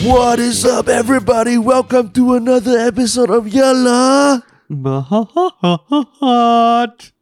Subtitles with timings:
[0.00, 1.58] What is up, everybody?
[1.58, 4.42] Welcome to another episode of Yalla,
[6.20, 7.12] Hot.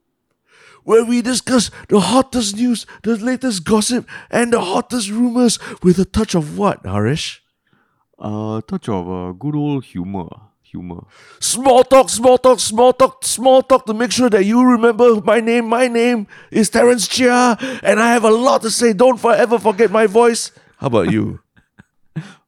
[0.83, 6.05] where we discuss the hottest news, the latest gossip, and the hottest rumors with a
[6.05, 7.43] touch of what, Harish?
[8.17, 10.27] A touch of uh, good old humor.
[10.63, 11.03] Humor.
[11.39, 15.39] Small talk, small talk, small talk, small talk to make sure that you remember my
[15.39, 15.67] name.
[15.67, 18.93] My name is Terence Chia, and I have a lot to say.
[18.93, 20.51] Don't forever forget my voice.
[20.77, 21.41] How about you?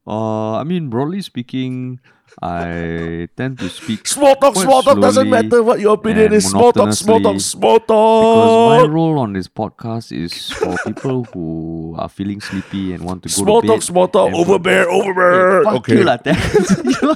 [0.05, 1.99] Uh, I mean, broadly speaking,
[2.41, 6.49] I tend to speak Small talk, small talk doesn't matter what your opinion is.
[6.49, 8.21] Small talk, small talk, small talk.
[8.21, 13.23] because my role on this podcast is for people who are feeling sleepy and want
[13.23, 13.83] to go Small to talk, bed.
[13.83, 15.63] small talk, and- over bear, over bear.
[15.63, 15.97] Fuck okay.
[15.99, 16.69] you lah, Terence.
[16.83, 17.15] You know?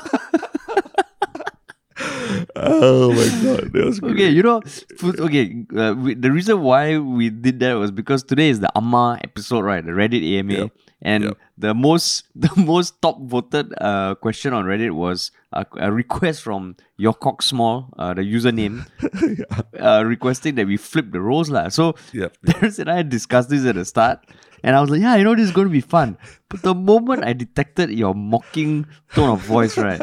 [2.56, 4.34] Oh my god, that was Okay, great.
[4.34, 4.62] you know,
[5.04, 5.66] okay.
[5.76, 9.62] Uh, we, the reason why we did that was because today is the AMA episode,
[9.62, 9.84] right?
[9.84, 10.72] The Reddit AMA, Yep.
[11.02, 11.38] And Yep.
[11.58, 16.76] the most the most top voted uh, question on Reddit was a, a request from
[16.98, 18.86] your cock small, uh, the username,
[19.80, 21.70] uh, requesting that we flip the roles lah.
[21.70, 22.38] So Yep.
[22.46, 24.26] Terence and I discussed this at the start,
[24.64, 26.18] and I was like, yeah, you know, this is going to be fun.
[26.50, 30.02] But the moment I detected your mocking tone of voice, right?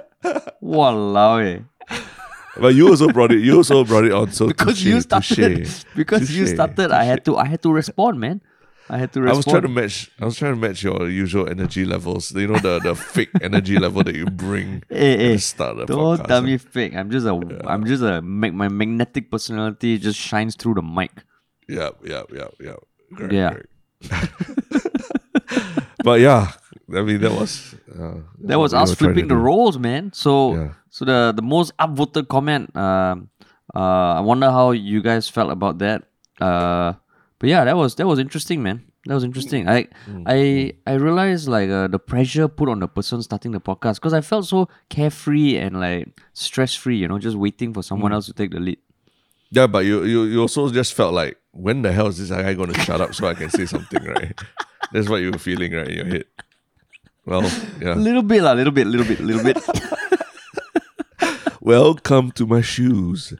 [0.62, 1.60] Walao eh.
[2.56, 3.42] But you also brought it.
[3.42, 4.30] You also brought it on.
[4.30, 7.62] So because touche, you started touche, because you touche, started I had to I had
[7.66, 8.42] to respond man
[8.90, 10.10] I had to I was trying to match.
[10.20, 12.32] I was trying to match your usual energy levels.
[12.36, 15.88] You know the the fake energy level that you bring hey, at hey, start of
[15.88, 16.26] don't podcast.
[16.28, 17.32] tell me fake I'm just a
[17.68, 21.12] am just a my magnetic personality just shines through the mic
[21.68, 22.76] Yeah, yeah, yeah, yeah.
[23.16, 23.50] Correct, Yeah.
[23.56, 23.70] correct.
[26.04, 26.52] but yeah,
[26.94, 30.12] I mean that was uh, that was us were trying to flipping the roles man
[30.12, 30.68] so Yeah.
[30.90, 33.30] so the the most upvoted comment um
[33.74, 36.04] uh I wonder how you guys felt about that
[36.40, 36.94] uh
[37.38, 40.94] but yeah that was that was interesting man that was interesting I Mm, I I
[40.94, 44.46] realized like uh, the pressure put on the person starting the podcast because I felt
[44.46, 48.14] so carefree and like stress free you know just waiting for someone Mm.
[48.14, 48.78] else to take the lead
[49.54, 52.54] Yeah, but you, you you also just felt like when the hell is this guy
[52.54, 54.34] going to shut up so I can say something, right?
[54.92, 56.24] That's what you were feeling, right, in your head.
[57.24, 57.44] Well,
[57.80, 57.94] yeah.
[58.08, 59.58] little bit a little bit little bit little bit
[61.60, 63.32] Welcome to my shoes.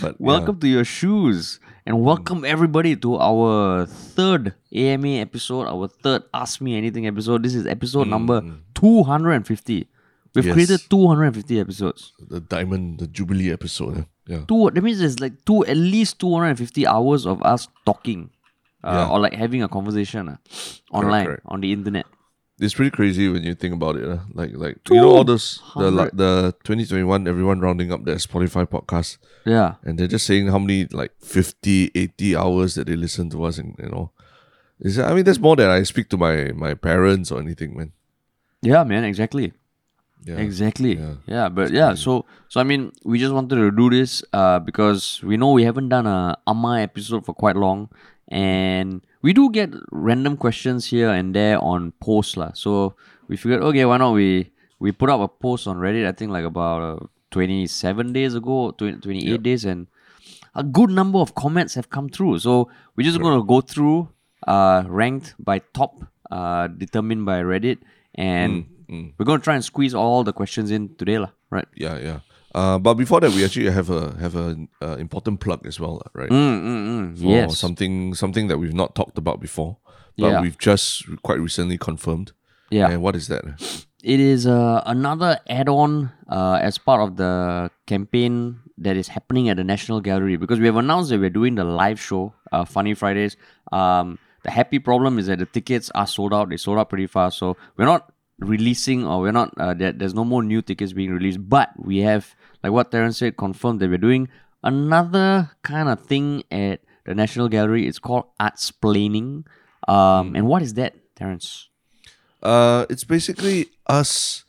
[0.00, 0.26] But yeah.
[0.30, 6.60] Welcome to your shoes and welcome everybody to our third AMA episode, our third Ask
[6.60, 7.42] Me Anything episode.
[7.42, 8.42] This is episode number
[8.74, 9.88] 250.
[10.34, 10.52] We've Yes.
[10.54, 12.12] created 250 episodes.
[12.28, 13.98] the diamond, the jubilee episode.
[13.98, 14.04] eh?
[14.26, 14.44] Yeah.
[14.46, 18.30] Two, that means there's like two, at least 250 hours of us talking
[18.84, 19.08] uh, Yeah.
[19.08, 20.36] or like having a conversation uh,
[20.92, 21.42] online correct.
[21.46, 22.04] on the internet.
[22.60, 24.08] It's pretty crazy when you think about it.
[24.08, 24.18] eh?
[24.34, 28.66] Like like you know all those the like the 2021 everyone rounding up their Spotify
[28.66, 29.74] podcast Yeah.
[29.84, 33.58] and they're just saying how many like 50, 80 hours that they listen to us
[33.58, 34.10] and you know.
[34.80, 37.92] Is I mean that's more than I speak to my my parents or anything, man.
[38.62, 39.52] Yeah, man, exactly.
[40.24, 40.36] Yeah.
[40.42, 40.96] Exactly.
[40.98, 41.14] Yeah.
[41.26, 41.48] Yeah.
[41.48, 45.36] but yeah, so so I mean, we just wanted to do this uh because we
[45.36, 47.88] know we haven't done a AMA episode for quite long,
[48.28, 52.52] and we do get random questions here and there on posts lah.
[52.54, 52.94] So
[53.26, 56.06] we figured, okay, why not we we put up a post on Reddit?
[56.06, 59.86] I think like about uh, twenty seven days ago, 20, 28 days, and
[60.54, 62.38] a good number of comments have come through.
[62.40, 64.08] So we're just going to go through,
[64.46, 65.96] uh, ranked by top,
[66.30, 67.78] uh, determined by Reddit,
[68.14, 68.66] and
[69.18, 71.30] we're going to try and squeeze all the questions in today, lah.
[71.50, 71.68] Right?
[71.74, 72.20] Yeah, yeah.
[72.58, 74.46] Uh, but before that, we actually have a have a
[74.86, 76.30] uh, important plug as well, right?
[76.30, 77.18] Mm, mm, mm.
[77.18, 77.58] For Yes.
[77.64, 79.72] something something that we've not talked about before,
[80.22, 80.40] but Yeah.
[80.42, 82.32] we've just quite recently confirmed.
[82.78, 82.90] Yeah.
[82.90, 83.44] And what is that?
[84.14, 87.32] It is uh, another add-on uh, as part of the
[87.86, 88.34] campaign
[88.86, 91.64] that is happening at the National Gallery because we have announced that we're doing the
[91.64, 93.36] live show, uh, Funny Fridays.
[93.72, 96.48] Um, the happy problem is that the tickets are sold out.
[96.50, 99.50] They sold out pretty fast, so we're not releasing or we're not.
[99.58, 103.18] Uh, there, there's no more new tickets being released, but we have, like what Terence
[103.18, 104.28] said, confirmed that we're doing
[104.62, 107.86] another kind of thing at the National Gallery.
[107.86, 109.44] It's called Artsplaining.
[109.86, 111.68] Um, and what is that, Terence?
[112.42, 114.44] Uh, it's basically us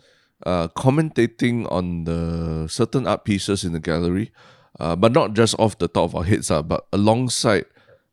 [0.46, 4.32] uh, commentating on the certain art pieces in the gallery,
[4.80, 7.66] uh, but not just off the top of our heads, uh, but alongside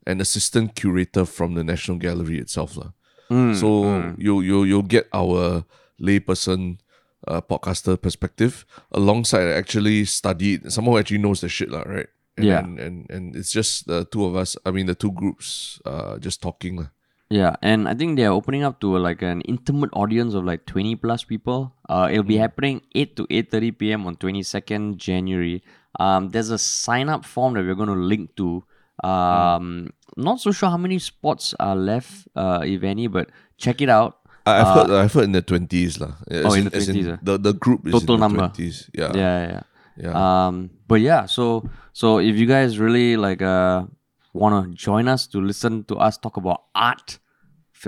[0.07, 2.77] an assistant curator from the National Gallery itself.
[2.77, 2.93] lah.
[3.29, 5.65] so you you you'll get our
[6.01, 6.79] layperson
[7.27, 12.09] uh, podcaster perspective alongside actually studied someone who actually knows the shit, lah, right?
[12.37, 12.59] And, Yeah.
[12.61, 14.57] and, and and it's just the two of us.
[14.65, 16.77] I mean, the two groups, uh, just talking.
[16.77, 16.91] lah.
[17.29, 20.95] Yeah, and I think they're opening up to like an intimate audience of like 20
[21.03, 21.75] plus people.
[21.89, 24.07] Uh, it'll be happening 8 to 8.30 p.m.
[24.07, 25.65] on 22nd January.
[25.99, 28.63] Um, there's a sign up form that we're going to link to.
[29.03, 33.89] Um, Not so sure how many spots are left, uh, if any, but check it
[33.91, 34.19] out.
[34.47, 36.13] I- I've heard I've heard in the twenties lah.
[36.31, 37.19] Oh, in the 20s, ah.
[37.23, 38.39] the the group is Total in the number.
[38.47, 38.89] twenties.
[38.95, 39.11] Yeah.
[39.15, 39.63] yeah, yeah.
[39.97, 40.13] Yeah.
[40.15, 43.85] Um, but yeah, so so if you guys really like uh
[44.33, 47.19] want to join us to listen to us talk about art,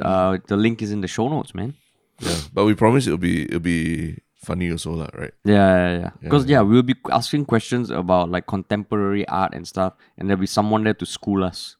[0.03, 1.75] uh, the link is in the show notes, man.
[2.21, 2.35] Yeah.
[2.53, 5.35] But we promise it'll be it'll be funny also, lah, right?
[5.45, 6.11] Yeah, yeah, yeah.
[6.25, 10.49] Because yeah, we'll be asking questions about like contemporary art and stuff, and there'll be
[10.51, 11.77] someone there to school us.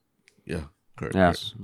[1.01, 1.11] Yeah.
[1.11, 1.15] Correct.
[1.17, 1.55] Yes.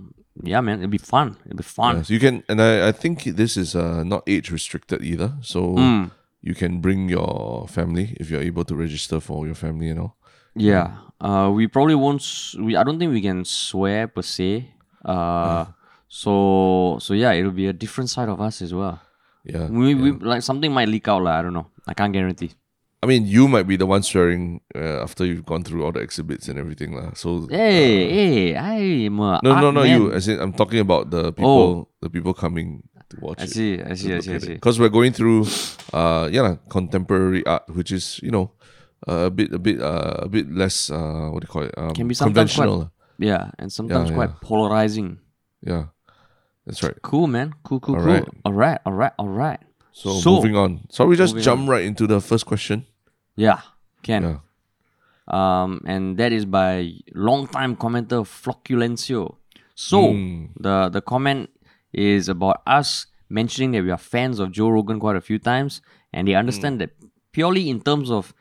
[0.43, 1.37] Yeah, man, it'll be fun.
[1.47, 1.97] It'll be fun.
[1.97, 5.33] Yeah, so you can, and I, I think this is uh, not age restricted either.
[5.43, 6.05] So Hmm.
[6.43, 10.15] you can bring your family if you're able to register for your family, you know.
[10.57, 10.99] Yeah.
[11.21, 12.23] Uh, we probably won't.
[12.59, 14.75] We I don't think we can swear per se.
[15.05, 15.67] Uh,
[16.09, 19.01] so so yeah, it'll be a different side of us as well.
[19.45, 19.69] Yeah.
[19.69, 21.39] We, we like something might leak out, lah.
[21.39, 21.67] I don't know.
[21.87, 22.51] I can't guarantee.
[23.05, 26.01] I mean, you might be the one swearing uh, after you've gone through all the
[26.01, 27.13] exhibits and everything, lah.
[27.13, 28.81] So Hey, hey, I
[29.13, 29.93] am a no, no, no, man.
[29.93, 30.09] you.
[30.09, 32.81] As in, I'm talking about the people, the people coming
[33.13, 33.51] to watch I it.
[33.53, 34.55] see, I see, I see, I see.
[34.57, 35.45] Because we're going through,
[35.93, 38.57] uh, yeah, contemporary art, which is you know,
[39.05, 41.75] uh, a bit, a bit, uh, a bit less, uh, what do you call it?
[41.77, 42.91] Um, Can be sometimes quite- conventional.
[43.21, 44.41] Yeah, and sometimes Yeah, quite yeah.
[44.49, 45.19] polarizing.
[45.61, 45.93] Yeah,
[46.65, 46.97] that's right.
[47.05, 47.53] Cool, man.
[47.69, 48.13] Cool, cool, All cool.
[48.17, 48.25] right.
[48.49, 49.61] All right, all right, all right.
[49.93, 50.89] So, So, moving on.
[50.89, 52.87] So we just moving jump right into the first question.
[53.37, 53.61] Yeah,
[54.03, 54.23] can.
[54.23, 54.39] Yeah.
[55.27, 59.37] Um, and that is by longtime commenter Flocculencio.
[59.75, 60.47] So Hmm.
[60.61, 61.51] the the comment
[61.93, 65.81] is about us mentioning that we are fans of Joe Rogan quite a few times,
[66.13, 66.91] and they understand that
[67.33, 68.35] purely in terms of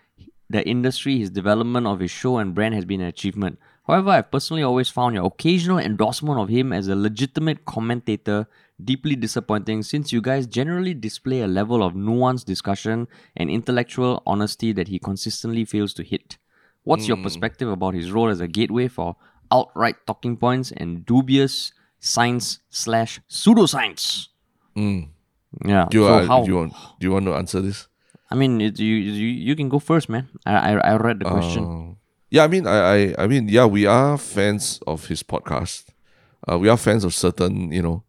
[0.49, 3.57] the industry, his development of his show and brand has been an achievement.
[3.87, 8.47] However, I've personally always found your occasional endorsement of him as a legitimate commentator
[8.85, 14.71] deeply disappointing since you guys generally display a level of nuanced discussion and intellectual honesty
[14.73, 16.37] that he consistently fails to hit.
[16.83, 19.15] What's your perspective about his role as a gateway for
[19.51, 24.27] outright talking points and dubious science slash pseudoscience?
[24.75, 25.07] Mm.
[25.65, 25.87] Yeah.
[25.89, 26.43] Do you, so uh, how?
[26.43, 27.87] do you want do you want to answer this?
[28.29, 30.27] I mean, it, you, you you can go first, man.
[30.45, 31.63] I I, I read the question.
[31.63, 31.95] Uh,
[32.33, 35.85] yeah, I mean, I, I, I mean, yeah, we are fans of his podcast.
[36.49, 38.03] Uh, we are fans of certain, you know,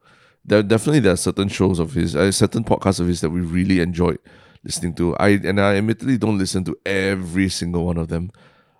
[0.45, 3.41] there definitely there are certain shows of his, uh, certain podcasts of his that we
[3.41, 4.19] really enjoyed
[4.63, 5.17] listening to.
[5.17, 8.31] I and I admittedly don't listen to every single one of them.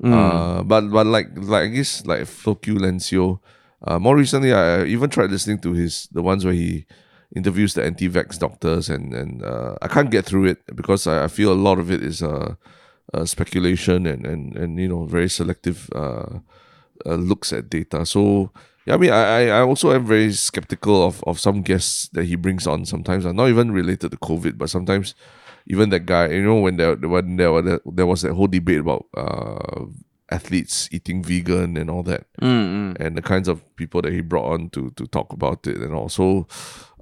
[0.03, 3.41] Uh, but but like like I guess like Flocculencio.
[3.87, 6.87] Uh, more recently, I I even tried listening to his the ones where he
[7.35, 11.29] interviews the anti-vax doctors, and and uh, I can't get through it because I, I
[11.29, 12.55] feel a lot of it is uh,
[13.13, 16.41] uh, speculation and, and and you know very selective uh,
[17.07, 18.05] uh, looks at data.
[18.05, 18.51] So
[18.87, 22.37] yeah, I mean, I I also am very skeptical of of some guests that he
[22.37, 22.85] brings on.
[22.85, 25.15] Sometimes not even related to COVID, but sometimes
[25.67, 28.47] even that guy, you know, when there when there was that, there was that whole
[28.49, 29.87] debate about uh,
[30.31, 34.53] athletes eating vegan and all that, Mm, and the kinds of people that he brought
[34.53, 36.09] on to to talk about it and all.
[36.09, 36.47] So,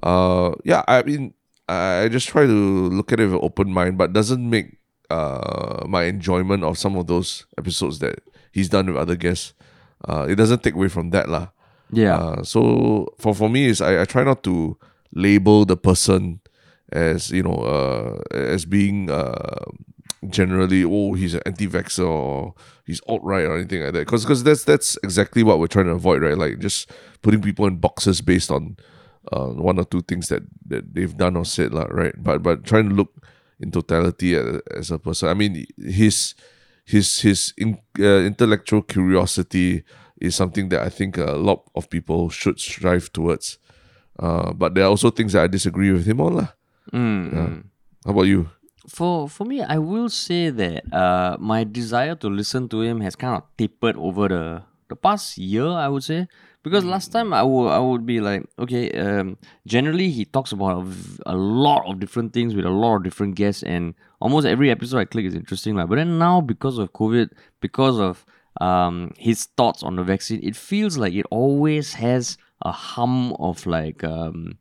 [0.03, 1.35] uh, yeah, I mean,
[1.69, 4.79] I I just try to look at it with an open mind, but doesn't make
[5.11, 9.55] uh my enjoyment of some of those episodes that he's done with other guests.
[10.07, 11.49] Uh, it doesn't take away from that lah.
[11.93, 12.17] Yeah.
[12.17, 14.79] Uh, so for for me is I, I try not to
[15.13, 16.41] label the person
[16.91, 19.65] as you know uh, as being uh,
[20.29, 22.55] generally oh he's an anti-vaxxer or
[22.87, 24.07] he's alt-right or anything like that.
[24.07, 26.37] Because because that's that's exactly what we're trying to avoid right?
[26.37, 26.91] Like just
[27.21, 28.77] putting people in boxes based on
[29.31, 32.15] uh, one or two things that, that they've done or said lah, right?
[32.17, 33.13] But but trying to look
[33.61, 35.29] in totality as, a person.
[35.29, 36.35] I mean his
[36.85, 39.85] his his in, uh, intellectual curiosity
[40.23, 43.59] is something that I think a lot of people should strive towards.
[44.19, 46.33] Uh, but there are also things that I disagree with him on.
[46.39, 46.49] lah.
[46.95, 47.51] Mm, Yeah.
[48.07, 48.49] How about you?
[48.87, 53.15] For for me, I will say that uh, my desire to listen to him has
[53.15, 54.45] kind of tapered over the
[54.91, 55.71] the past year.
[55.71, 56.27] I would say
[56.67, 59.39] because last time I would I would be like, okay, um,
[59.71, 63.07] generally he talks about a, v- a lot of different things with a lot of
[63.07, 65.79] different guests, and almost every episode I click is interesting.
[65.79, 67.31] Like, but then now because of COVID,
[67.63, 68.27] because of
[68.61, 73.67] um his thoughts on the vaccine, it feels like it always has a hum of
[73.67, 74.59] like um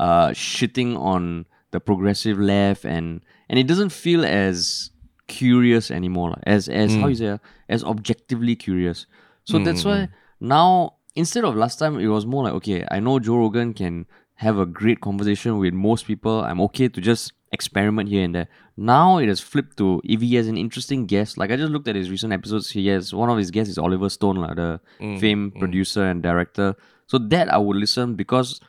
[0.00, 4.90] uh shitting on the progressive left and and it doesn't feel as
[5.26, 9.06] curious anymore as as how you say ah, as objectively curious.
[9.44, 10.08] So that's why
[10.40, 14.06] now instead of last time it was more like okay i know joe rogan can
[14.38, 16.42] have a great conversation with most people.
[16.42, 20.34] I'm okay to just experiment here and there now it has flipped to if he
[20.34, 23.30] has an interesting guest like i just looked at his recent episodes he has one
[23.30, 25.58] of his guests is oliver stone like the mm, famed mm.
[25.58, 26.76] producer and director
[27.06, 28.60] so that i would listen because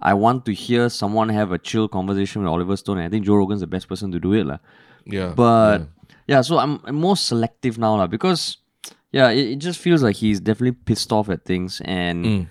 [0.00, 3.24] I want to hear someone have a chill conversation with Oliver Stone, and I think
[3.24, 4.44] Joe Rogan's the best person to do it.
[4.44, 4.58] lah.
[5.06, 5.32] Yeah.
[5.34, 5.88] But
[6.26, 6.42] yeah.
[6.42, 8.58] so I'm, I'm more selective now lah, because
[9.12, 11.80] yeah, it, it just feels like he's definitely pissed off at things.
[11.84, 12.48] And mm.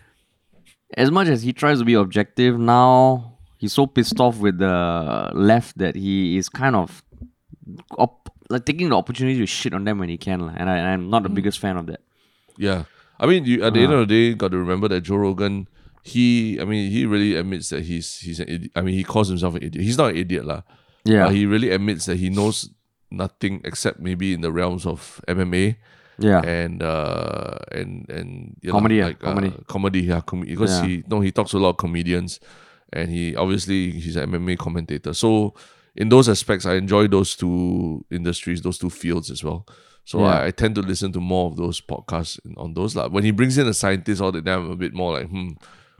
[0.98, 5.32] as much as he tries to be objective now, he's so pissed off with the
[5.34, 7.04] left that he is kind of
[7.98, 10.54] op- like taking the opportunity to shit on them when he can, lah.
[10.56, 12.02] and, I, and I'm not the biggest fan of that.
[12.58, 12.84] Yeah.
[13.20, 14.02] I mean, you, at the end Uh-huh.
[14.04, 15.68] of the day, got to remember that Joe Rogan,
[16.04, 18.72] he, I mean, he really admits that he's he's an idiot.
[18.76, 19.84] I mean, he calls himself an idiot.
[19.84, 20.62] He's not an idiot, lah.
[21.06, 22.70] Yeah, But he really admits that he knows
[23.12, 25.78] nothing except maybe in the realms of MMA
[26.18, 29.54] yeah, and uh and and you know, Comedy, yeah, like, uh, comedy.
[29.68, 30.88] comedy, yeah, com- because Yeah.
[30.88, 32.40] he no, he talks to a lot of comedians,
[32.96, 35.14] and he obviously he's an MMA commentator.
[35.14, 35.54] So
[35.96, 39.68] in those aspects, I enjoy those two industries, those two fields as well.
[40.06, 40.40] So Yeah.
[40.40, 42.96] I, I tend to listen to more of those podcasts on those.
[42.96, 45.28] Like when he brings in a scientist all the time, I'm a bit more like,
[45.30, 45.52] hmm,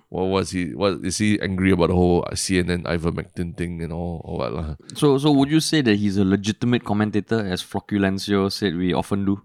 [0.10, 0.74] what was he?
[0.76, 4.76] What is he angry about the whole CNN ivermectin thing and all or what lah?
[4.94, 9.26] So, so would you say that he's a legitimate commentator, as Flocculencio said we often
[9.26, 9.42] do?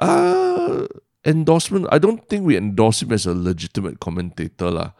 [0.00, 0.86] Uh
[1.24, 1.86] endorsement.
[1.90, 4.90] I don't think we endorse him as a legitimate commentator lah.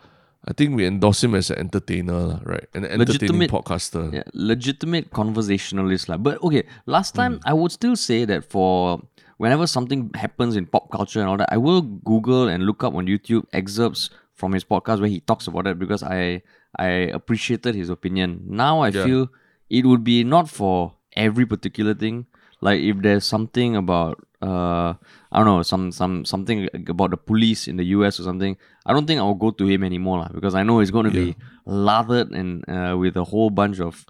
[0.47, 2.67] I think we endorse him as an entertainer, right?
[2.75, 4.13] An entertaining Legitimate- podcaster.
[4.13, 6.09] Yeah, legitimate conversationalist.
[6.23, 9.01] But okay, last time I would still say that for
[9.39, 12.95] whenever something happens in pop culture and all that, I will Google and look up
[12.95, 16.43] on YouTube excerpts from his podcast where he talks about it because I
[16.79, 18.43] I appreciated his opinion.
[18.47, 19.05] Now I Yeah.
[19.05, 19.29] feel
[19.71, 22.27] it would be not for every particular thing.
[22.61, 24.95] Like if there's something about uh
[25.35, 28.93] I don't know some some something about the police in the US or something, I
[28.93, 31.35] don't think I'll go to him anymore lah, because I know he's going to be
[31.67, 34.07] lathered and uh, with a whole bunch of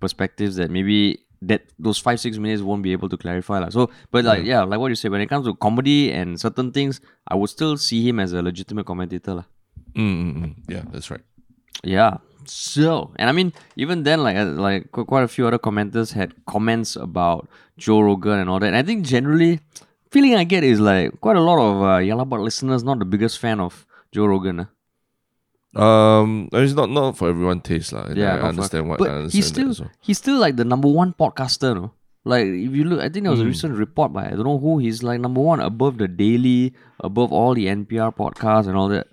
[0.00, 3.70] perspectives that maybe that those five six minutes won't be able to clarify lah.
[3.70, 6.72] So, but like yeah, like what you say, when it comes to comedy and certain
[6.72, 9.46] things, I would still see him as a legitimate commentator lah.
[9.94, 10.52] Mm, mm, mm.
[10.68, 11.24] Yeah, that's right.
[11.82, 12.18] Yeah.
[12.46, 16.34] So, and I mean, even then, like uh, like quite a few other commenters had
[16.46, 18.68] comments about Joe Rogan and all that.
[18.68, 19.60] And I think generally,
[20.16, 22.98] feeling I get is like quite a lot of uh, Yah Lah But listeners not
[23.04, 23.84] the biggest fan of
[24.16, 24.64] Joe Rogan.
[24.64, 24.70] ah.
[25.76, 28.08] Um, it's not not for everyone taste lah.
[28.16, 28.98] Yeah, I understand what.
[28.98, 29.90] But I understand he's still well.
[30.00, 31.92] he's still like the number one podcaster, no?
[32.24, 33.52] Like if you look, I think there was a Hmm.
[33.52, 34.78] recent report by I don't know who.
[34.78, 39.06] He's like number one above the Daily, above all the NPR podcasts and all that.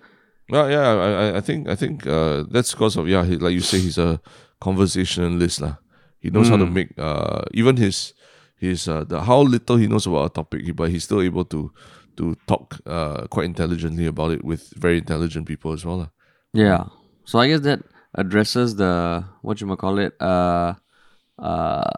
[0.50, 0.88] Yeah, yeah.
[0.88, 3.24] I, I, think, I think, uh, that's because of yeah.
[3.28, 4.20] He, like you say, he's a
[4.64, 5.76] conversationalist lah.
[6.24, 6.74] He knows how to Hmm.
[6.80, 8.14] make uh even his
[8.64, 11.72] his uh the how little he knows about a topic, but he's still able to
[12.18, 16.08] to talk uh quite intelligently about it with very intelligent people as well.
[16.54, 16.88] Yeah.
[17.26, 17.80] So I guess that
[18.16, 20.74] addresses the what you might call it uh
[21.40, 21.90] uh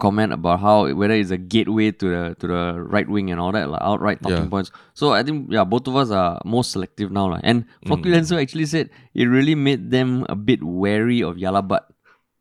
[0.00, 3.52] comment about how whether it's a gateway to the to the right wing and all
[3.52, 4.54] that like outright talking Yeah.
[4.54, 4.72] points.
[4.96, 7.28] So I think yeah, both of us are more selective now.
[7.30, 7.44] like.
[7.44, 7.88] And Mm.
[7.92, 11.84] Flocculencio actually said it really made them a bit wary of Yah Lah But.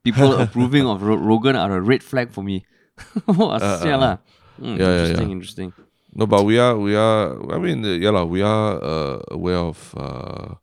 [0.08, 2.64] People approving of Ro- Rogan are a red flag for me.
[3.82, 4.14] Sial lah.
[4.14, 4.18] Uh,
[4.60, 5.36] Hmm, Yeah, yeah, interesting, yeah.
[5.40, 5.70] interesting.
[6.12, 7.32] No, but we are we are.
[7.48, 10.60] I mean, uh, yeah, lah, we are uh, aware of uh,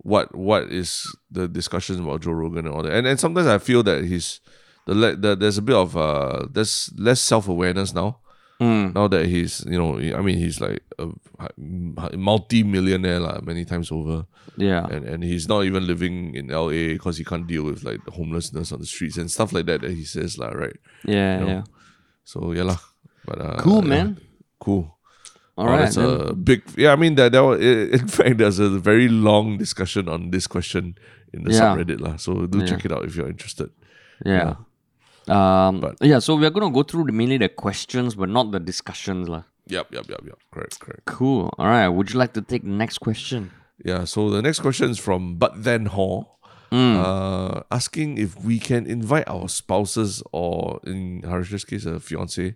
[0.00, 2.92] what what is the discussions about Joe Rogan and all that.
[2.96, 4.40] And and sometimes I feel that he's
[4.86, 8.24] the, the there's a bit of uh there's less self awareness now.
[8.60, 8.94] Mm.
[8.94, 11.08] Now that he's you know I mean he's like a
[12.16, 14.24] multi millionaire lah many times over,
[14.56, 14.86] Yeah.
[14.88, 16.94] and and he's not even living in L.A.
[16.96, 19.82] because he can't deal with like the homelessness on the streets and stuff like that
[19.82, 20.76] that he says lah right.
[21.04, 21.62] Yeah, know, yeah.
[22.24, 22.80] So yeah lah.
[23.28, 24.08] But uh, Cool, yeah, man.
[24.58, 24.88] Cool.
[25.58, 25.80] All right.
[25.88, 26.62] that's a big.
[26.76, 27.32] Yeah, I mean that.
[27.32, 30.96] that was, in fact, there's a very long discussion on this question
[31.32, 31.76] in the Yeah.
[31.76, 32.16] subreddit lah.
[32.16, 32.66] So do Yeah.
[32.72, 33.68] check it out if you're interested.
[34.24, 34.56] Yeah.
[35.28, 38.60] Um, But- yeah, so we're gonna go through the, mainly the questions, but not the
[38.60, 39.42] discussions, lah.
[39.68, 40.38] Yep, yep, yep, yep.
[40.52, 41.04] Correct, correct.
[41.06, 41.50] Cool.
[41.58, 41.88] All right.
[41.88, 43.50] Would you like to take the next question?
[43.84, 44.04] Yeah.
[44.04, 46.38] So the next question is from But Then Hall,
[46.70, 52.54] uh, asking if we can invite our spouses or, in Harish's case, a fiance,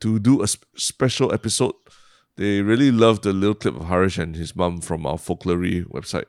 [0.00, 1.74] to do a sp- special episode.
[2.36, 6.26] They really loved the little clip of Harish and his mum from our Folklory website.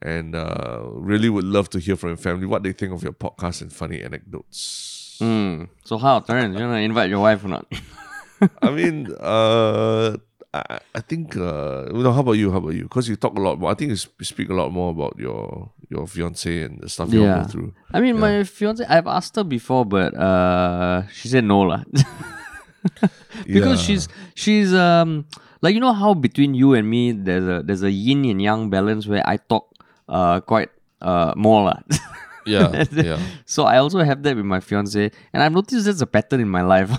[0.00, 3.12] And uh, really would love to hear from your family what they think of your
[3.12, 5.01] podcast and funny anecdotes.
[5.22, 5.70] Hmm.
[5.86, 6.58] So how, Terence?
[6.58, 7.66] You wanna invite your wife or not?
[8.62, 10.18] I mean, uh,
[10.50, 12.50] I, I think, uh, you know, how about you?
[12.50, 12.90] How about you?
[12.90, 13.70] Because you talk a lot more.
[13.70, 17.22] I think you speak a lot more about your your fiance and the stuff you
[17.22, 17.46] Yeah.
[17.46, 17.70] go through.
[17.94, 18.82] I mean, my fiance.
[18.82, 21.86] I've asked her before, but uh, she said no, lah.
[23.46, 23.86] because Yeah.
[23.86, 24.02] she's
[24.34, 25.24] she's um
[25.62, 28.70] like you know how between you and me there's a there's a yin and yang
[28.74, 29.70] balance where I talk
[30.10, 31.78] uh quite uh more lah.
[32.46, 33.20] Yeah, yeah.
[33.44, 36.48] So I also have that with my fiance, and I've noticed that's a pattern in
[36.48, 36.90] my life.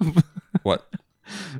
[0.62, 0.84] What?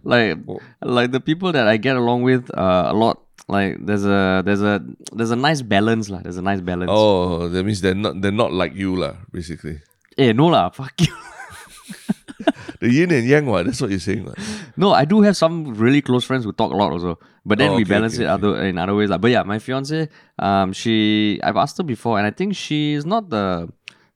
[0.04, 0.38] like,
[0.82, 3.22] like the people that I get along with uh, a lot.
[3.48, 4.80] Like there's a there's a
[5.12, 6.20] there's a nice balance lah.
[6.22, 6.90] There's a nice balance.
[6.92, 9.80] Oh, that means they're not they're not like you lah, basically.
[10.16, 11.10] Eh, no lah, fuck you.
[12.80, 13.46] the yin and yang.
[13.46, 13.66] What?
[13.66, 14.24] That's what you're saying.
[14.24, 14.38] What?
[14.76, 17.18] No, I do have some really close friends who talk a lot also.
[17.44, 19.10] But then Oh, we okay, balance okay, it other in other ways.
[19.10, 20.08] Like, but yeah, my fiance,
[20.38, 23.68] um, she I've asked her before, and I think she's not the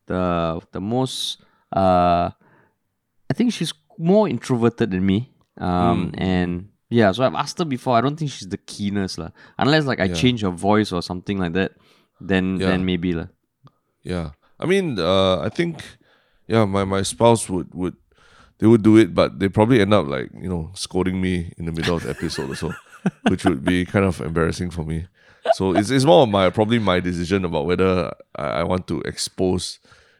[0.06, 1.42] the the most
[1.74, 2.30] uh
[3.30, 5.32] I think she's more introverted than me.
[5.58, 6.22] Um Hmm.
[6.22, 6.52] and
[6.88, 7.96] yeah, so I've asked her before.
[7.98, 9.30] I don't think she's the keenest lah.
[9.58, 10.14] Unless like I Yeah.
[10.14, 11.72] change her voice or something like that,
[12.22, 12.70] then Yeah.
[12.70, 13.26] then maybe lah.
[14.06, 14.38] Yeah.
[14.62, 15.82] I mean, uh, I think,
[16.46, 17.92] yeah, my, my spouse would, would,
[18.58, 21.66] they would do it, but they probably end up like, you know, scolding me in
[21.66, 22.72] the middle of the episode or so,
[23.28, 25.06] which would be kind of embarrassing for me.
[25.54, 29.00] So it's, it's more of my, probably my decision about whether I, I want to
[29.02, 29.78] expose,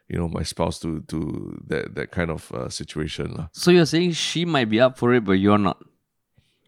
[0.08, 3.48] you know, my spouse to, to that, that kind of uh, situation.
[3.52, 5.82] So you're saying she might be up for it, but you're not.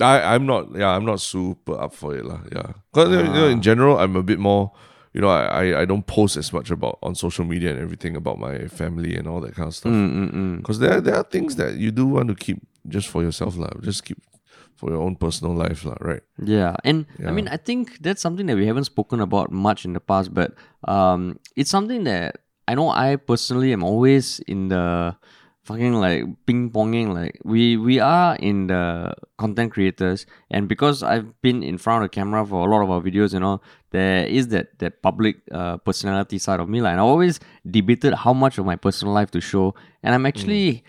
[0.01, 2.25] I, I'm not, yeah, I'm not super up for it.
[2.25, 2.41] lah.
[2.53, 2.73] yeah.
[2.93, 3.63] Because, you know, in ah.
[3.63, 4.73] general, I'm a bit more,
[5.13, 8.15] you know, I, I, I don't post as much about on social media and everything
[8.15, 9.93] about my family and all that kind of stuff.
[9.93, 10.57] Mm, mm, mm.
[10.59, 13.71] Because there, there are things that you do want to keep just for yourself, lah.
[13.83, 14.19] Just keep
[14.79, 15.99] for your own personal life, lah.
[15.99, 16.23] Right?
[16.39, 19.93] Yeah, and I mean, I think that's something that we haven't spoken about much in
[19.93, 20.55] the past, but
[20.87, 25.19] um, it's something that I know I personally am always in the
[25.67, 27.13] fucking like ping ponging.
[27.13, 32.11] Like we we are in the content creators, and because I've been in front of
[32.11, 35.43] the camera for a lot of our videos and all, there is that that public
[35.51, 39.13] uh, personality side of me, like, and I always debated how much of my personal
[39.13, 39.75] life to show,
[40.07, 40.85] and I'm actually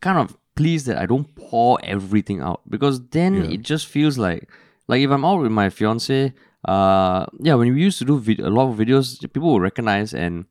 [0.00, 3.54] kind of pleased that I don't pour everything out because then Yeah.
[3.54, 4.48] it just feels like
[4.88, 6.32] like if I'm out with my fiance,
[6.66, 10.12] uh, yeah, when we used to do vid- a lot of videos, people will recognize
[10.14, 10.46] and.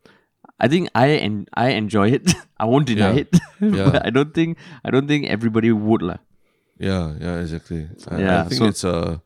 [0.58, 2.32] I think I and I enjoy it.
[2.64, 3.24] I won't deny Yeah.
[3.28, 3.90] it, Yeah.
[3.92, 4.56] but I don't think
[4.88, 6.16] I don't think everybody would lah.
[6.80, 7.92] Yeah, yeah, exactly.
[8.08, 9.20] I, I think so- it's uh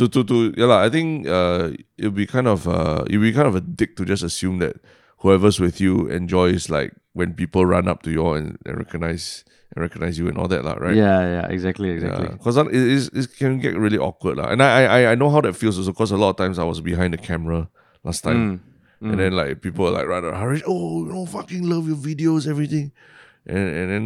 [0.00, 3.36] to to to yeah, lah, I think uh it'll be kind of uh it'll be
[3.36, 4.80] kind of a dick to just assume that
[5.20, 9.44] whoever's with you enjoys like when people run up to you and, and recognize
[9.76, 10.94] recognize you and all that, lah, right?
[10.96, 12.28] Yeah, yeah, exactly, exactly.
[12.28, 14.36] Because it, is, it can get really awkward.
[14.38, 14.48] lah.
[14.52, 16.64] And I, I I know how that feels also because a lot of times I
[16.64, 17.68] was behind the camera
[18.04, 18.60] last time.
[19.02, 21.98] Mm, And then like people are like rather Harish, oh, you know, fucking love your
[21.98, 22.92] videos, everything.
[23.46, 24.04] And and then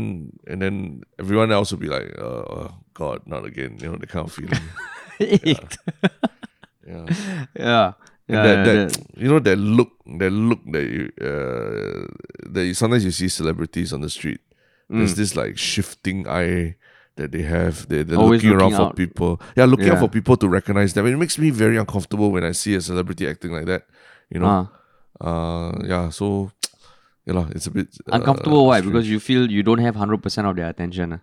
[0.48, 0.74] and then
[1.20, 4.57] everyone else would be like, oh, God, not again, you know, the kind of feeling.
[5.20, 5.61] yeah.
[6.87, 7.05] yeah,
[7.57, 7.92] yeah,
[8.29, 12.09] that, yeah, that, that- you know that look that look that you uh,
[12.48, 14.40] that you, sometimes you see celebrities on the street
[14.88, 15.16] there's Mm.
[15.16, 16.77] this like shifting eye
[17.16, 18.96] that they have they, they're Always looking around looking for out.
[18.96, 22.44] people yeah looking out for people to recognize them it makes me very uncomfortable when
[22.44, 23.83] I see a celebrity acting like that
[24.31, 24.68] you know
[25.20, 25.27] Ah.
[25.27, 26.51] uh yeah so
[27.25, 28.66] you know it's a bit uh, uncomfortable.
[28.66, 28.79] Why?
[28.79, 28.92] strange.
[28.92, 31.14] Because you feel you don't have hundred percent of their attention.
[31.14, 31.20] ah.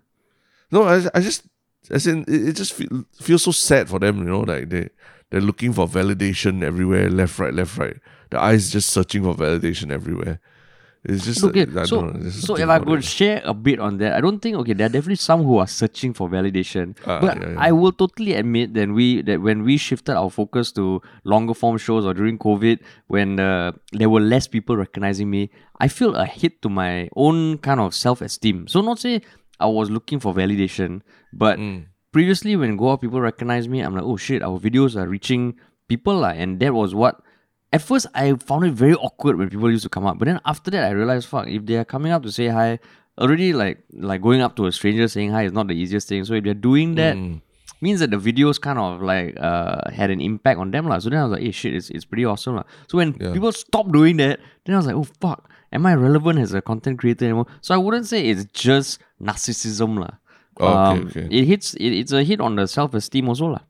[0.71, 1.45] No, I, I just
[1.91, 4.89] as in it, it just feel, feels so sad for them, you know, like they
[5.29, 7.97] they're looking for validation everywhere, left, right, left, right.
[8.31, 10.39] The eyes just searching for validation everywhere.
[11.05, 13.03] It's just Okay, uh, I so don't know, so if I could it.
[13.03, 14.71] share a bit on that, I don't think okay.
[14.71, 17.59] There are definitely some who are searching for validation, Ah, but yeah, yeah.
[17.59, 21.75] I will totally admit that we that when we shifted our focus to longer form
[21.77, 25.51] shows or during COVID, when uh, there were less people recognizing me,
[25.83, 28.67] I feel a hit to my own kind of self esteem.
[28.71, 29.19] So not say
[29.59, 31.01] I was looking for validation,
[31.35, 31.91] but Mm.
[32.15, 35.59] previously when go out people recognize me, I'm like, oh shit, our videos are reaching
[35.91, 37.19] people lah, and that was what
[37.73, 40.19] at first I found it very awkward when people used to come up.
[40.19, 42.79] But then after that I realized fuck, if they are coming up to say hi,
[43.17, 46.23] already like like going up to a stranger saying hi is not the easiest thing.
[46.25, 47.41] So if they're doing that Mm.
[47.85, 50.87] means that the videos kind of like uh had an impact on them.
[50.87, 50.99] lah.
[51.03, 52.55] So then I was like, hey shit, it's, it's pretty awesome.
[52.61, 52.63] lah.
[52.87, 53.33] So when Yeah.
[53.33, 56.61] people stop doing that, then I was like, oh fuck, am I relevant as a
[56.61, 57.47] content creator anymore?
[57.61, 59.99] So I wouldn't say it's just narcissism.
[59.99, 60.13] lah.
[60.61, 61.27] Oh, okay, Um, okay.
[61.33, 63.47] It hits it, it's a hit on the self esteem also.
[63.57, 63.63] lah.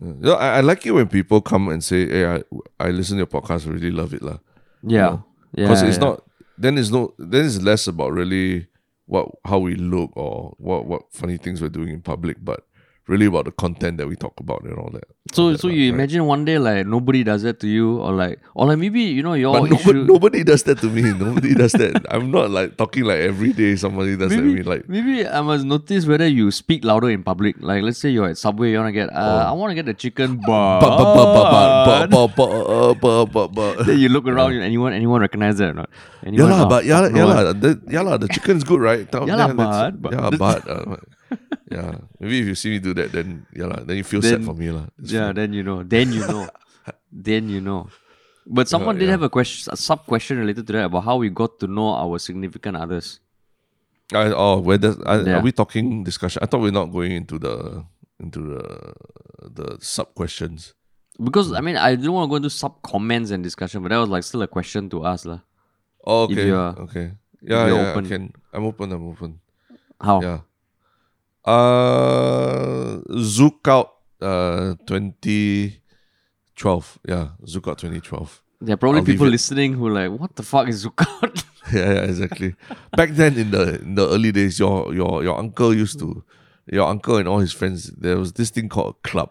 [0.00, 0.12] Yeah.
[0.20, 2.42] Yeah, I, I like it when people come and say, "Hey, I,
[2.78, 4.38] I listen to your podcast, I really love it, lah."
[4.82, 5.18] Yeah.
[5.54, 5.68] Yeah.
[5.68, 6.04] Because it's yeah.
[6.04, 6.22] not
[6.58, 8.66] then it's no then it's less about really
[9.06, 12.65] what how we look or what what funny things we're doing in public, but
[13.08, 15.04] really about the content that we talk about and all that.
[15.32, 15.94] So, that so you right?
[15.94, 19.22] imagine one day like nobody does that to you, or like, or like maybe you
[19.22, 20.04] know your But nobody, issue.
[20.06, 21.02] nobody does that to me.
[21.14, 22.02] Nobody does that.
[22.10, 24.62] I'm not like talking like every day somebody does that to me.
[24.62, 27.56] Like, maybe I must notice whether you speak louder in public.
[27.60, 30.40] Like, let's say you're at Subway, you wanna get, uh, I wanna get the chicken
[30.46, 32.06] but, uh.
[33.84, 35.90] Then you look around, anyone, anyone recognize that or not?
[36.22, 37.60] Yeah Anyone, lah, oh, but yeah, yeah one.
[37.60, 39.06] the, yeah lah, the chicken's good, right?
[39.12, 40.96] Yeah then but- but- yeah, but, uh,
[41.70, 44.44] yeah, maybe if you see me do that, then yeah lah, then you feel sad
[44.44, 44.68] for me.
[44.98, 45.34] It's Yeah, fine.
[45.34, 45.82] then you know.
[45.82, 46.48] Then you know.
[47.12, 47.88] then you know.
[48.46, 49.18] But someone uh, did yeah.
[49.18, 51.90] have a question, a sub question related to that about how we got to know
[51.94, 53.18] our significant others.
[54.14, 55.38] I, oh, whether I, Yeah.
[55.38, 56.38] are we talking discussion?
[56.42, 57.82] I thought we're not going into the
[58.22, 58.62] into the
[59.50, 60.74] the sub questions.
[61.18, 63.98] Because I mean, I didn't want to go into sub comments and discussion, but that
[63.98, 65.40] was like still a question to us, lah.
[66.06, 67.06] Oh, okay, okay,
[67.42, 68.06] yeah, yeah, open.
[68.06, 68.22] I can.
[68.54, 68.92] I'm open.
[68.92, 69.40] I'm open.
[70.00, 70.22] How?
[70.22, 70.40] Yeah.
[71.46, 73.90] Uh, ZoukOut.
[74.20, 75.80] Uh, twenty
[76.56, 76.98] twelve.
[77.06, 78.42] Yeah, ZoukOut twenty twelve.
[78.60, 81.44] There are probably I'll people listening who are like, what the fuck is ZoukOut?
[81.72, 82.54] yeah, yeah, exactly.
[82.96, 86.24] Back then, in the in the early days, your your your uncle used to,
[86.66, 87.90] your uncle and all his friends.
[87.90, 89.30] There was this thing called a club,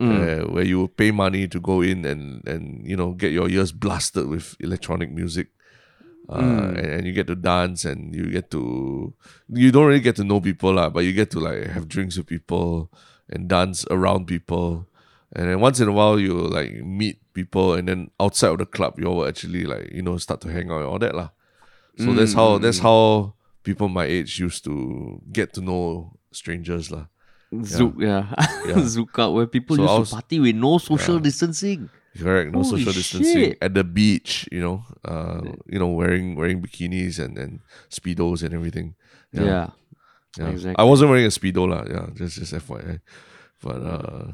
[0.00, 3.48] uh, where you would pay money to go in and and you know get your
[3.48, 5.48] ears blasted with electronic music,
[6.28, 9.12] uh, and, and you get to dance and you get to
[9.48, 12.16] you don't really get to know people lah, but you get to like have drinks
[12.16, 12.90] with people
[13.28, 14.86] and dance around people.
[15.34, 18.66] And then once in a while you like meet people and then outside of the
[18.66, 21.30] club you will actually like, you know, start to hang out and all that lah.
[21.98, 22.82] So mm, that's how mm, that's mm.
[22.82, 27.06] how people my age used to get to know strangers lah.
[27.52, 28.32] Zouk, yeah.
[28.64, 28.80] Yeah.
[28.88, 31.90] ZoukOut, where people So used was- to party with no social distancing.
[32.18, 32.52] Correct.
[32.52, 33.58] No Holy social distancing shit.
[33.60, 34.48] at the beach.
[34.52, 38.94] You know, uh, you know, wearing wearing bikinis and and speedos and everything.
[39.32, 39.70] Yeah.
[40.38, 40.48] yeah.
[40.48, 40.76] exactly.
[40.78, 41.84] I wasn't wearing a speedo lah.
[41.88, 43.00] Yeah, just just FYI.
[43.62, 44.32] But uh,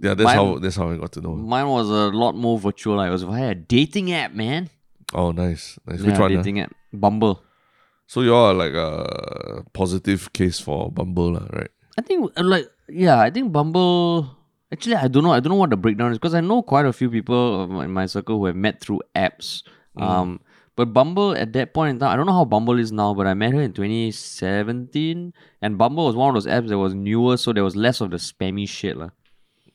[0.00, 1.36] yeah, that's Mine- how that's how I got to know.
[1.36, 2.96] Mine was a lot more virtual.
[2.96, 4.70] Like, it was via a dating app, man.
[5.12, 6.00] Oh, nice, nice.
[6.00, 6.32] Which yeah, one?
[6.32, 6.36] ah?
[6.40, 6.72] dating app.
[6.92, 7.42] Bumble.
[8.06, 11.70] So you are like a positive case for Bumble, lah, right?
[11.98, 14.39] I think like yeah, I think Bumble.
[14.72, 15.32] Actually, I don't know.
[15.32, 17.90] I don't know what the breakdown is because I know quite a few people in
[17.90, 19.62] my circle who have met through apps.
[19.96, 20.40] Um,
[20.76, 23.26] but Bumble at that point in time, I don't know how Bumble is now, but
[23.26, 27.36] I met her in 2017, and Bumble was one of those apps that was newer,
[27.36, 29.10] so there was less of the spammy shit, lah.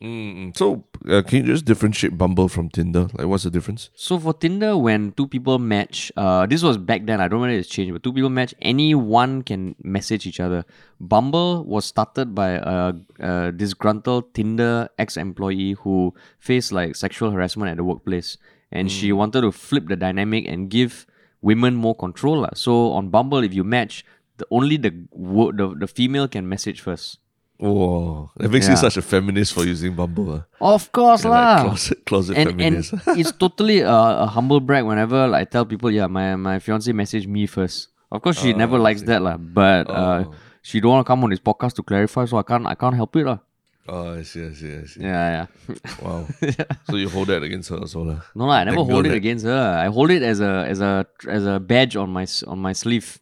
[0.05, 3.07] Mm, so uh, can you just differentiate Bumble from Tinder?
[3.13, 3.89] Like, what's the difference?
[3.95, 7.19] So for Tinder, when two people match, uh, this was back then.
[7.19, 10.63] I don't know whether it's changed, but two people match, anyone can message each other.
[10.99, 17.77] Bumble was started by a, a disgruntled Tinder ex-employee who faced like sexual harassment at
[17.77, 18.37] the workplace,
[18.71, 21.07] and she wanted to flip the dynamic and give
[21.41, 22.41] women more control.
[22.41, 22.53] lah.
[22.53, 24.05] So on Bumble, if you match,
[24.37, 27.24] the only the the, the female can message first.
[27.59, 30.43] Oh, that makes you such a feminist for using Bumble.
[30.59, 31.55] Of course, You're lah.
[31.55, 32.93] like closet, closet and, and feminist.
[33.19, 36.91] it's totally a, a humble brag whenever like, I tell people, yeah, my, my fiance
[36.91, 37.89] messaged me first.
[38.11, 39.37] Of course, she never likes that, lah.
[39.37, 40.33] But uh, Oh.
[40.61, 42.95] she don't want to come on this podcast to clarify, so I can't I can't
[42.95, 43.39] help it, lah.
[43.87, 44.99] oh, I see, I see, I see.
[45.01, 45.75] Yeah, yeah.
[46.03, 46.27] Wow.
[46.41, 46.65] yeah.
[46.89, 48.19] So you hold that against her also, lah.
[48.35, 49.79] No, lah, I never hold it that- against her.
[49.79, 53.19] I hold it as a as a as a badge on my on my sleeve.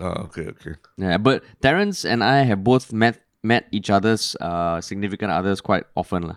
[0.00, 0.74] Oh, okay, okay.
[0.96, 5.84] Yeah, but Terence and I have both met met each other's uh, significant others quite
[5.96, 6.36] often, lah.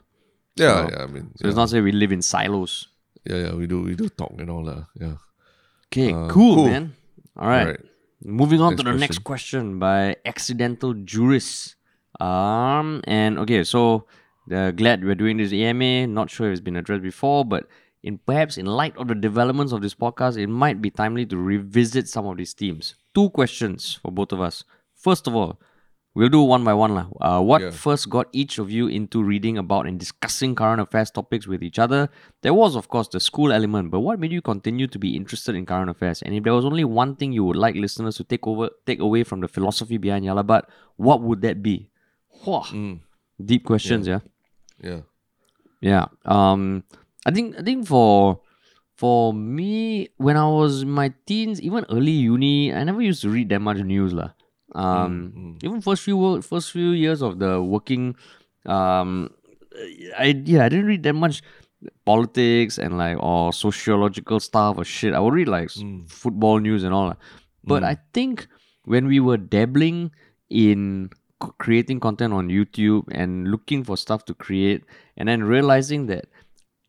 [0.56, 1.04] Yeah, So- yeah.
[1.04, 2.88] I mean, So it's not say we live in silos.
[3.26, 3.54] yeah, yeah.
[3.54, 4.86] We do, we do talk and all that.
[5.00, 5.18] Yeah.
[5.91, 6.65] Okay, Uh, cool, cool.
[6.70, 6.94] man.
[7.38, 7.62] All right.
[7.68, 7.82] Alright.
[8.24, 11.76] Moving on Next to the next question by accidental jurist.
[12.20, 14.08] Um and okay, so
[14.52, 16.08] uh, glad we're doing this AMA.
[16.08, 17.68] Not sure if it's been addressed before, but
[18.04, 21.38] in perhaps in light of the developments of this podcast, it might be timely to
[21.38, 22.96] revisit some of these themes.
[23.13, 24.63] Two questions for both of us.
[24.96, 25.60] First of all,
[26.15, 26.95] we'll do one by one.
[26.95, 27.08] lah.
[27.21, 27.71] Uh, what Yeah.
[27.75, 31.78] first got each of you into reading about and discussing current affairs topics with each
[31.78, 32.08] other?
[32.41, 35.54] There was, of course, the school element, but what made you continue to be interested
[35.60, 36.21] in current affairs?
[36.23, 38.99] And if there was only one thing you would like listeners to take over, take
[39.04, 41.89] away from the philosophy behind Yah Lah But, what would that be?
[42.47, 42.62] Whoa.
[42.71, 42.99] Mm.
[43.43, 44.19] Deep questions, yeah.
[44.80, 45.01] Yeah.
[45.82, 46.06] Yeah.
[46.23, 46.84] Um
[47.28, 48.39] I think I think for
[48.95, 53.30] for me when I was in my teens, even early uni, I never used to
[53.30, 54.32] read that much news lah.
[54.75, 58.15] Um even first few first few years of the working
[58.65, 59.29] um
[60.17, 61.41] I yeah, I didn't read that much
[62.05, 65.13] politics and like or sociological stuff or shit.
[65.13, 67.15] I would read like s- football news and all.
[67.63, 68.47] But I think
[68.83, 70.11] when we were dabbling
[70.49, 71.09] in
[71.57, 74.83] creating content on YouTube and looking for stuff to create
[75.17, 76.25] and then realizing that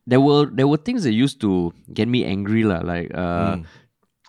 [0.07, 3.57] there were there were things that used to get me angry like uh,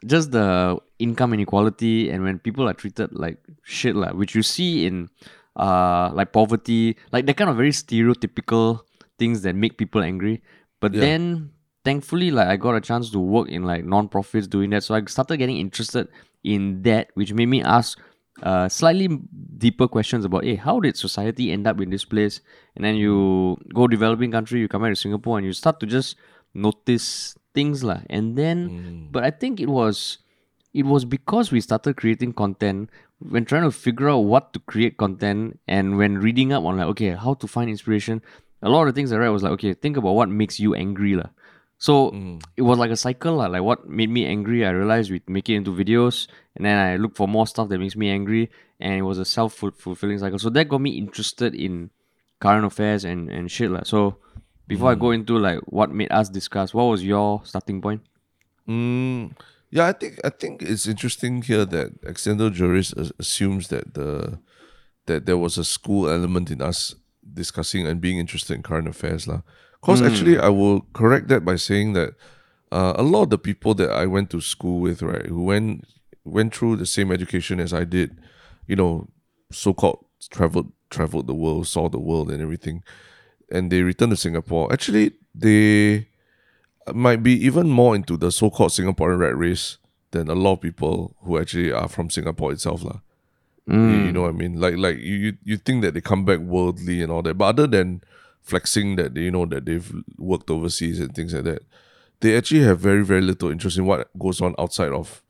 [0.05, 4.85] just the income inequality and when people are treated like shit lah, which you see
[4.85, 5.09] in
[5.55, 8.81] uh like poverty, like that kind of very stereotypical
[9.17, 10.41] things that make people angry.
[10.79, 10.99] But Yeah.
[11.01, 11.51] then
[11.83, 14.83] thankfully like I got a chance to work in like non-profits doing that.
[14.83, 16.07] So I started getting interested
[16.43, 17.99] in that, which made me ask
[18.43, 19.09] uh, slightly
[19.57, 22.39] deeper questions about, hey, how did society end up in this place?
[22.75, 25.87] And then you go developing country, you come back to Singapore, and you start to
[25.87, 26.15] just
[26.53, 28.05] notice things lah.
[28.05, 29.01] And then, hmm.
[29.09, 30.21] but I think it was,
[30.77, 34.97] it was because we started creating content when trying to figure out what to create
[35.01, 38.21] content, and when reading up on like, okay, how to find inspiration.
[38.61, 40.73] A lot of the things I read was like, okay, think about what makes you
[40.73, 41.29] angry lah.
[41.77, 42.37] So hmm.
[42.57, 43.49] it was like a cycle, lah.
[43.49, 44.65] like what made me angry.
[44.65, 47.81] I realized we make it into videos, and then I look for more stuff that
[47.81, 50.37] makes me angry, and it was a self fulfilling cycle.
[50.37, 51.89] So that got me interested in
[52.37, 53.81] current affairs and and shit, lah.
[53.81, 54.21] So
[54.67, 58.01] before I go into like what made us discuss, what was your starting point?
[58.67, 59.31] Mm,
[59.69, 64.39] yeah, I think I think it's interesting here that accidental jurist assumes that the
[65.05, 66.95] that there was a school element in us
[67.33, 69.41] discussing and being interested in current affairs, lah.
[69.81, 72.15] Cause actually, I will correct that by saying that
[72.71, 75.87] uh, a lot of the people that I went to school with, right, who went
[76.25, 78.19] went through the same education as I did,
[78.67, 79.07] you know,
[79.51, 82.83] so called traveled traveled the world, saw the world and everything,
[83.51, 84.71] and they return to Singapore.
[84.71, 86.07] Actually, they
[86.93, 89.77] might be even more into the so-called Singaporean rat race
[90.11, 92.99] than a lot of people who actually are from Singapore itself, lah.
[93.67, 94.61] You, you know what I mean?
[94.61, 97.45] Like, like you, you you think that they come back worldly and all that, but
[97.45, 97.99] other than
[98.41, 101.63] flexing that they, you know that they've worked overseas and things like that,
[102.21, 105.21] they actually have very very little interest in what goes on outside of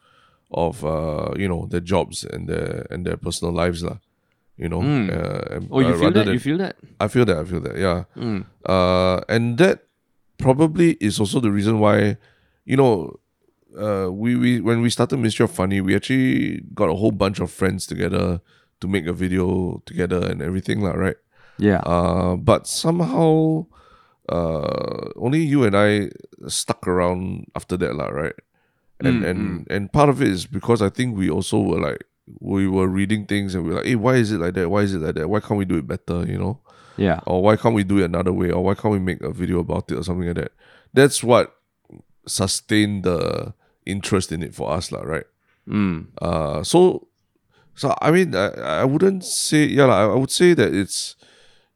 [0.52, 3.98] of uh you know their jobs and their and their personal lives, lah.
[4.58, 6.26] You know, uh, Oh, you uh, feel that?
[6.26, 6.76] than- You feel that?
[7.00, 7.38] I feel that.
[7.38, 7.78] I feel that.
[7.78, 8.10] Yeah.
[8.66, 9.86] Uh, and that
[10.42, 12.18] probably is also the reason why,
[12.66, 13.20] you know,
[13.78, 17.38] uh, we, we when we started Ministry of Funny, we actually got a whole bunch
[17.40, 18.42] of friends together
[18.82, 21.18] to make a video together and everything, lah, right?
[21.62, 21.82] Yeah.
[21.86, 23.66] Uh, but somehow,
[24.30, 26.10] uh, only you and I
[26.48, 28.34] stuck around after that, lah, right?
[29.00, 32.02] And and and part of it is because I think we also were like
[32.40, 34.70] we were reading things and we are like, hey, why is it like that?
[34.70, 35.30] Why is it like that?
[35.30, 36.26] Why can't we do it better?
[36.26, 36.60] You know?
[36.98, 37.20] yeah.
[37.28, 39.60] or why can't we do it another way or why can't we make a video
[39.60, 40.52] about it or something like that
[40.94, 41.56] that's what
[42.26, 43.54] sustained the
[43.86, 45.26] interest in it for us lah, right
[45.68, 46.08] Mm.
[46.22, 47.10] uh so
[47.76, 48.48] so i mean i,
[48.82, 51.18] I wouldn't say yeah I, I would say that it's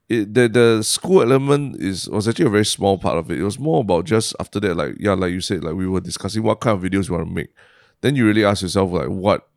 [0.07, 3.43] it, the the school element is was actually a very small part of it it
[3.43, 6.41] was more about just after that like yeah like you said like we were discussing
[6.41, 7.49] what kind of videos we want to make
[7.99, 9.49] then you really ask yourself like what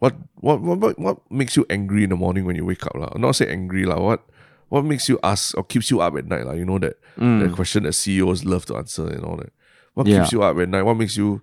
[0.00, 3.10] what what what what, makes you angry in the morning when you wake up lah?
[3.16, 3.96] not say angry lah.
[4.00, 4.20] what
[4.68, 6.52] what makes you ask or keeps you up at night lah?
[6.52, 9.52] you know that the question that CEOs love to answer and all that
[9.94, 10.20] what Yeah.
[10.20, 11.40] keeps you up at night what makes you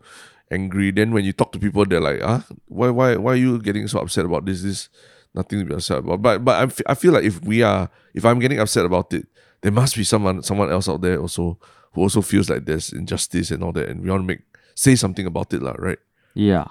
[0.52, 3.58] angry then when you talk to people they're like ah why why why are you
[3.58, 4.90] getting so upset about this this
[5.34, 7.90] nothing to be upset about but but I f- I feel like if we are
[8.14, 9.26] if I'm getting upset about it
[9.66, 11.58] there must be someone someone else out there also
[11.98, 14.46] who also feels like there's injustice and all that and we want to make
[14.78, 15.98] say something about it lah, right
[16.38, 16.66] Yeah.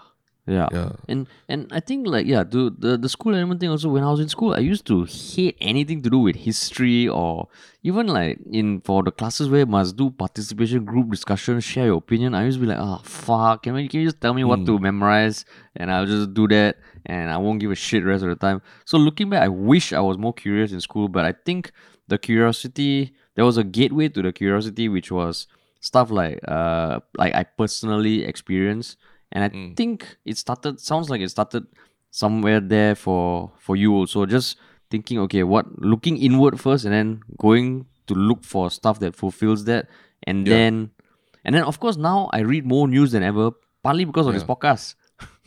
[0.46, 0.68] Yeah.
[0.72, 0.92] Yeah.
[1.08, 4.10] And and I think like yeah, the, the the school element thing also when I
[4.10, 7.48] was in school I used to hate anything to do with history or
[7.84, 12.34] even like in for the classes where must do participation group discussion, share your opinion.
[12.34, 14.66] I used to be like, oh fuck, can, we, can you just tell me what
[14.66, 15.44] to memorize
[15.76, 16.76] and I'll just do that
[17.06, 18.62] and I won't give a shit the rest of the time.
[18.84, 21.70] So looking back, I wish I was more curious in school, but I think
[22.08, 25.46] the curiosity there was a gateway to the curiosity which was
[25.80, 28.98] stuff like uh like I personally experienced
[29.32, 31.64] and I think it started sounds like it started
[32.10, 34.26] somewhere there for for you also.
[34.26, 34.56] Just
[34.90, 39.64] thinking okay what looking inward first and then going to look for stuff that fulfills
[39.64, 39.88] that.
[40.26, 40.54] And Yeah.
[40.56, 40.90] then
[41.44, 43.50] and then of course now I read more news than ever
[43.82, 44.94] partly because of this podcast.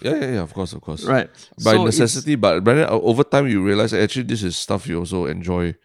[0.01, 1.03] Yeah yeah yeah of course of course.
[1.05, 1.29] Right.
[1.63, 4.87] By So necessity but but then uh, over time you realize actually this is stuff
[4.87, 5.75] you also enjoy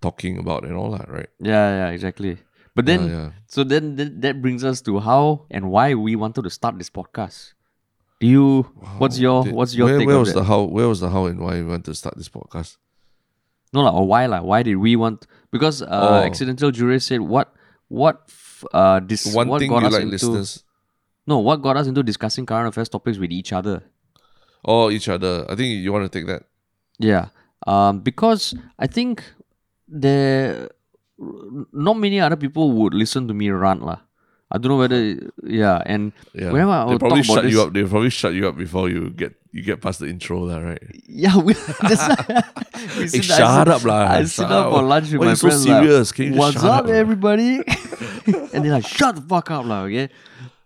[0.00, 1.28] talking about and all that right?
[1.40, 2.38] Yeah yeah exactly
[2.78, 3.28] but then yeah.
[3.50, 6.90] so then that, that brings us to how and why we wanted to start this
[6.98, 7.54] podcast
[8.22, 8.46] do you
[9.02, 10.40] what's your Did- what's your where, take where was that?
[10.40, 12.78] the how where was the how and why we want to start this podcast
[13.76, 14.40] No, lah, or why, lah?
[14.40, 15.26] Why did we want?
[15.52, 16.24] Because uh, Oh.
[16.28, 17.52] accidental jurist said what,
[17.92, 20.64] what, f- uh, this one what thing got you us like into listeners
[21.28, 23.76] no, what got us into discussing current affairs topics with each other.
[24.64, 26.42] or each other i think you want to take that
[26.98, 27.26] Yeah,
[27.68, 29.20] um, because I think
[29.86, 30.72] there,
[31.72, 33.98] not many other people would listen to me rant, lah.
[34.50, 34.98] I don't know whether,
[35.44, 38.08] yeah, and yeah whenever I they probably talk about shut you this- up they probably
[38.10, 41.52] shut you up before you get you get past the intro lah, right Yeah, we,
[41.84, 42.42] that's why
[42.96, 44.08] we Hey, sit- shut up lah.
[44.08, 45.66] I sit up for lunch with Why my you so friends.
[45.66, 46.12] like, serious?
[46.12, 47.50] Can you just What's shut up, up, lah?" everybody?
[48.56, 49.82] and they're like, shut the fuck up, lah.
[49.84, 50.08] Okay.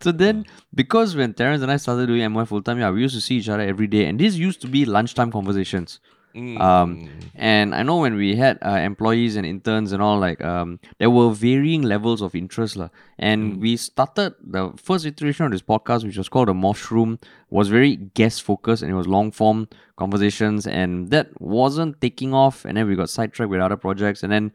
[0.00, 3.14] So then, because when Terence and I started doing MY full time, yeah, we used
[3.14, 5.98] to see each other every day, and this used to be lunchtime conversations.
[6.34, 6.60] Mm.
[6.60, 10.80] Um, and I know when we had uh, employees and interns and all, like um,
[10.98, 12.88] there were varying levels of interest, lah.
[13.18, 17.18] And we started the first iteration of this podcast, which was called the Mushroom,
[17.50, 22.64] was very guest focused and it was long form conversations, and that wasn't taking off.
[22.64, 24.52] And then we got sidetracked with other projects, and then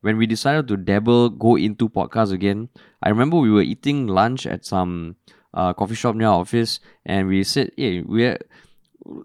[0.00, 2.70] when we decided to dabble, go into podcasts again,
[3.02, 5.16] I remember we were eating lunch at some
[5.52, 8.38] uh, coffee shop near our office, and we said, "Hey, we're."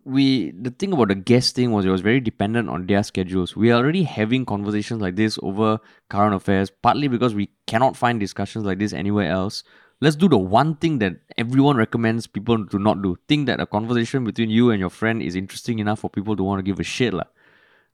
[0.04, 3.56] We the thing about the guest thing was it was very dependent on their schedules.
[3.56, 8.20] We are already having conversations like this over current affairs, partly because we cannot find
[8.20, 9.64] discussions like this anywhere else.
[10.02, 13.18] Let's do the one thing that everyone recommends people to not do.
[13.28, 16.44] Think that a conversation between you and your friend is interesting enough for people to
[16.44, 17.14] want to give a shit.
[17.14, 17.28] lah.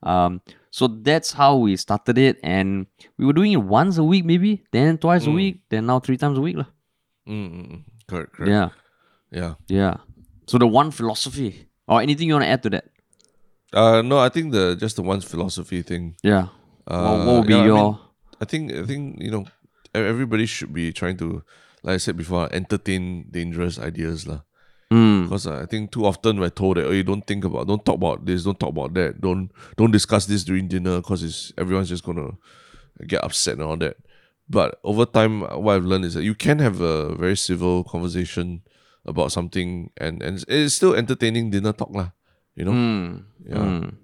[0.04, 0.42] Um,
[0.72, 4.64] so that's how we started it, and we were doing it once a week, maybe,
[4.72, 6.58] then twice a week, then now three times a week.
[6.58, 6.66] lah.
[7.28, 7.82] Mm, mm, mm.
[8.08, 8.50] Correct, correct.
[8.50, 8.70] Yeah,
[9.32, 9.54] Yeah.
[9.68, 9.98] yeah.
[10.48, 12.86] So the one philosophy or anything you want to add to that?
[13.76, 16.16] Uh, no, I think the just the one philosophy thing.
[16.24, 16.48] Yeah.
[16.88, 17.76] Uh, what, what would be yeah, I your?
[17.78, 17.98] mean,
[18.40, 19.44] I think I think you know
[19.94, 21.44] everybody should be trying to,
[21.84, 24.48] like I said before, entertain dangerous ideas lah.
[24.92, 27.80] Mm, Because I think too often we're told that oh, you don't think about, don't
[27.86, 29.48] talk about this, don't talk about that, don't
[29.80, 32.36] don't discuss this during dinner because it's everyone's just gonna
[33.08, 33.96] get upset and all that.
[34.52, 38.68] But over time, what I've learned is that you can have a very civil conversation
[39.06, 42.12] about something, and and it's still entertaining dinner talk lah.
[42.56, 43.08] You know, mm,
[43.48, 43.58] Yeah.
[43.58, 43.96] mm.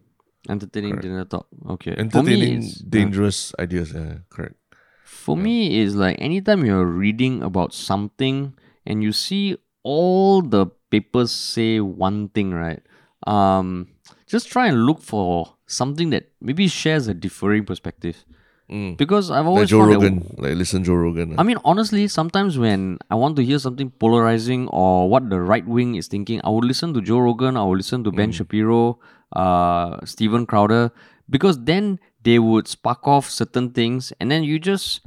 [0.48, 1.48] Entertaining dinner talk.
[1.76, 1.92] Okay.
[1.92, 3.92] Me, entertaining dangerous ideas.
[3.92, 4.56] Yeah, correct.
[5.04, 8.56] For me, is like anytime you're reading about something
[8.88, 12.80] and you see all the papers say one thing, right?
[13.28, 13.92] Um,
[14.26, 18.24] just try and look for something that maybe shares a differing perspective.
[18.69, 18.97] Mm.
[18.97, 21.36] Because I've Like always Joe found that- like listen Joe Rogan.
[21.39, 25.65] I mean, honestly, sometimes when I want to hear something polarizing or what the right
[25.65, 28.99] wing is thinking, I would listen to Joe Rogan, I would listen to Ben Shapiro,
[29.32, 30.91] uh, Steven Crowder,
[31.30, 34.99] because then they would spark off certain things, and then you just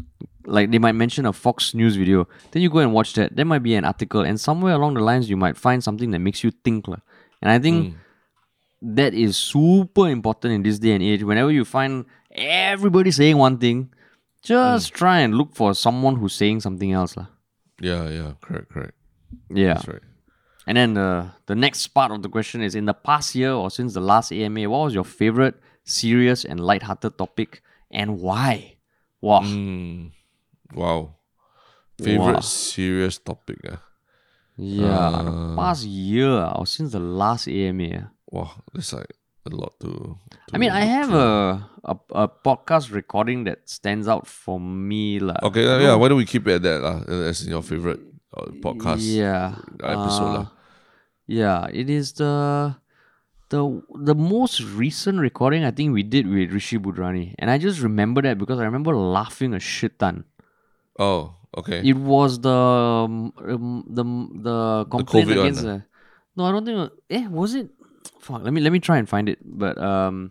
[0.47, 3.37] like they might mention a Fox News video, then you go and watch that.
[3.37, 6.21] There might be an article, and somewhere along the lines, you might find something that
[6.21, 6.87] makes you think.
[6.89, 7.95] And I think
[8.81, 11.23] that is super important in this day and age.
[11.23, 13.91] Whenever you find everybody saying one thing,
[14.43, 17.17] just try and look for someone who's saying something else.
[17.17, 17.27] lah.
[17.81, 18.95] yeah, yeah, correct, correct.
[19.49, 19.75] Yeah.
[19.75, 20.03] That's right.
[20.67, 23.71] And then the the next part of the question is in the past year or
[23.71, 28.77] since the last AMA, what was your favorite serious and light-hearted topic and why?
[29.21, 29.41] Wow.
[29.43, 30.13] Mm.
[30.75, 31.17] Wow.
[31.99, 32.47] Favorite Wow.
[32.47, 33.59] serious topic.
[33.67, 33.83] Ah.
[34.57, 34.87] Yeah.
[34.95, 37.89] Uh, the past year or since the last AMA.
[37.97, 38.09] ah.
[38.31, 39.11] Wow, that's like
[39.53, 40.19] a lot to.
[40.53, 45.19] I mean, I have a, a a podcast recording that stands out for me.
[45.21, 45.37] lah.
[45.43, 45.95] Okay, uh, yeah.
[45.95, 47.03] Why don't we keep it at that, lah?
[47.09, 48.01] As your favorite
[48.37, 50.47] uh, podcast yeah episode, lah.
[50.47, 50.49] uh,
[51.27, 52.75] yeah it is the
[53.51, 53.59] the
[54.07, 58.23] the most recent recording i think we did with Rishi Budhrani and i just remember
[58.23, 60.23] that because i remember laughing a shit ton
[60.99, 61.83] Oh, okay.
[61.83, 64.05] it was the um, um, the
[64.47, 64.59] the
[64.91, 65.67] complaint COVID against ah?
[65.67, 65.77] the,
[66.39, 66.79] no i don't think
[67.11, 67.71] eh was it
[68.21, 70.31] fuck let me let me try and find it but um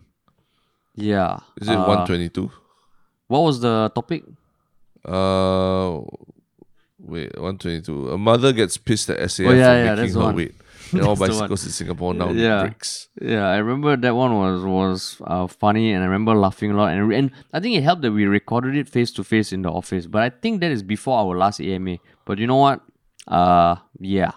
[0.96, 2.50] yeah Is it uh, one twenty two?
[3.28, 4.24] what was the topic
[5.04, 6.00] Uh,
[6.98, 8.10] wait, one twenty two.
[8.10, 10.54] A mother gets pissed at SAF Oh, yeah, for making her wait.
[10.92, 11.48] And all That's the one.
[11.48, 12.60] bicycles in Singapore now Yeah.
[12.66, 13.08] breaks.
[13.20, 16.92] Yeah, I remember that one was was uh, funny, and I remember laughing a lot.
[16.92, 19.70] And and I think it helped that we recorded it face to face in the
[19.70, 20.04] office.
[20.06, 21.96] But I think that is before our last AMA.
[22.26, 22.80] But you know what?
[23.28, 24.32] Uh, yeah,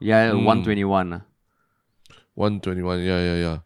[0.00, 0.44] yeah, Hmm.
[0.44, 1.22] one twenty one.
[2.42, 2.98] One twenty one.
[3.06, 3.58] Yeah, yeah, yeah.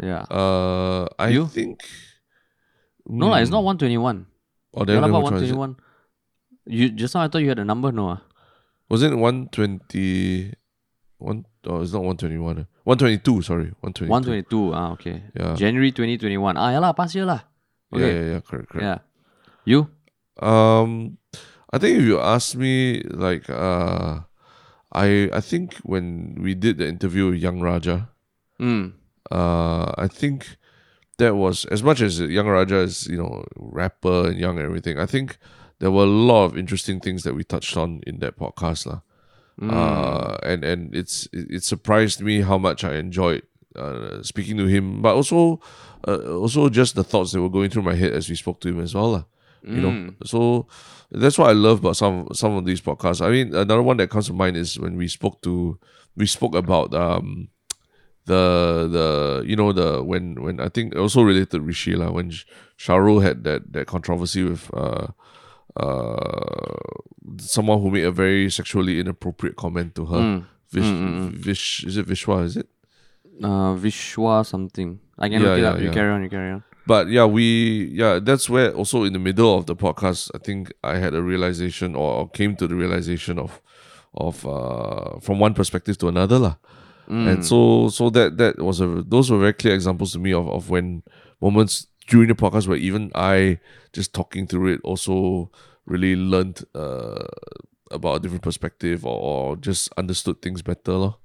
[0.00, 1.46] Yeah, Uh, I You?
[1.52, 1.84] think.
[3.06, 3.60] no, lah, it's Hmm.
[3.60, 4.24] not one twenty one.
[4.72, 5.60] Oh, then, Yeah, about which one one is twenty it?
[5.64, 5.72] one.
[6.64, 8.18] You just now I thought you had a number, no?
[8.88, 10.54] Was it one twenty?
[11.18, 12.66] One oh, it's not one twenty one.
[12.84, 13.42] One twenty two.
[13.42, 14.10] Sorry, one twenty.
[14.10, 14.72] One twenty two.
[14.72, 15.22] Ah, okay.
[15.36, 15.54] Yeah.
[15.54, 16.56] January twenty twenty one.
[16.56, 17.44] Ah, yeah lah, past year lah.
[17.92, 18.12] Yeah, Okay.
[18.16, 18.40] yeah, yeah.
[18.40, 18.82] Correct, correct.
[18.86, 18.98] Yeah.
[19.68, 19.80] You?
[20.40, 21.18] Um,
[21.72, 24.24] I think if you ask me, like, uh,
[24.92, 28.08] I I think when we did the interview with Yung Raja,
[28.62, 28.92] Mm.
[29.32, 30.56] uh, I think
[31.18, 34.98] that was as much as Yung Raja is you know rapper and young and everything.
[34.98, 35.36] I think
[35.80, 39.00] there were a lot of interesting things that we touched on in that podcast, lah.
[39.62, 43.42] Uh, and and it's it, surprised me how much I enjoyed
[43.76, 45.60] uh, speaking to him, but also
[46.08, 48.68] uh, also just the thoughts that were going through my head as we spoke to
[48.68, 49.24] him as well, lah.
[49.62, 49.94] You know,
[50.24, 50.66] so
[51.12, 53.22] that's what I love about some some of these podcasts.
[53.22, 55.78] I mean, another one that comes to mind is when we spoke to
[56.16, 57.51] we spoke about um
[58.26, 59.06] the the
[59.46, 62.44] you know the when when I think also related to Rishi lah when Sh-
[62.78, 65.08] Sharul had that that controversy with uh
[65.76, 66.76] uh
[67.38, 70.44] someone who made a very sexually inappropriate comment to her.
[70.70, 70.88] Vish,
[71.36, 72.44] Vish is it Vishwa?
[72.44, 72.68] Is it?
[73.42, 75.00] Uh, Vishwa something.
[75.18, 75.78] I can Yeah, look it yeah, up.
[75.80, 75.92] You yeah.
[75.92, 76.22] carry on.
[76.22, 76.64] You carry on.
[76.86, 80.72] But yeah, we yeah that's where also in the middle of the podcast, I think
[80.82, 83.60] I had a realization or, or came to the realization of
[84.14, 86.56] of uh from one perspective to another lah.
[87.08, 90.48] And so so that that was a those were very clear examples to me of,
[90.48, 91.02] of when
[91.40, 93.58] moments during the podcast where even I
[93.92, 95.50] just talking through it also
[95.86, 97.26] really learned uh
[97.90, 100.92] about a different perspective or, or just understood things better.
[100.92, 101.16] Lor.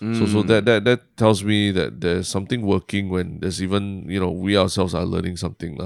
[0.00, 4.18] So so that, that that tells me that there's something working when there's even you
[4.18, 5.76] know we ourselves are learning something.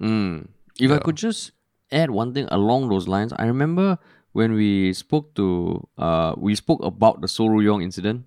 [0.00, 0.48] Mm.
[0.80, 1.52] If I could just
[1.92, 3.98] add one thing along those lines, I remember
[4.32, 8.24] when we spoke to uh we spoke about the Soh Rui Yong incident.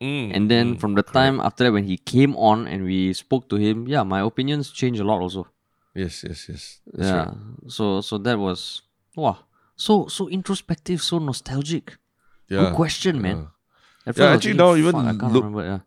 [0.00, 3.48] Mm, And then from the time after that when he came on and we spoke
[3.50, 5.48] to him, yeah, my opinions changed a lot also.
[5.94, 6.62] Yes, yes, yes.
[6.86, 7.16] That's yeah.
[7.18, 7.34] right.
[7.66, 8.82] So so that was
[9.18, 9.42] wow.
[9.74, 11.98] So so introspective, so nostalgic.
[12.46, 12.70] Yeah.
[12.70, 13.50] Good question, man.
[14.06, 15.64] Yeah, was actually now even fuck, I can't look- remember.
[15.66, 15.80] Yeah.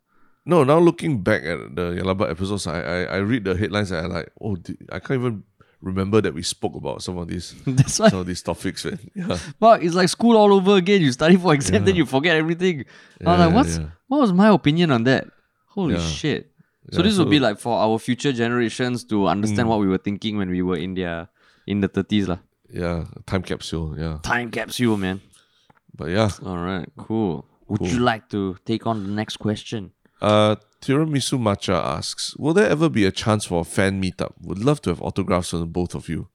[0.44, 3.54] No, now looking back at the Yah Lah But episodes, I, I, I read the
[3.56, 4.58] headlines and I like, oh,
[4.92, 5.44] I can't even
[5.82, 8.10] remember that we spoke about some of these That's why.
[8.10, 9.00] some of these topics, man.
[9.16, 9.36] Yeah.
[9.60, 11.02] Fuck, it's like school all over again.
[11.02, 12.86] You study for exam, then you forget everything.
[13.26, 13.88] I was like, what's yeah.
[14.08, 15.28] what was my opinion on that?
[15.68, 16.02] Holy Yeah.
[16.08, 16.52] shit.
[16.92, 19.98] So Yeah, this will be like for our future generations to understand what we were
[20.00, 21.30] thinking when we were in their
[21.68, 22.40] in the thirties lah.
[22.74, 23.96] Yeah, time capsule.
[23.98, 25.22] Yeah, Time capsule, man.
[25.96, 27.46] but yeah, All right, cool.
[27.68, 27.88] Would Cool.
[27.90, 29.92] you like to take on the next question?
[30.22, 34.34] uh, Tiramisu Matcha asks, will there ever be a chance for a fan meetup?
[34.42, 36.28] Would love to have autographs from both of you.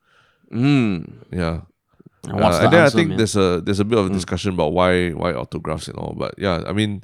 [0.53, 1.24] Mm.
[1.32, 1.62] Yeah,
[2.28, 3.18] Uh, the and then answer, I think man?
[3.18, 6.14] there's a there's a bit of a discussion about why why autographs and all.
[6.16, 7.03] But yeah, I mean,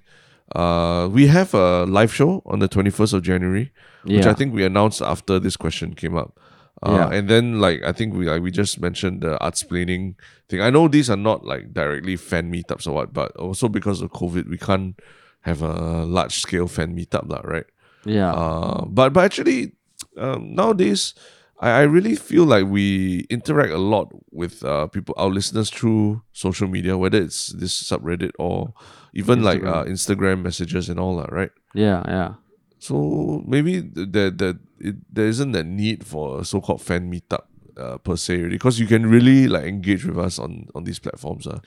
[0.55, 3.73] uh, we have a live show on the 21st of January,
[4.05, 4.31] which Yeah.
[4.31, 6.39] I think we announced after this question came up.
[6.83, 7.17] Uh, Yeah.
[7.17, 10.15] And then like I think we like we just mentioned the Artsplaining
[10.49, 10.61] thing.
[10.61, 14.11] I know these are not like directly fan meetups or what, but also because of
[14.13, 14.95] COVID, we can't
[15.43, 17.67] have a large scale fan meetup, lah, right?
[18.05, 18.33] Yeah.
[18.33, 19.79] Uh, but but actually,
[20.17, 21.15] um, nowadays,
[21.61, 26.23] I, I really feel like we interact a lot with uh, people, our listeners through
[26.33, 28.75] social media, whether it's this subreddit or
[29.15, 31.51] even like uh, Instagram messages and all that, right?
[31.75, 32.35] yeah, yeah.
[32.83, 37.47] So maybe th- that that it, there isn't that need for a so-called fan meetup
[37.79, 41.47] uh, per se, because you can really like engage with us on on these platforms.
[41.47, 41.63] Uh.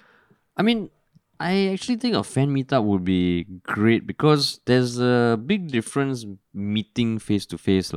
[0.59, 0.91] I mean,
[1.39, 7.19] I actually think a fan meetup would be great because there's a big difference meeting
[7.19, 7.91] face to face.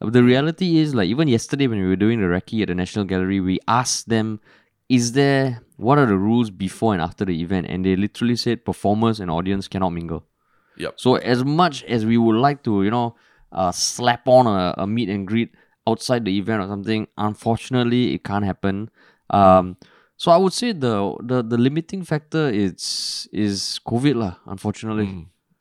[0.00, 3.04] The reality is, like, even yesterday when we were doing the recce at the National
[3.04, 4.40] Gallery, we asked them,
[4.88, 7.66] is there, what are the rules before and after the event?
[7.68, 10.24] And they literally said performers and audience cannot mingle.
[10.78, 10.94] Yep.
[10.96, 13.16] So as much as we would like to, you know,
[13.52, 15.50] uh, slap on a, a meet and greet
[15.86, 18.88] outside the event or something, unfortunately, it can't happen.
[19.30, 19.76] Um,
[20.18, 24.34] so I would say the the, the limiting factor is is COVID lah.
[24.50, 25.06] Unfortunately,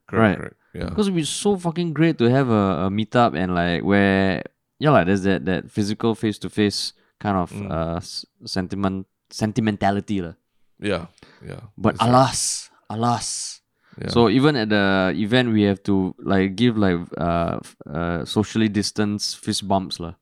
[0.09, 0.37] Correct, Right.
[0.41, 0.57] correct.
[0.73, 0.89] Yeah.
[0.89, 4.41] because it'd be so fucking great to have a, a meetup and like where
[4.81, 7.97] yeah like there's that that physical face to face kind of uh
[8.45, 10.35] sentiment sentimentality lah.
[10.81, 11.09] Yeah.
[11.41, 11.69] Yeah.
[11.77, 13.61] But alas, alas.
[13.97, 14.13] Yeah.
[14.13, 17.57] So even at the event, we have to like give like uh,
[17.89, 20.13] uh socially distanced fist bumps lah.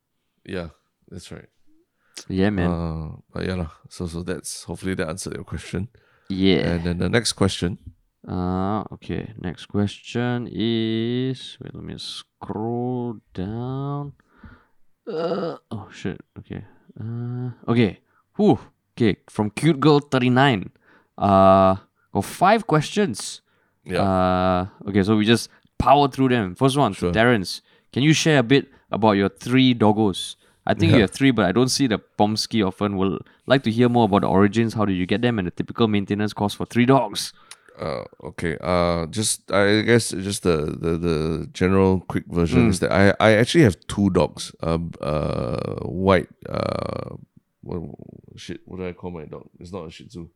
[0.47, 0.71] Yeah.
[1.11, 1.51] That's right.
[2.29, 2.69] Yeah, man.
[2.71, 3.71] Uh, but yeah, lah.
[3.89, 5.89] so so that's hopefully that answered your question.
[6.29, 6.71] yeah.
[6.75, 7.77] And then the next question.
[8.27, 9.33] Uh okay.
[9.37, 11.75] Next question is wait.
[11.75, 14.13] Let me scroll down.
[15.07, 16.21] Uh oh shit.
[16.39, 16.65] Okay.
[16.99, 17.99] Uh okay.
[18.37, 18.57] Whew.
[18.97, 19.17] Okay.
[19.29, 20.71] From cute girl thirty nine.
[21.17, 21.75] Uh,
[22.11, 23.41] got five questions.
[23.85, 24.01] Yeah.
[24.01, 25.47] Uh, okay, so we just
[25.77, 26.55] power through them.
[26.55, 27.13] First one, Sure.
[27.13, 27.61] Terence.
[27.93, 30.35] Can you share a bit about your three doggos?
[30.67, 32.97] I think you have three, but I don't see the Pomsky often.
[32.97, 34.73] Will like to hear more about the origins.
[34.73, 37.33] How did you get them, and the typical maintenance cost for three dogs?
[37.79, 38.57] uh, okay.
[38.61, 43.33] Uh, just I guess just the the, the general quick version is that I I
[43.33, 44.53] actually have two dogs.
[44.63, 46.29] Um, uh, white.
[46.49, 47.15] Uh,
[47.61, 47.81] what,
[48.35, 48.61] shit.
[48.65, 49.49] What do I call my dog?
[49.59, 50.29] It's not a Shih Tzu.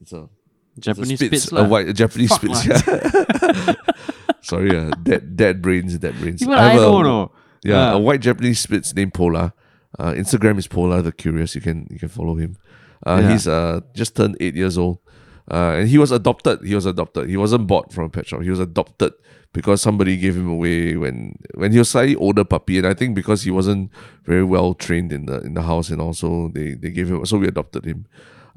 [0.00, 0.28] It's a
[0.76, 2.66] it's a Japanese Spitz, Spitz, a white a Japanese Fuck Spitz.
[2.66, 3.74] Yeah.
[4.40, 6.42] Sorry, uh, dead dead brains, dead brains.
[6.42, 7.30] Even I a- don't know.
[7.64, 7.92] Yeah, Yeah.
[7.94, 9.52] a white Japanese Spitz named Polar.
[9.98, 11.54] Uh, Instagram is Polar the Curious.
[11.54, 12.56] You can you can follow him.
[13.06, 13.32] Uh, Yeah.
[13.32, 14.98] He's uh just turned eight years old,
[15.50, 16.60] uh, and he was adopted.
[16.64, 17.28] He was adopted.
[17.28, 18.42] He wasn't bought from a pet shop.
[18.42, 19.12] He was adopted
[19.52, 23.14] because somebody gave him away when when he was slightly older puppy, and I think
[23.14, 23.90] because he wasn't
[24.24, 27.36] very well trained in the in the house, and also they they gave him so
[27.38, 28.06] we adopted him.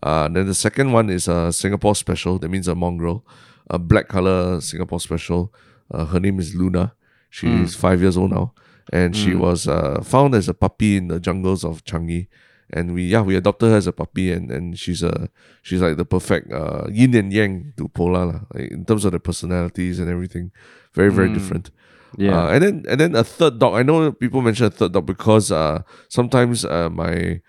[0.04, 2.38] Uh, then the second one is a Singapore special.
[2.40, 3.26] That means a mongrel,
[3.70, 5.54] a black color Singapore special.
[5.92, 6.94] Uh, her name is Luna.
[7.30, 8.54] She's is five years old now,
[8.92, 12.28] and she was uh, found as a puppy in the jungles of Changi.
[12.74, 15.30] And we yeah we adopted her as a puppy, and, and she's a
[15.62, 19.20] she's like the perfect uh, yin and yang to Polar like, in terms of the
[19.20, 20.52] personalities and everything.
[20.94, 21.70] Very very different.
[22.18, 22.46] Yeah.
[22.46, 23.76] Uh, and then and then a third dog.
[23.76, 27.42] I know people mention a third dog because uh, sometimes uh, my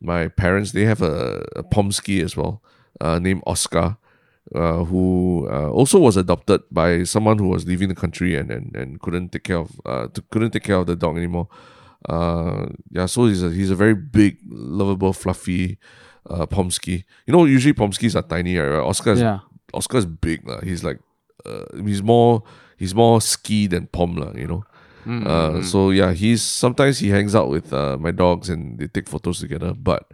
[0.00, 2.62] my parents they have a, a Pomsky as well,
[3.00, 3.96] uh, named Oscar,
[4.54, 8.76] uh, who uh, also was adopted by someone who was leaving the country and and,
[8.76, 11.48] and couldn't take care of uh, to, couldn't take care of the dog anymore.
[12.08, 15.78] Uh, yeah, so he's a he's a very big, lovable, fluffy
[16.28, 17.04] uh, Pomsky.
[17.26, 18.84] You know, usually Pomskys are tiny, right?
[18.84, 19.40] Oscar is yeah.
[19.72, 20.60] Oscar is big lah.
[20.60, 21.00] He's like,
[21.46, 22.42] uh, he's more
[22.76, 24.32] he's more ski than pom lah.
[24.36, 24.64] You know.
[25.06, 28.88] Mm, Uh, so yeah, he's sometimes he hangs out with uh, my dogs and they
[28.88, 29.72] take photos together.
[29.72, 30.04] But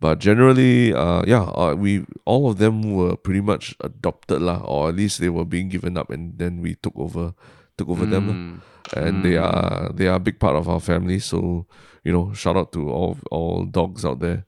[0.00, 4.90] but generally, uh, yeah, uh, we all of them were pretty much adopted lah, or
[4.90, 7.34] at least they were being given up, and then we took over
[7.76, 8.28] took over them.
[8.28, 8.34] lah.
[8.34, 8.56] Mm.
[8.94, 11.18] And they are they are a big part of our family.
[11.18, 11.66] So
[12.04, 14.46] you know, shout out to all all dogs out there.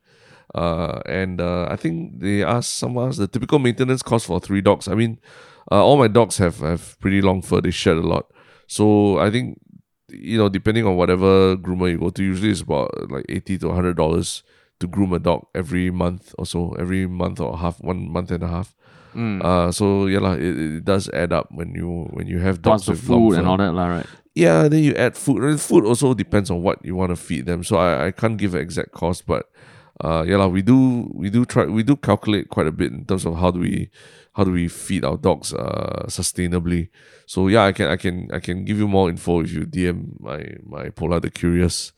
[0.55, 4.61] Uh, and uh, I think they asked someone else the typical maintenance cost for three
[4.61, 4.87] dogs.
[4.87, 5.19] I mean,
[5.71, 7.61] uh, all my dogs have, have pretty long fur.
[7.61, 8.31] They shed a lot.
[8.65, 9.59] So I think,
[10.09, 13.65] you know, depending on whatever groomer you go to, usually it's about like 80 to
[13.67, 14.41] $100
[14.79, 18.43] to groom a dog every month or so, every month or half, one month and
[18.43, 18.75] a half.
[19.15, 19.43] Mm.
[19.43, 22.85] Uh, so yeah, lah, it, it does add up when you when you have Plus
[22.85, 24.05] dogs the with food and all that, lah, right?
[24.35, 25.43] Yeah, then you add food.
[25.43, 27.63] And food also depends on what you want to feed them.
[27.63, 29.49] So I, I can't give an exact cost, but
[30.01, 33.05] uh yeah, lah, we do we do try we do calculate quite a bit in
[33.05, 33.89] terms of how do we
[34.33, 36.89] how do we feed our dogs uh sustainably.
[37.25, 40.21] So yeah, I can I can I can give you more info if you DM
[40.21, 41.91] my my Polar the Curious,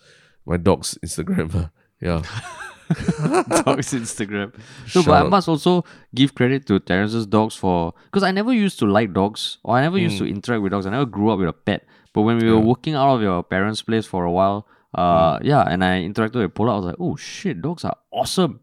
[0.45, 1.71] my dog's Instagram.
[2.01, 2.23] yeah.
[3.65, 4.53] dog's Instagram.
[4.53, 5.29] No, Shout but I out.
[5.29, 5.83] must also
[6.13, 9.81] give credit to Terence's dogs for because I never used to like dogs or I
[9.81, 10.85] never used to interact with dogs.
[10.85, 11.85] I never grew up with a pet.
[12.13, 15.45] But when we were working out of your parents' place for a while, uh, Hmm.
[15.45, 18.59] yeah, and I interacted with Polar, I was like, oh shit, dogs are awesome.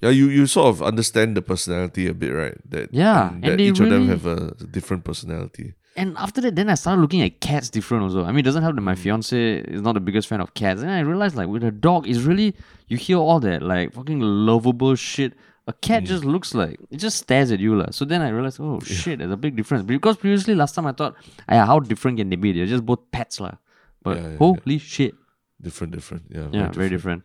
[0.00, 2.56] Yeah, you, you sort of understand the personality a bit, right?
[2.70, 5.74] That Yeah, and and that they each of them really- have a different personality.
[5.96, 8.24] And after that, then I started looking at cats different also.
[8.24, 10.82] I mean, it doesn't help that my fiance is not the biggest fan of cats.
[10.82, 12.56] And I realized, like, with a dog, it's really,
[12.88, 15.34] you hear all that, like, fucking lovable shit.
[15.66, 16.06] A cat Hmm.
[16.06, 17.74] just looks like, it just stares at you.
[17.76, 17.86] lah.
[17.90, 19.84] So then I realized, oh shit, there's a big difference.
[19.84, 21.14] Because previously, last time I thought,
[21.48, 22.52] "Aya, how different can they be?
[22.52, 23.40] They're just both pets.
[23.40, 23.54] lah.
[24.02, 24.36] But Yeah, yeah, yeah.
[24.36, 25.14] holy shit.
[25.62, 26.24] Different, different.
[26.28, 27.22] Yeah, Yeah, very different.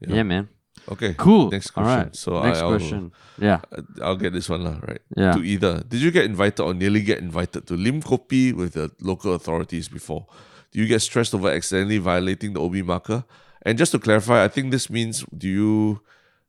[0.00, 0.48] Yeah, man.
[0.88, 1.50] Okay, Cool.
[1.50, 2.04] Next All question.
[2.04, 2.16] right.
[2.16, 3.10] So Next I, I'll.
[3.38, 3.60] Yeah.
[4.02, 5.00] I'll get this one lah, right?
[5.16, 5.32] Yeah.
[5.32, 8.90] To either, did you get invited or nearly get invited to Lim Kopi with the
[9.00, 10.26] local authorities before?
[10.72, 13.24] Do you get stressed over accidentally violating the OB marker?
[13.62, 16.00] And just to clarify, I think this means do you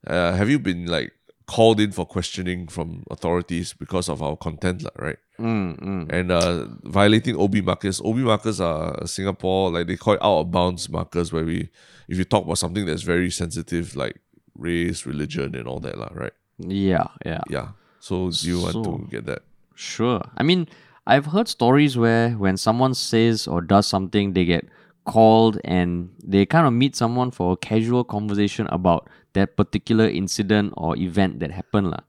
[0.08, 1.14] uh, have you been like
[1.48, 5.18] called in for questioning from authorities because of our content, right?
[5.40, 6.12] Mm, mm.
[6.12, 8.02] and uh, violating OB markers.
[8.02, 11.70] OB markers are Singapore, like they call it out of bounds markers, where we,
[12.08, 14.18] if you talk about something that's very sensitive, like
[14.56, 16.34] race, religion, and all that, lah, right?
[16.58, 17.42] Yeah, yeah.
[17.50, 17.68] Yeah.
[18.00, 19.44] So do you want So- to get that?
[19.76, 20.22] Sure.
[20.38, 20.68] I mean,
[21.06, 24.66] I've heard stories where when someone says or does something, they get
[25.06, 30.74] called and they kind of meet someone for a casual conversation about that particular incident
[30.78, 31.92] or event that happened.
[31.92, 32.02] lah.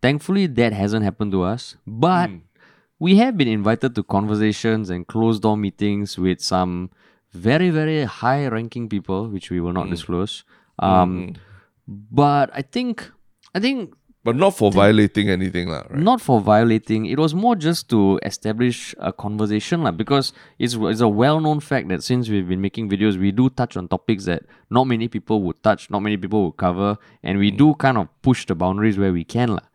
[0.00, 2.38] Thankfully, that hasn't happened to us, but hmm.
[2.98, 6.90] we have been invited to conversations and closed door meetings with some
[7.32, 9.94] very, very high ranking people, which we will not hmm.
[9.94, 10.42] disclose.
[10.80, 11.51] Um, hmm,
[12.10, 13.10] But I think,
[13.54, 15.98] I think But not for violating anything, lah, right?
[15.98, 17.06] not for violating.
[17.10, 20.32] It was more just to establish a conversation, like, because
[20.62, 23.74] it's, it's a well known fact that since we've been making videos, we do touch
[23.76, 27.50] on topics that not many people would touch, not many people would cover, and we
[27.50, 29.58] do kind of push the boundaries where we can.
[29.58, 29.66] lah.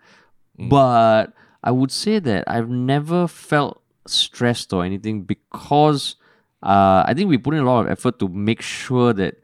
[0.58, 6.16] But I would say that I've never felt stressed or anything because
[6.64, 9.36] uh, I think we put in a lot of effort to make sure that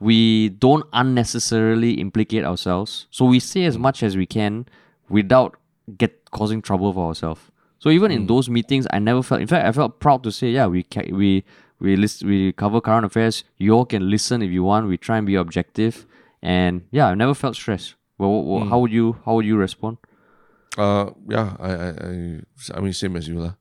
[0.00, 3.06] we don't unnecessarily implicate ourselves.
[3.10, 4.66] So we say as much as we can
[5.08, 5.56] without
[5.98, 7.40] get causing trouble for ourselves.
[7.78, 9.40] So even in those meetings, I never felt.
[9.40, 11.44] In fact, I felt proud to say, yeah, we ca- we
[11.80, 13.44] we list we cover current affairs.
[13.56, 14.86] You all can listen if you want.
[14.88, 16.06] We try and be objective,
[16.42, 17.94] and yeah, I never felt stressed.
[18.18, 19.96] Well, well, how would you how would you respond?
[20.76, 22.40] Uh, yeah, I, I, I,
[22.76, 23.54] I mean, same as you, lah.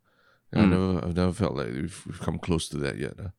[0.53, 0.69] Yeah, I Hmm.
[0.71, 3.17] never, I've never felt like we've, we've come close to that yet.
[3.17, 3.31] lah.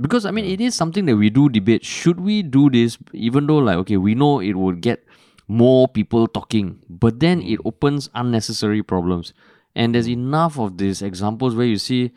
[0.00, 1.84] Because I mean it is something that we do debate.
[1.84, 2.98] Should we do this?
[3.12, 5.04] Even though like okay, we know it would get
[5.48, 7.66] more people talking, but then it mm.
[7.66, 9.32] opens unnecessary problems.
[9.74, 10.14] And there's mm.
[10.14, 12.12] enough of these examples where you see,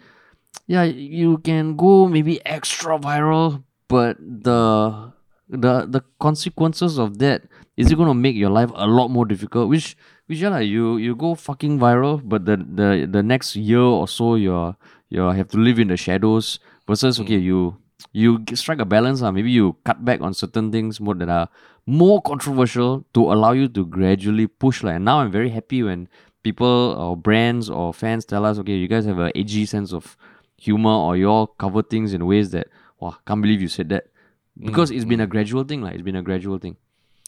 [0.68, 5.12] yeah, you can go maybe extra viral, but the
[5.50, 7.44] the the consequences of that
[7.76, 9.70] is it going to make your life a lot more difficult?
[9.70, 9.96] Which
[10.28, 14.08] which yeah, like, you you go fucking viral, but the the the next year or
[14.08, 14.76] so you're
[15.10, 16.60] you have to live in the shadows
[16.90, 17.44] versus okay mm.
[17.44, 17.78] you
[18.12, 21.48] you strike a balance uh, maybe you cut back on certain things more that are
[21.86, 26.08] more controversial to allow you to gradually push like and now i'm very happy when
[26.44, 30.18] people or brands or fans tell us okay you guys have a edgy sense of
[30.60, 32.68] humor or you all cover things in ways that
[33.00, 34.06] wow can't believe you said that.
[34.60, 35.24] Mm, because it's been mm.
[35.24, 36.78] a gradual thing like it's been a gradual thing.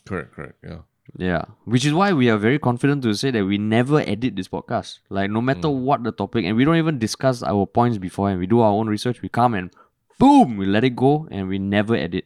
[0.06, 0.56] Correct, correct.
[0.64, 0.80] Yeah.
[1.18, 4.48] Yeah, which is why we are very confident to say that we never edit this
[4.48, 5.00] podcast.
[5.10, 8.40] Like no matter what the topic, and we don't even discuss our points beforehand.
[8.40, 9.22] We do our own research.
[9.22, 9.72] We come and
[10.20, 12.26] boom, we let it go, and we never edit.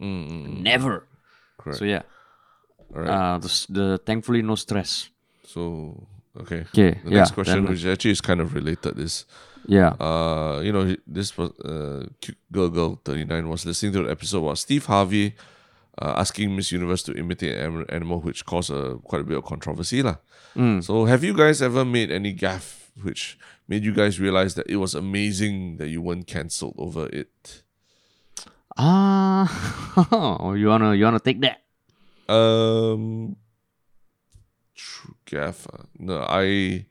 [0.00, 1.06] Mm, Never.
[1.58, 1.78] correct.
[1.78, 2.02] So yeah,
[2.94, 3.10] All right.
[3.10, 5.10] uh, the, the thankfully no stress.
[5.44, 6.06] so,
[6.40, 6.60] okay.
[6.72, 9.26] Okay, The yeah, next question, which actually is kind of related, is
[9.66, 14.04] Yeah, uh, you know, this was uh, cute girl girl thirty nine was listening to
[14.04, 15.34] the episode about Steve Harvey
[16.00, 19.44] uh, asking Miss Universe to imitate an animal, which caused a quite a bit of
[19.44, 20.16] controversy, lah.
[20.56, 20.82] Mm.
[20.82, 23.38] So, have you guys ever made any gaff which
[23.68, 27.62] made you guys realize that it was amazing that you weren't cancelled over it?
[28.76, 29.46] ah,
[30.56, 31.60] you wanna you wanna take that?
[32.32, 33.36] Um,
[35.26, 35.66] gaff.
[35.72, 35.84] ah.
[35.98, 36.86] No, I,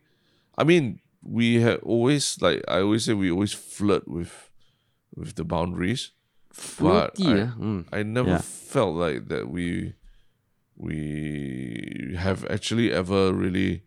[0.58, 4.50] I mean, we have always like I always say we always flirt with,
[5.16, 6.12] with the boundaries.
[6.80, 7.52] But I-.
[7.58, 7.86] Mm.
[7.92, 8.42] I never Yeah.
[8.42, 9.94] felt like that we,
[10.78, 13.84] we have actually ever really,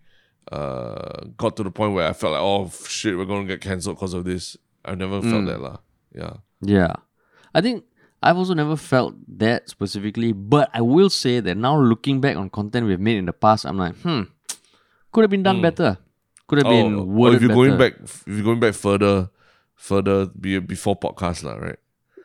[0.50, 3.96] uh, got to the point where I felt like oh shit we're gonna get cancelled
[3.96, 4.56] because of this.
[4.84, 5.30] I've never Mm.
[5.30, 5.76] felt that lah.
[6.14, 6.34] Yeah.
[6.60, 6.92] Yeah.
[7.54, 7.84] I think
[8.22, 12.50] I've also never felt that specifically, but I will say that now looking back on
[12.50, 14.22] content we've made in the past, I'm like, hmm,
[15.10, 15.98] could have been done better.
[16.46, 19.30] Could have been Oh, or if you're going back, if you're going back further,
[19.74, 21.78] further be before podcast lah, right?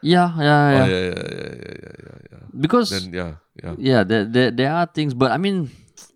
[0.08, 0.84] Yeah, yeah, yeah.
[0.84, 2.44] Oh, yeah, yeah, yeah, yeah, yeah, yeah, yeah.
[2.56, 3.76] Because Then yeah, yeah.
[3.76, 5.68] yeah, there, there there are things, but I mean,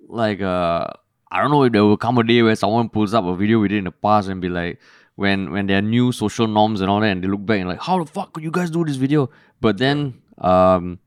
[0.07, 0.87] like uh,
[1.27, 3.59] I don't know if there will come a day where someone pulls up a video
[3.59, 4.79] we did in the past and be like,
[5.19, 7.67] when when there are new social norms and all that, and they look back and
[7.67, 9.27] like, how the fuck could you guys do this video?
[9.59, 11.03] But then, um,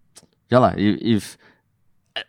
[0.52, 1.22] yeah, lah, if, if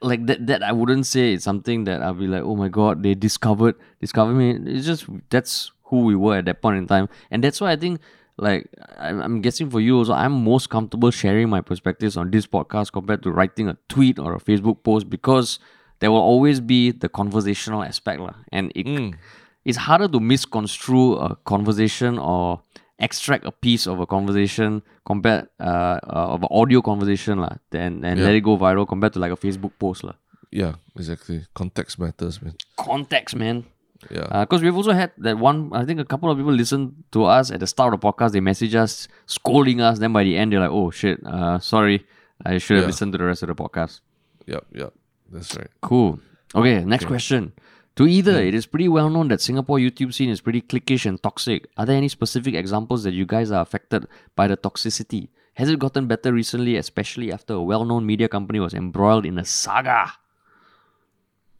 [0.01, 3.03] like that, that I wouldn't say it's something that I'll be like, oh my god,
[3.03, 4.55] they discovered discovered me.
[4.71, 7.75] It's just that's who we were at that point in time, and that's why I
[7.75, 7.99] think.
[8.37, 12.45] Like I'm, I'm guessing for you also, I'm most comfortable sharing my perspectives on this
[12.45, 15.59] podcast compared to writing a tweet or a Facebook post because
[15.99, 18.35] there will always be the conversational aspect lah.
[18.51, 19.15] and it,
[19.63, 22.61] it's harder to misconstrue a conversation or
[22.99, 28.03] extract a piece of a conversation compared uh, uh of an audio conversation lah, then
[28.03, 30.15] and let it go viral compared to like a Facebook post lah.
[30.51, 31.43] Yeah, exactly.
[31.53, 32.55] Context matters, man.
[32.77, 33.65] Context, man.
[34.11, 34.41] Yeah.
[34.41, 35.71] Because we've also had that one.
[35.73, 38.31] I think a couple of people listened to us at the start of the podcast.
[38.33, 39.99] They message us, scolding us.
[39.99, 42.05] Then by the end, they're like, "Oh shit, uh, sorry,
[42.45, 42.87] I should have Yeah.
[42.93, 44.01] listened to the rest of the podcast."
[44.45, 44.93] Yep, yep.
[45.31, 45.67] That's right.
[45.81, 46.19] Cool.
[46.53, 47.53] Okay, next question.
[47.95, 51.21] To either, it is pretty well known that Singapore YouTube scene is pretty cliquish and
[51.23, 51.65] toxic.
[51.77, 55.29] Are there any specific examples that you guys are affected by the toxicity?
[55.55, 59.45] Has it gotten better recently, especially after a well-known media company was embroiled in a
[59.45, 60.11] saga?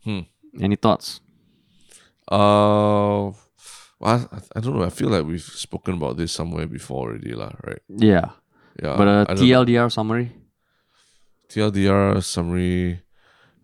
[0.03, 0.19] Hmm.
[0.59, 1.21] Any thoughts?
[2.31, 3.31] Uh,
[3.99, 4.83] well, I, I don't know.
[4.85, 7.51] I feel like we've spoken about this somewhere before already, lah.
[7.63, 7.81] Right?
[7.89, 8.31] Yeah,
[8.81, 8.97] Yeah.
[8.97, 9.45] but a I don't.
[9.45, 10.31] TLDR summary.
[11.49, 13.01] TLDR summary.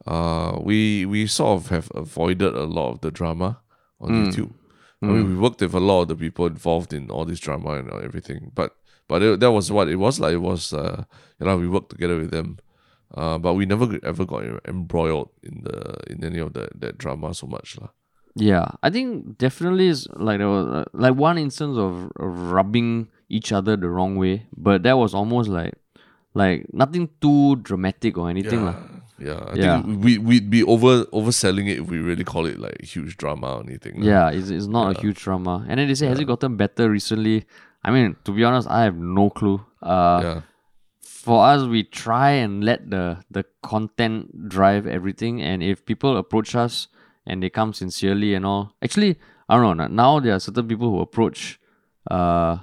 [0.06, 3.62] Uh, we we sort of have avoided a lot of the drama
[4.00, 4.54] on YouTube.
[5.04, 7.72] I mean, we worked with a lot of the people involved in all this drama
[7.72, 8.76] and everything, but
[9.08, 10.34] but it, that was what it was like.
[10.34, 11.06] It was uh,
[11.40, 12.58] you know, we worked together with them,
[13.18, 17.34] uh, but we never ever got embroiled in the in any of the that drama
[17.34, 17.90] so much, lah.
[18.36, 23.52] Yeah, I think definitely is like there was uh, like one instance of rubbing each
[23.52, 25.74] other the wrong way, but that was almost like
[26.34, 28.76] like nothing too dramatic or anything lah.
[29.20, 29.82] Yeah, I Yeah.
[29.84, 33.60] think we we'd be over overselling it if we really call it like huge drama
[33.60, 34.00] or anything.
[34.00, 34.08] lah.
[34.08, 35.66] Yeah, it's, it's not a huge drama.
[35.68, 37.44] And then they say, has it gotten better recently?
[37.84, 39.60] I mean, to be honest, I have no clue.
[39.84, 40.42] Uh, yeah,
[41.04, 45.42] For us, we try and let the the content drive everything.
[45.42, 46.88] And if people approach us
[47.26, 49.18] and they come sincerely and all, actually,
[49.50, 49.88] I don't know.
[49.88, 51.60] Now there are certain people who approach.
[52.10, 52.58] Uh,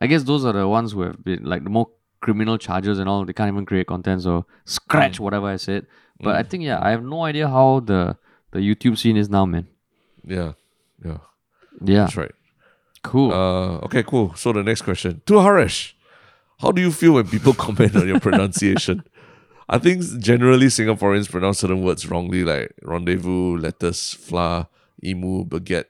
[0.00, 1.88] I guess those are the ones who have been like the more
[2.20, 3.24] criminal charges and all.
[3.24, 5.86] They can't even create content, so scratch whatever I said.
[6.22, 8.16] But I think yeah, I have no idea how the
[8.52, 9.68] the YouTube scene is now, man.
[10.26, 10.52] yeah,
[11.04, 11.18] yeah.
[11.82, 12.32] Yeah, That's right.
[13.02, 13.32] cool.
[13.32, 14.34] Uh, okay, cool.
[14.34, 15.96] So the next question to Harish,
[16.58, 19.02] how do you feel when people comment on your pronunciation?
[19.70, 24.66] I think generally Singaporeans pronounce certain words wrongly, like rendezvous, lettuce, flour,
[25.04, 25.84] emu, baguette.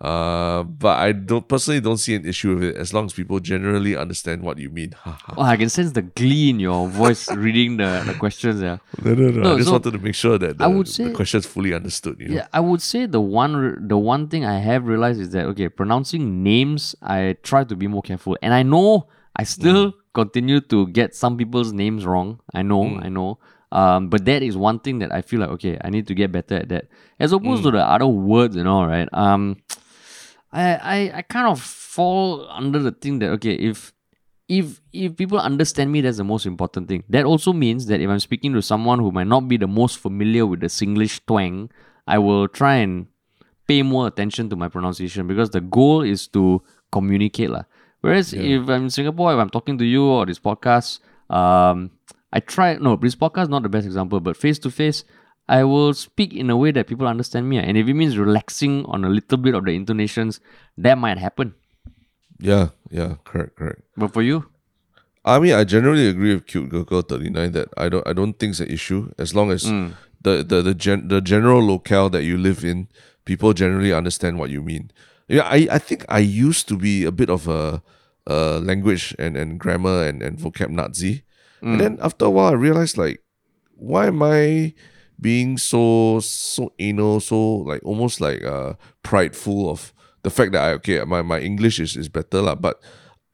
[0.00, 3.38] Uh, but I don't personally don't see an issue with it as long as people
[3.38, 4.94] generally understand what you mean.
[5.36, 8.60] Oh, I can sense the glee in your voice reading the, the questions.
[8.60, 9.42] Yeah, no, no, no.
[9.42, 11.46] No, I just so wanted to make sure that the, I would say, the question's
[11.46, 12.18] fully understood.
[12.18, 12.34] You know?
[12.34, 12.48] yeah.
[12.52, 16.42] I would say the one the one thing I have realized is that okay, pronouncing
[16.42, 21.14] names, I try to be more careful, and I know I still continue to get
[21.14, 22.40] some people's names wrong.
[22.54, 23.38] I know, I know.
[23.70, 26.30] Um, but that is one thing that I feel like okay, I need to get
[26.30, 26.88] better at that,
[27.18, 29.08] as opposed to the other words and all right.
[29.12, 29.56] Um,
[30.52, 33.92] I, I I kind of fall under the thing that okay if
[34.48, 38.10] if if people understand me that's the most important thing that also means that if
[38.10, 41.70] i'm speaking to someone who might not be the most familiar with the singlish twang
[42.06, 43.06] i will try and
[43.66, 47.64] pay more attention to my pronunciation because the goal is to communicate lah.
[48.02, 51.00] Whereas if i'm in singapore if i'm talking to you or this podcast
[51.30, 51.90] um
[52.32, 55.04] i try no this podcast is not the best example but face to face
[55.48, 57.58] I will speak in a way that people understand me.
[57.58, 57.62] ah.
[57.66, 60.38] And if it means relaxing on a little bit of the intonations,
[60.78, 61.54] that might happen.
[62.38, 63.82] yeah, yeah, correct, correct.
[63.96, 64.46] But for you,
[65.24, 68.38] I mean, I generally agree with Cute Girl Girl 39 that I don't I don't
[68.38, 69.92] think it's an issue as long as Mm.
[70.22, 72.86] the the the, gen, the general locale that you live in,
[73.26, 74.90] people generally understand what you mean.
[75.28, 77.82] Yeah, I, I think I used to be a bit of a,
[78.26, 81.22] a language and, and grammar and, and vocab Nazi.
[81.62, 81.72] Mm.
[81.72, 83.22] And then after a while I realized like
[83.76, 84.74] why am I
[85.20, 89.92] being so so anal, so like almost like uh prideful of
[90.22, 92.80] the fact that I okay, my, my English is, is better, lah, but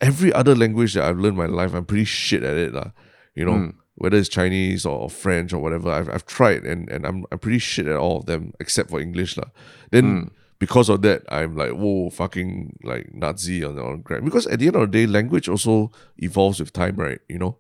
[0.00, 2.72] every other language that I've learned in my life, I'm pretty shit at it.
[2.72, 2.92] lah.
[3.34, 7.24] You know, whether it's Chinese or French or whatever, I've, I've tried and, and I'm,
[7.30, 9.36] I'm pretty shit at all of them except for English.
[9.36, 9.50] lah.
[9.90, 14.24] Then because of that, I'm like, whoa, fucking like Nazi on, on grammar.
[14.24, 17.20] Because at the end of the day, language also evolves with time, right?
[17.28, 17.58] You know?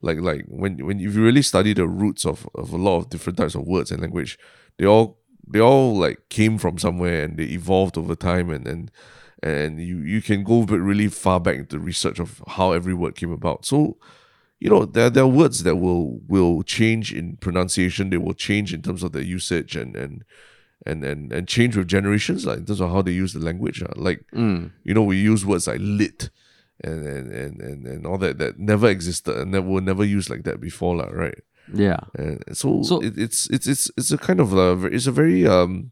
[0.00, 3.10] Like like when when if you really study the roots of, of a lot of
[3.10, 4.38] different types of words and language,
[4.76, 8.90] they all they all like came from somewhere and they evolved over time and and
[9.42, 13.16] and you you can go bit really far back into research of how every word
[13.16, 13.64] came about.
[13.66, 13.96] So
[14.60, 18.72] you know there, there are words that will will change in pronunciation they will change
[18.72, 20.24] in terms of their usage and and
[20.86, 23.82] and and, and change with generations like in terms of how they use the language
[23.82, 23.86] uh.
[23.96, 26.30] like you know we use words like lit
[26.84, 30.30] and and, and and and all that that never existed and that were never used
[30.30, 31.38] like that before lah, right
[31.74, 31.98] Yeah.
[32.14, 35.46] and so, So- it, it's it's it's it's a kind of a, it's a very
[35.46, 35.90] um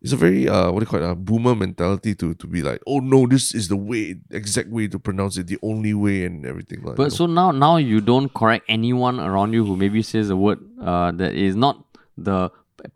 [0.00, 2.62] it's a very uh what do you call it a boomer mentality to to be
[2.62, 6.24] like oh no this is the way exact way to pronounce it the only way
[6.24, 10.02] and everything like But so now, now you don't correct anyone around you who maybe
[10.02, 11.82] says a word uh, that is not
[12.16, 12.50] the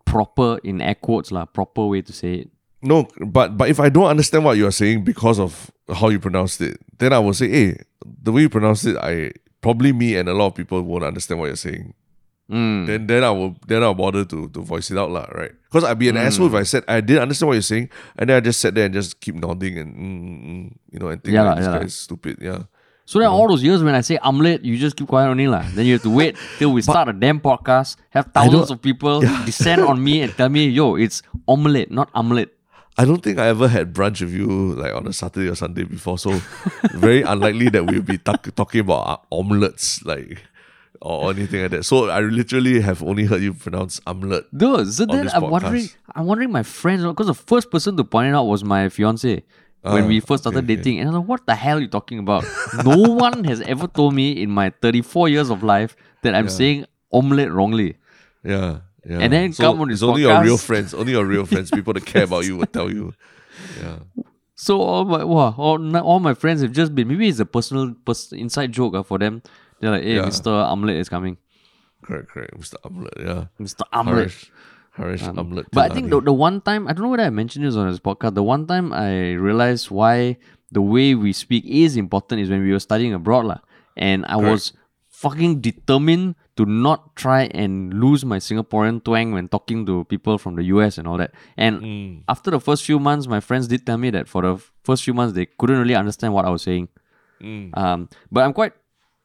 [0.05, 2.49] proper in air quotes lah proper way to say it.
[2.83, 6.21] No, but but if I don't understand what you are saying because of how you
[6.21, 7.83] pronounced it, then I will say, hey,
[8.23, 11.41] the way you pronounce it, I probably me and a lot of people won't understand
[11.41, 11.95] what you're saying.
[12.49, 12.87] Mm.
[12.87, 15.53] Then then I will then I'll bother to to voice it out lah, right?
[15.69, 16.61] Because I'd be an asshole if Mm.
[16.61, 18.95] I said I didn't understand what you're saying, and then I just sat there and
[18.95, 21.67] just keep nodding and mm, mm, mm, you know and think Yeah like lah, this
[21.67, 21.91] yeah guy lah.
[21.91, 22.39] is stupid.
[22.41, 22.63] Yeah.
[23.09, 25.65] So then all those years when I say omelette, you just keep quiet only lah.
[25.73, 29.21] Then you have to wait till we start a damn podcast, have thousands of people
[29.47, 32.51] descend on me and tell me, yo, it's omelette, not omelette.
[32.99, 35.85] I don't think I ever had brunch with you like on a Saturday or Sunday
[35.85, 36.33] before, so
[36.93, 40.43] very unlikely that we'll be talk- talking about omelets like
[41.01, 41.85] or anything like that.
[41.85, 44.53] So I literally have only heard you pronounce omelette.
[44.55, 45.89] Dude, so then I'm wondering.
[46.15, 49.45] I'm wondering my friends because the first person to point it out was my fiance
[49.83, 50.77] when Ah, we first started okay, okay.
[50.83, 52.45] dating, and I was like, "What the hell are you talking about?"
[52.85, 56.87] no one has ever told me in my 34 years of life that I'm saying
[57.13, 57.97] omelette wrongly.
[58.45, 58.81] Yeah.
[59.09, 59.19] Yeah.
[59.21, 62.05] And then come on it's only your real friends, only your real friends, people that
[62.05, 63.15] care about you will tell you.
[63.83, 63.99] Yeah.
[64.55, 67.95] So all my wow, all, all my friends have just been maybe it's a personal
[68.05, 69.43] pers- inside joke uh, for them.
[69.81, 70.27] They're like, "Hey, Yeah.
[70.27, 70.47] Mr.
[70.51, 71.39] Omelette is coming,
[72.03, 72.55] Correct, correct.
[72.59, 72.75] Mr.
[72.85, 73.45] Omelette, yeah.
[73.61, 73.83] Mr.
[73.93, 74.51] Omelette." Harish.
[74.99, 75.67] Harish Omelette.
[75.73, 77.89] But I think the, the one time, I don't know whether I mentioned this on
[77.91, 80.37] this podcast, the one time I realized why
[80.71, 83.47] the way we speak is important is when we were studying abroad.
[83.47, 83.59] lah.
[83.97, 84.73] And I was
[85.09, 90.55] fucking determined to not try and lose my Singaporean twang when talking to people from
[90.57, 91.33] the US and all that.
[91.57, 92.23] And Mm.
[92.29, 95.03] after the first few months, my friends did tell me that for the f- first
[95.05, 96.89] few months, they couldn't really understand what I was saying.
[97.43, 97.71] Mm.
[97.79, 98.75] Um, but I'm quite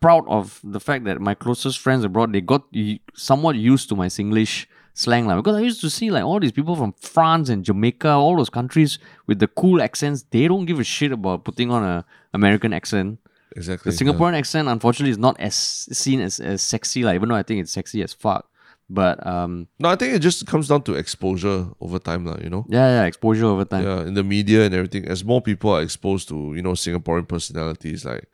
[0.01, 3.95] proud of the fact that my closest friends abroad they got y- somewhat used to
[3.95, 5.35] my Singlish slang lah.
[5.35, 8.49] Because I used to see like all these people from France and Jamaica, all those
[8.49, 10.25] countries with the cool accents.
[10.29, 13.19] They don't give a shit about putting on a American accent.
[13.55, 13.91] exactly.
[13.91, 17.03] The Singaporean accent, unfortunately, is not as seen as, as sexy.
[17.03, 18.49] Like even though I think it's sexy as fuck.
[18.89, 22.49] But um, No, I think it just comes down to exposure over time, lah, you
[22.49, 22.65] know?
[22.69, 23.83] yeah, yeah, exposure over time.
[23.85, 27.27] Yeah, in the media and everything, as more people are exposed to, you know, Singaporean
[27.27, 28.27] personalities like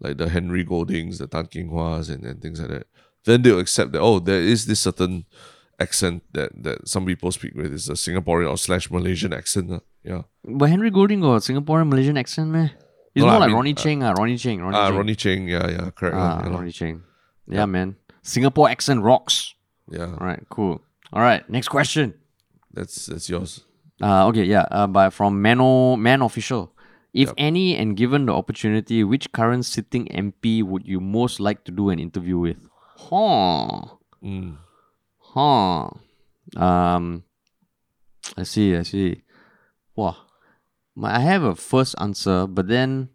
[0.00, 2.86] like the Henry Goldings, the Tan Kheng Huas and, and things like that,
[3.24, 5.26] then they'll accept that, oh, there is this certain
[5.78, 7.72] accent that, that some people speak with.
[7.72, 9.70] It's a Singaporean or slash Malaysian accent.
[9.70, 9.80] lah.
[10.04, 10.22] Yeah.
[10.44, 12.70] But Henry Golding got Singaporean Malaysian accent, man.
[13.14, 14.96] He's No more I like mean, Ronny Chieng, ah, Ronny Chieng, Ronnie Ah, Cheng.
[14.96, 16.16] Ronny Chieng, yeah, yeah, correct.
[16.16, 16.52] Ah, yeah.
[16.52, 17.00] Ronny Chieng.
[17.48, 17.96] Yeah, man.
[18.22, 19.54] Singapore accent rocks.
[19.90, 20.82] yeah, All right, cool.
[21.12, 22.14] All right, next question.
[22.74, 23.64] that's that's yours.
[24.02, 26.72] Uh, okay, yeah, uh, by from Mano Man Official.
[27.16, 31.72] If any, and given the opportunity, which current sitting MP would you most like to
[31.72, 32.60] do an interview with?
[33.08, 33.96] Huh.
[34.20, 34.60] Mm.
[35.36, 35.90] Huh.
[36.56, 37.22] Um.
[38.36, 38.74] I see.
[38.76, 39.22] I see.
[39.94, 40.16] Wow.
[40.96, 43.10] My, I have a first answer, but then.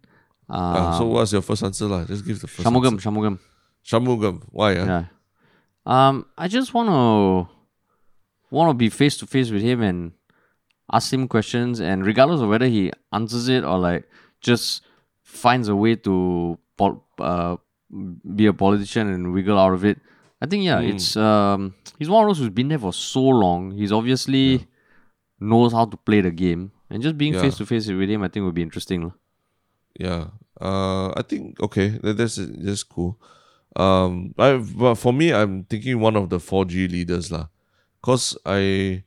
[0.48, 1.86] Ah, Uh, so what's your first answer?
[1.86, 2.04] lah?
[2.06, 2.94] Just give the first Shanmugam.
[2.94, 3.10] answer.
[3.10, 3.38] Shanmugam.
[3.84, 4.36] Shanmugam.
[4.50, 4.78] Why?
[4.78, 4.86] ah?
[4.86, 5.04] Yeah.
[5.84, 7.50] Um, I just want to
[8.54, 10.12] want to be face to face with him and
[10.92, 14.06] ask him questions, and regardless of whether he answers it or like
[14.40, 14.82] just
[15.22, 17.56] finds a way to pol- uh,
[18.36, 19.98] be a politician and wiggle out of it.
[20.42, 23.70] I think yeah, it's um he's one of those who's been there for so long.
[23.70, 24.66] He's obviously
[25.38, 28.28] knows how to play the game, and just being face to face with him, I
[28.28, 29.12] think would be interesting.
[29.98, 30.34] Yeah.
[30.60, 31.88] Uh, I think okay.
[32.02, 33.18] That, that's that's cool.
[33.76, 37.46] Um, I but for me, I'm thinking one of the 4G leaders lah,
[38.02, 39.04] cause I,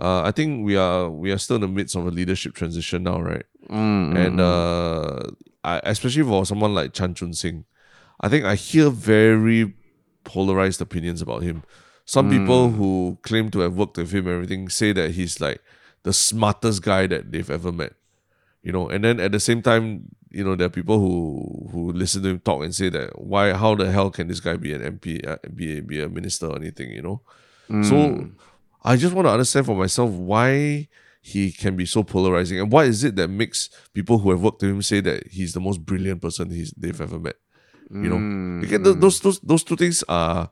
[0.00, 3.04] uh, I think we are we are still in the midst of a leadership transition
[3.04, 3.44] now, right?
[3.68, 5.20] Mm, And uh,
[5.62, 7.64] I, especially for someone like Chan Chun Sing,
[8.20, 9.74] I think I hear very
[10.24, 11.62] polarized opinions about him.
[12.04, 15.62] some people who claim to have worked with him and everything say that he's like
[16.02, 17.92] the smartest guy that they've ever met.
[18.62, 21.92] You know, and then at the same time, you know, there are people who who
[21.92, 24.72] listen to him talk and say that why, how the hell can this guy be
[24.72, 26.90] an MP, uh, be a, be a minister or anything?
[26.90, 27.20] You know,
[27.84, 28.28] so
[28.82, 30.88] I just want to understand for myself why
[31.22, 34.62] he can be so polarizing and what is it that makes people who have worked
[34.62, 37.36] with him say that he's the most brilliant person he's they've ever met.
[37.90, 40.50] You know, Again, th- those those those two things are.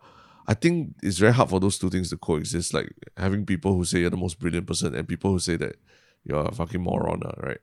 [0.51, 2.73] I think it's very hard for those two things to coexist.
[2.73, 5.77] Like having people who say you're the most brilliant person and people who say that
[6.25, 7.61] you're a fucking moron, ah, right?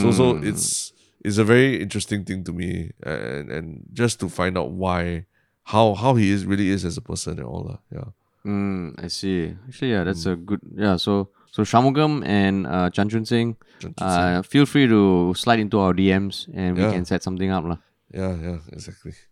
[0.00, 0.92] So so it's
[1.24, 5.26] it's a very interesting thing to me, and and just to find out why,
[5.64, 7.80] how how he is really is as a person and all that.
[7.90, 8.08] Yeah.
[8.46, 9.54] Mm, I see.
[9.68, 10.32] Actually, yeah, that's Mm.
[10.32, 10.60] a good.
[10.76, 15.34] Yeah, so so Shanmugam and uh, Chan Chun Sing, Chun Chun uh, feel free to
[15.34, 16.92] slide into our DMs and we Yeah.
[16.92, 17.78] can set something up, lah.
[18.12, 19.12] Yeah, yeah, exactly.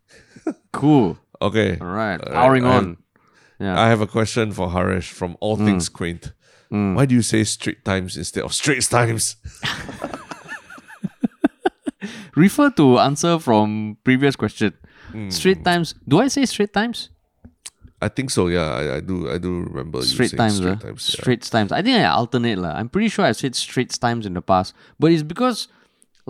[0.72, 1.18] Cool.
[1.42, 1.76] Okay.
[1.80, 2.96] All right, powering I- on.
[3.58, 3.78] Yeah.
[3.78, 6.32] I have a question for Harish from All Things Quaint.
[6.70, 9.36] Why do you say Straight Times instead of straight Times?
[12.36, 14.72] Refer to answer from previous question.
[15.12, 15.28] Hmm.
[15.30, 15.94] Straight times.
[16.08, 17.10] Do I say straight times?
[18.00, 18.46] I think so.
[18.46, 19.30] Yeah, I, I do.
[19.30, 20.56] I do remember you Straight times.
[20.56, 21.14] Straight uh, Times.
[21.14, 21.20] yeah.
[21.22, 21.72] Straight times.
[21.72, 22.70] I think I alternate lah.
[22.72, 25.68] I'm pretty sure I've said straight times in the past, but it's because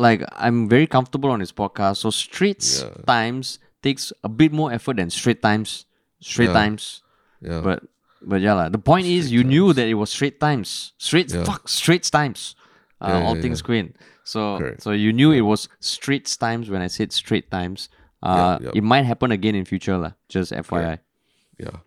[0.01, 1.99] like I'm very comfortable on this podcast.
[2.01, 3.05] So straight Yeah.
[3.07, 5.85] times takes a bit more effort than straight times.
[6.21, 6.61] Straight Yeah.
[6.61, 7.03] times.
[7.45, 7.61] Yeah.
[7.61, 7.85] But
[8.21, 8.69] but yeah, lah.
[8.69, 10.93] the point is you knew that it was straight times.
[10.99, 11.45] Straight Yeah.
[11.45, 12.55] fuck straight times.
[13.01, 13.97] Uh, all things queen.
[14.25, 14.83] So Correct.
[14.85, 17.89] so you knew it was straight times when I said straight times.
[18.23, 18.59] Uh.
[18.77, 20.13] It might happen again in future, lah.
[20.29, 21.01] Just FYI.
[21.57, 21.81] yeah.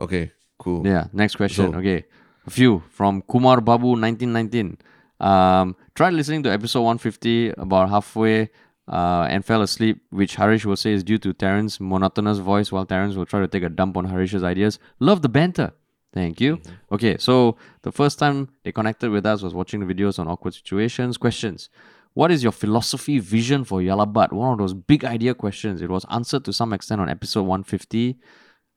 [0.00, 0.32] Okay.
[0.56, 0.86] Cool.
[0.88, 1.72] Yeah, next question.
[1.72, 2.08] So- okay.
[2.48, 4.78] A few from Kumar Babu 1919.
[5.20, 8.50] Um, tried listening to episode 150 about halfway
[8.88, 12.86] uh, and fell asleep, which Harish will say is due to Terence's monotonous voice while
[12.86, 14.78] Terence will try to take a dump on Harish's ideas.
[15.00, 15.72] Love the banter.
[16.12, 16.60] Thank you.
[16.90, 20.54] Okay, so the first time they connected with us was watching the videos on awkward
[20.54, 21.18] situations.
[21.18, 21.68] Questions.
[22.14, 24.32] What is your philosophy vision for Yah Lah But?
[24.32, 25.82] One of those big idea questions.
[25.82, 28.18] It was answered to some extent on episode 150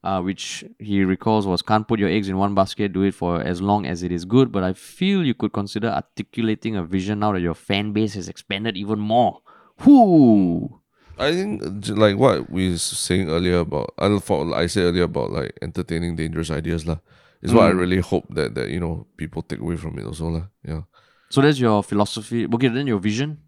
[0.03, 3.41] uh, which he recalls was can't put your eggs in one basket, do it for
[3.41, 4.51] as long as it is good.
[4.51, 8.29] But I feel you could consider articulating a vision now that your fan base has
[8.29, 9.41] expanded even more.
[9.85, 10.79] Whoo!
[11.17, 15.31] I think like what we was saying earlier about I thought I said earlier about
[15.31, 16.99] like entertaining dangerous ideas lah.
[17.41, 20.27] Is what I really hope that that you know people take away from it also
[20.27, 20.45] lah.
[20.63, 20.83] Yeah.
[21.29, 22.47] So that's your philosophy.
[22.47, 23.39] Okay, then your vision.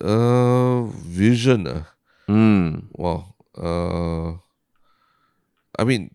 [0.00, 1.66] Uh, vision.
[1.66, 1.84] Uh,
[2.28, 2.88] Mm.
[2.96, 3.36] wow.
[3.52, 4.40] Uh,
[5.78, 6.14] I mean,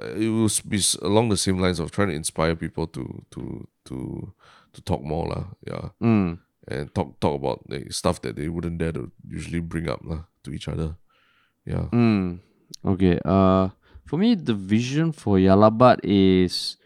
[0.00, 3.68] uh, it will be along the same lines of trying to inspire people to to
[3.86, 4.32] to
[4.72, 5.44] to talk more lah.
[5.66, 5.90] Yeah.
[6.02, 6.38] Mm.
[6.68, 10.30] And talk talk about like, stuff that they wouldn't dare to usually bring up lah
[10.44, 10.96] to each other.
[11.66, 11.90] Yeah.
[11.92, 12.40] Mm.
[12.84, 13.18] Okay.
[13.24, 13.68] Uh,
[14.06, 16.76] for me, the vision for Yah Lah But is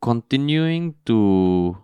[0.00, 1.76] continuing to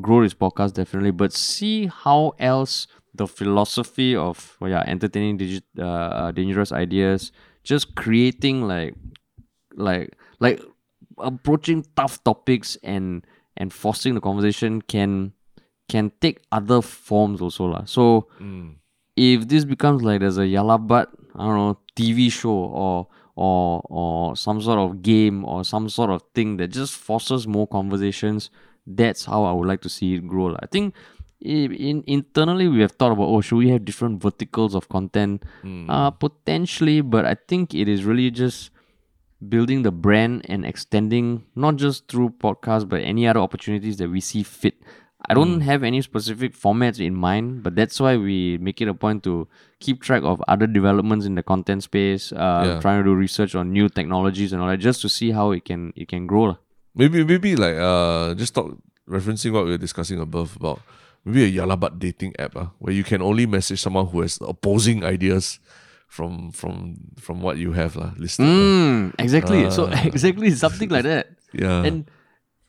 [0.00, 5.64] grow this podcast definitely, but see how else the philosophy of well, yeah entertaining digi-
[5.80, 7.32] uh, dangerous ideas,
[7.66, 8.94] just creating like
[9.74, 10.62] like like
[11.18, 15.32] approaching tough topics and and forcing the conversation can
[15.88, 17.84] can take other forms also lah.
[17.84, 18.74] So mm.
[19.16, 23.08] if this becomes like there's a Yah Lah But, I don't know, TV show or
[23.34, 27.66] or or some sort of game or some sort of thing that just forces more
[27.66, 28.50] conversations,
[28.86, 30.46] that's how I would like to see it grow.
[30.46, 30.62] lah.
[30.62, 30.94] I think
[31.40, 35.42] in internally we have thought about oh should we have different verticals of content?
[35.88, 38.70] Uh potentially, but I think it is really just
[39.46, 44.20] building the brand and extending not just through podcasts but any other opportunities that we
[44.20, 44.74] see fit.
[45.28, 48.94] I don't have any specific formats in mind, but that's why we make it a
[48.94, 49.48] point to
[49.80, 52.80] keep track of other developments in the content space, uh, Yeah.
[52.80, 55.64] trying to do research on new technologies and all that, just to see how it
[55.64, 56.56] can it can grow.
[56.94, 58.78] Maybe maybe like uh just talk
[59.08, 60.80] referencing what we were discussing above about
[61.26, 64.22] maybe a Yah Lah But dating app uh, where you can only message someone who
[64.22, 65.58] has opposing ideas
[66.06, 68.46] from from from what you have lah listed.
[68.46, 69.66] Mm, exactly.
[69.74, 70.06] so Ah.
[70.06, 71.34] exactly something like that.
[71.52, 71.82] Yeah.
[71.82, 72.06] and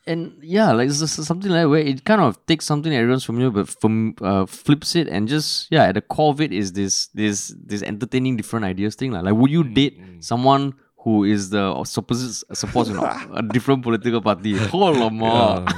[0.08, 3.52] and yeah, like it's something like where it kind of takes something that everyone's familiar,
[3.52, 7.08] but from uh, flips it and just yeah, at the core of it is this
[7.14, 9.12] this this entertaining different ideas thing.
[9.12, 10.74] Like, like would you date someone
[11.08, 14.60] who is the supposed supposed you know, a different political party?
[14.76, 15.08] Oh yeah,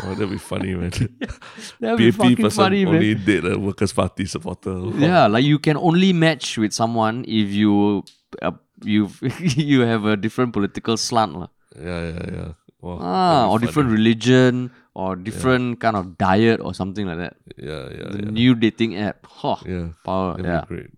[0.10, 0.90] oh, that'd be funny, man.
[1.80, 2.96] That'd be fucking person funny, man.
[2.98, 4.74] only date a Workers' Party supporter.
[5.06, 8.02] Yeah, like you can only match with someone if you
[8.42, 9.14] uh, you
[9.54, 11.38] you have a different political slant.
[11.46, 11.50] lah.
[11.78, 12.50] yeah, yeah, yeah.
[12.82, 17.36] Wow, Ah, or be different religion or different kind of diet or something like that.
[17.54, 18.32] Yeah, yeah, The yeah.
[18.42, 19.28] new dating app.
[19.30, 19.62] Huh.
[19.68, 19.94] yeah.
[20.08, 20.42] Power.
[20.42, 20.62] That'd Yeah.
[20.66, 20.92] be great.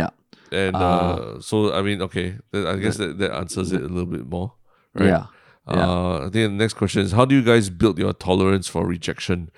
[0.00, 0.10] Yeah.
[0.52, 4.26] And uh, so I mean, okay, I guess that, that answers it a little bit
[4.26, 4.52] more.
[4.94, 5.06] right?
[5.08, 5.26] Yeah.
[5.70, 5.90] Yeah.
[5.90, 8.86] Uh, I think the next question is how do you guys build your tolerance for
[8.86, 9.50] rejection?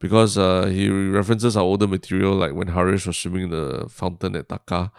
[0.00, 4.36] Because uh, he references our older material, like when Harish was swimming in the fountain
[4.36, 4.92] at Taka,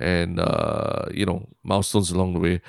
[0.00, 2.60] and uh, you know milestones along the way.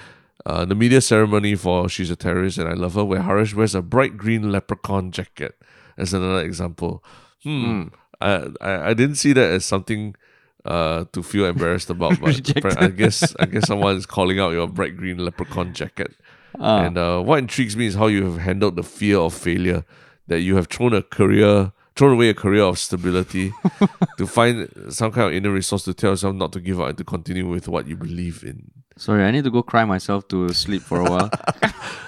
[0.46, 3.74] Uh, the media ceremony for She's a Terrorist and I Love Her, where Harish wears
[3.74, 5.56] a bright green leprechaun jacket,
[5.98, 7.04] as another example.
[7.44, 7.88] Hmm.
[8.20, 10.16] I, I I didn't see that as something
[10.66, 12.82] uh, to feel embarrassed about, but.
[12.82, 16.14] I guess I guess someone is calling out your bright green leprechaun jacket.
[16.60, 16.84] Ah.
[16.84, 19.84] And uh, what intrigues me is how you have handled the fear of failure,
[20.28, 23.52] that you have thrown a career, thrown away a career of stability
[24.18, 26.98] to find some kind of inner resource to tell yourself not to give up and
[26.98, 28.72] to continue with what you believe in.
[28.98, 31.30] Sorry, I need to go cry myself to sleep for a while.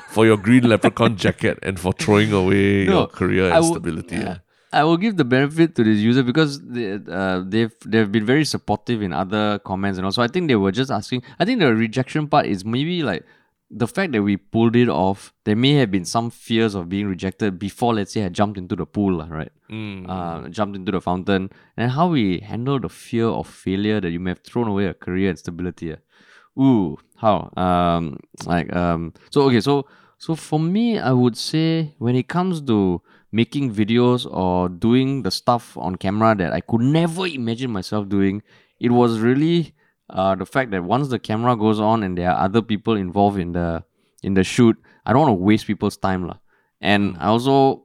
[0.09, 4.15] For your green leprechaun jacket and for throwing away No, your career and would- stability.
[4.15, 4.37] yeah.
[4.77, 8.45] I will give the benefit to this user because they, uh, they've they've been very
[8.45, 11.23] supportive in other comments and also I think they were just asking.
[11.39, 13.23] I think the rejection part is maybe like
[13.69, 15.33] the fact that we pulled it off.
[15.43, 18.75] There may have been some fears of being rejected before, let's say, I jumped into
[18.75, 19.51] the pool, right?
[19.69, 20.05] Mm.
[20.07, 24.19] Uh, jumped into the fountain, and how we handle the fear of failure that you
[24.19, 25.93] may have thrown away a career and stability.
[25.93, 26.61] ah.
[26.61, 27.51] Ooh, how?
[27.55, 29.85] Um, like um, so okay, so
[30.17, 33.01] so for me, I would say when it comes to
[33.31, 38.41] making videos or doing the stuff on camera that I could never imagine myself doing,
[38.79, 39.73] it was really
[40.09, 43.39] uh, the fact that once the camera goes on and there are other people involved
[43.39, 43.83] in the
[44.23, 46.37] in the shoot, I don't want to waste people's time lah.
[46.81, 47.83] And I also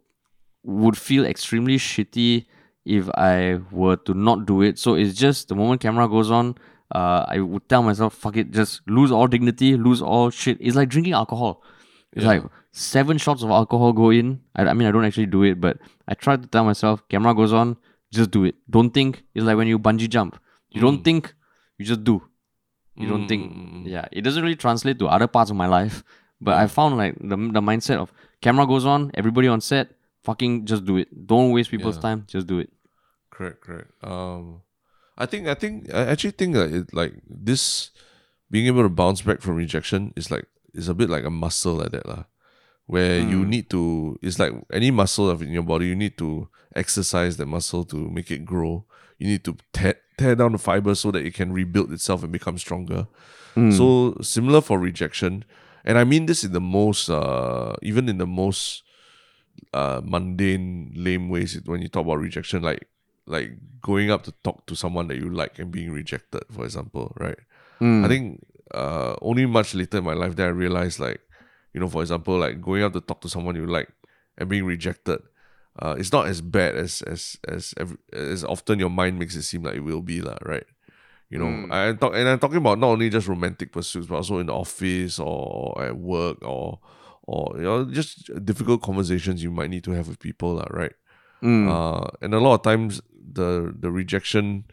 [0.65, 2.47] would feel extremely shitty
[2.85, 4.79] if I were to not do it.
[4.79, 6.57] So it's just the moment camera goes on,
[6.95, 10.59] uh, I would tell myself, fuck it, just lose all dignity, lose all shit.
[10.61, 11.63] It's like drinking alcohol.
[12.13, 12.43] It's like
[12.73, 14.41] seven shots of alcohol go in.
[14.55, 17.35] I, I mean, I don't actually do it, but I try to tell myself, camera
[17.35, 17.77] goes on,
[18.13, 18.55] just do it.
[18.69, 19.25] Don't think.
[19.35, 20.39] It's like when you bungee jump.
[20.71, 21.03] You don't hmm.
[21.03, 21.35] think,
[21.79, 22.23] you just do.
[22.97, 23.53] You don't think.
[23.53, 23.83] Hmm.
[23.87, 26.05] Yeah, it doesn't really translate to other parts of my life.
[26.41, 26.69] But I hmm.
[26.69, 29.89] found like the, the mindset of camera goes on, everybody on set,
[30.25, 31.27] fucking just do it.
[31.27, 32.03] Don't waste people's Yeah.
[32.03, 32.71] time, just do it.
[33.31, 33.91] Correct, correct.
[34.03, 34.63] Um,
[35.17, 37.91] I think, I think, I actually think that it like this
[38.51, 41.75] being able to bounce back from rejection is like is a bit like a muscle
[41.75, 42.25] like that lah,
[42.87, 44.19] where you need to.
[44.23, 47.97] It's like any muscle of in your body, you need to exercise that muscle to
[48.11, 48.85] make it grow.
[49.19, 52.33] You need to tear, tear down the fiber so that it can rebuild itself and
[52.33, 53.07] become stronger.
[53.71, 55.45] So similar for rejection,
[55.85, 58.83] and I mean this in the most, uh, even in the most
[59.75, 62.89] uh, mundane, lame ways when you talk about rejection, like
[63.27, 67.13] like going up to talk to someone that you like and being rejected, for example,
[67.21, 67.39] right?
[68.05, 68.41] I think
[68.75, 71.21] uh, only much later in my life that I realized, like,
[71.73, 73.89] you know, for example, like going up to talk to someone you like
[74.39, 75.21] and being rejected,
[75.79, 79.43] uh, it's not as bad as as as every, as often your mind makes it
[79.43, 80.65] seem like it will be, lah, right?
[81.31, 84.37] You know, I talk and I'm talking about not only just romantic pursuits, but also
[84.39, 86.79] in the office or at work or
[87.25, 90.93] or you know just difficult conversations you might need to have with people, lah, right?
[91.69, 94.67] Uh, and a lot of times the the rejection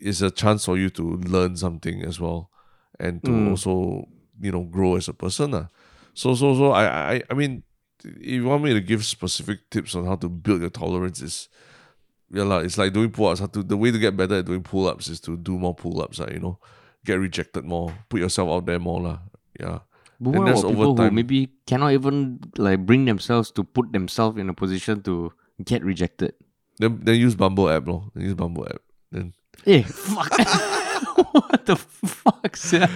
[0.00, 2.50] is a chance for you to learn something as well,
[3.00, 3.50] and to mm.
[3.50, 4.06] also
[4.40, 5.68] you know grow as a person, lah.
[6.14, 7.62] So so so I I I mean,
[8.04, 11.48] if you want me to give specific tips on how to build your tolerance is.
[12.32, 12.66] Yeah, lah.
[12.66, 13.38] it's like doing pull ups.
[13.38, 15.74] How to the way to get better at doing pull ups is to do more
[15.74, 16.58] pull ups, ah, you know.
[17.04, 19.18] Get rejected more, put yourself out there more, lah.
[19.60, 19.84] Yeah.
[20.18, 24.38] But And what that's people who maybe cannot even like bring themselves to put themselves
[24.38, 25.32] in a position to
[25.62, 26.34] get rejected?
[26.78, 28.10] Then then use Bumble app, lor.
[28.14, 28.82] Then use Bumble app.
[29.12, 29.34] Then
[29.64, 30.32] Hey, fuck.
[31.32, 32.88] what the fuck, sir?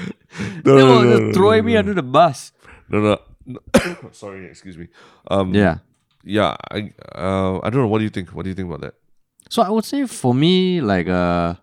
[0.64, 2.52] No, they no, were no, just no, throwing me under the bus.
[2.88, 3.58] no no, no.
[4.12, 4.88] sorry, excuse me.
[5.30, 5.78] Um Yeah.
[6.24, 7.88] yeah, I uh I don't know.
[7.88, 8.30] What do you think?
[8.30, 8.94] What do you think about that?
[9.50, 11.54] So I would say for me, like uh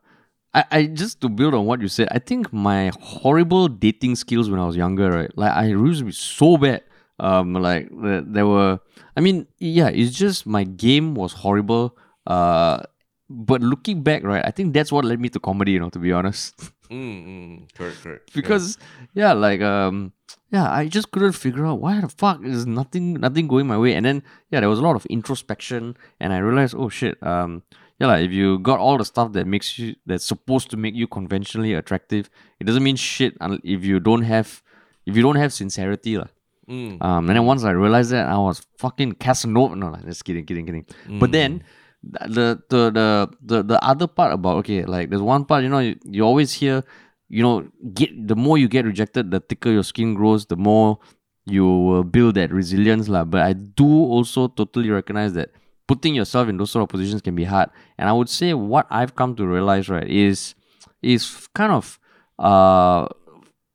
[0.54, 4.50] I, I just to build on what you said, I think my horrible dating skills
[4.50, 5.32] when I was younger, right?
[5.38, 6.84] Like I used to be so bad.
[7.20, 8.80] Um like there, there were
[9.18, 11.98] I mean, yeah, it's just my game was horrible.
[12.28, 12.84] Uh
[13.30, 15.99] but looking back, right, I think that's what led me to comedy, you know, to
[15.99, 16.53] be honest.
[16.86, 18.34] Mm, mm, correct, correct.
[18.36, 18.78] because
[19.15, 19.34] yeah.
[19.34, 20.13] like um
[20.51, 23.95] yeah i just couldn't figure out why the fuck is nothing nothing going my way
[23.95, 24.21] and then
[24.51, 27.63] yeah there was a lot of introspection and i realized oh shit um
[27.99, 30.93] yeah like, if you got all the stuff that makes you that's supposed to make
[30.93, 34.61] you conventionally attractive it doesn't mean shit if you don't have
[35.05, 36.28] if you don't have sincerity lah.
[36.69, 37.01] Mm.
[37.01, 39.76] Um, and then once I realized that, I was fucking Casanova.
[39.76, 40.86] No, like, just kidding, kidding, kidding.
[41.19, 41.63] But then
[42.12, 45.80] the, the the the the other part about okay, like there's one part you know
[45.80, 46.84] you, you always hear,
[47.30, 50.99] you know, get the more you get rejected, the thicker your skin grows, the more
[51.45, 53.24] you will build that resilience lah.
[53.24, 55.51] But I do also totally recognize that
[55.88, 57.70] putting yourself in those sort of positions can be hard.
[57.97, 60.56] And I would say what I've come to realize right is
[61.01, 61.99] is kind of
[62.39, 63.08] uh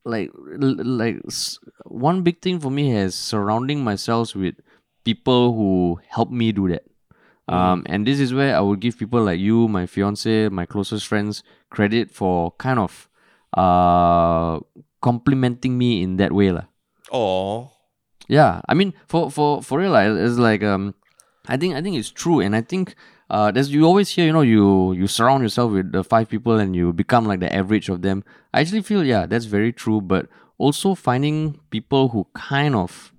[0.05, 1.20] like like
[1.85, 4.55] one big thing for me is surrounding myself with
[5.05, 6.83] people who help me do that.
[7.51, 11.07] Um, and this is where I would give people like you, my fiance, my closest
[11.07, 13.09] friends, credit for kind of
[13.57, 14.61] uh
[15.03, 16.66] complimenting me in that way, lah.
[17.11, 17.70] Oh,
[18.28, 20.94] Yeah, I mean, for for for real, like, it's like um,
[21.48, 22.94] I think I think it's true, and I think
[23.30, 26.59] uh, there's you always hear, you know, you you surround yourself with the five people
[26.59, 28.22] and you become like the average of them.
[28.55, 30.26] I actually feel yeah, that's very true, but
[30.59, 33.12] also finding people who kind of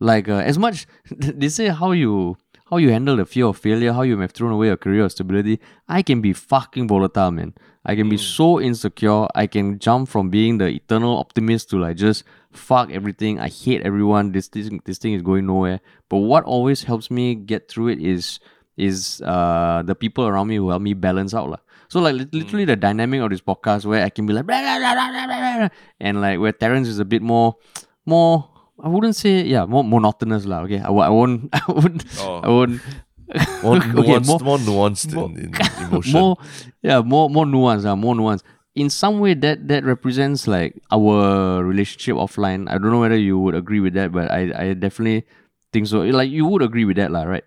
[0.00, 2.36] like uh, as much they say how you
[2.70, 5.04] how you handle the fear of failure, how you may have thrown away your career
[5.04, 5.58] of stability.
[5.88, 7.54] I can be fucking volatile, man.
[7.84, 9.26] I can be so insecure.
[9.34, 13.40] I can jump from being the eternal optimist to like just fuck everything.
[13.40, 14.32] I hate everyone.
[14.32, 15.80] This this this thing is going nowhere.
[16.10, 18.40] But what always helps me get through it is
[18.76, 21.58] is uh the people around me who help me balance out lah.
[21.88, 24.60] So like lit- literally the dynamic of this podcast where I can be like blah,
[24.78, 25.68] blah, blah,
[26.00, 27.56] and like where Terence is a bit more
[28.04, 28.50] more
[28.82, 30.62] I wouldn't say yeah more monotonous lah.
[30.64, 32.40] Okay, I, I won't I won't Oh.
[32.42, 32.80] I won't
[33.62, 36.12] more Okay, nuanced, more- more, nuanced more- in, in emotion.
[36.20, 36.36] more
[36.82, 38.42] yeah more more nuance uh, more nuance
[38.74, 43.36] in some way that that represents like our relationship offline i don't know whether you
[43.38, 45.26] would agree with that but i i definitely
[45.74, 47.44] think so like you would agree with that lah right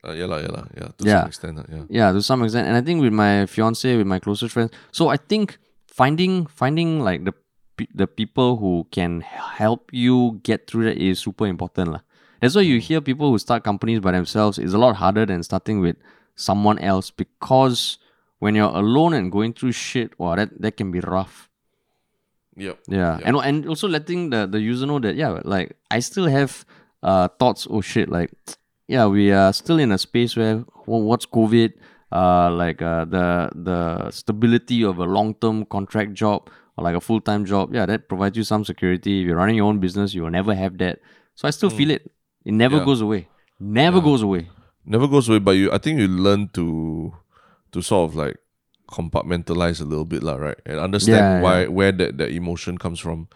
[0.00, 0.88] Uh, yeah, lah, yeah, lah, yeah.
[0.96, 1.20] To Yeah.
[1.20, 1.84] some extent, lah, yeah.
[1.92, 5.12] yeah to some extent and i think with my fiance with my closest friends so
[5.12, 5.58] i think
[5.92, 7.34] finding finding like the
[7.94, 12.00] the people who can help you get through that is super important lah.
[12.40, 15.42] that's why you hear people who start companies by themselves is a lot harder than
[15.42, 15.96] starting with
[16.34, 17.98] someone else because
[18.38, 21.48] when you're alone and going through shit wow that, that can be rough
[22.56, 22.78] Yep.
[22.88, 26.66] yeah, and and also letting the the user know that yeah, like I still have
[27.02, 27.66] uh thoughts.
[27.70, 28.32] Oh shit, like
[28.88, 31.72] yeah, we are still in a space where wha- what's COVID,
[32.12, 36.50] uh, like uh the the stability of a long term contract job
[36.80, 37.74] or like a full time job.
[37.74, 39.20] Yeah, that provides you some security.
[39.20, 41.00] If you're running your own business, you will never have that.
[41.34, 41.76] So I still hmm.
[41.76, 42.10] feel it.
[42.44, 42.84] It never Yeah.
[42.84, 43.28] goes away.
[43.60, 44.48] Never goes away.
[44.84, 45.70] Never goes away, but you.
[45.70, 47.12] I think you learn to,
[47.72, 48.38] to sort of like
[48.90, 50.58] compartmentalize a little bit, lah, right?
[50.64, 53.28] And understand Yeah, why where that, that emotion comes from.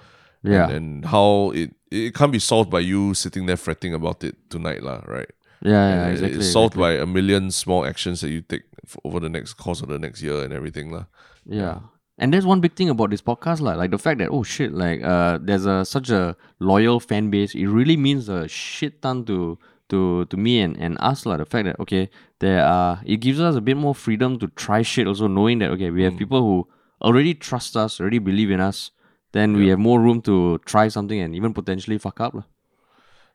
[0.43, 0.65] Yeah.
[0.65, 4.37] And, and how it it can't be solved by you sitting there fretting about it
[4.49, 5.31] tonight, lah, right?
[5.63, 6.39] Yeah, yeah, exactly.
[6.39, 6.97] It's solved exactly.
[6.97, 8.65] by a million small actions that you take
[9.05, 11.05] over the next course of the next year and everything, lah.
[11.45, 11.81] Yeah.
[12.17, 14.73] And there's one big thing about this podcast, like, like the fact that oh shit,
[14.73, 17.55] like uh there's a such a loyal fan base.
[17.55, 19.59] It really means a shit ton to
[19.91, 22.09] to to me and, and us, like the fact that okay,
[22.39, 25.71] there are it gives us a bit more freedom to try shit also knowing that
[25.73, 26.69] okay, we have people who
[27.03, 28.93] already trust us, already believe in us,
[29.33, 32.35] then we have more room to try something and even potentially fuck up.
[32.35, 32.45] lah.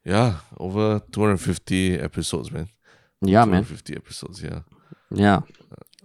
[0.05, 2.69] Yeah, over 250 episodes, man.
[3.21, 3.63] Yeah, man.
[3.65, 4.61] 250 episodes, yeah.
[5.11, 5.41] Yeah.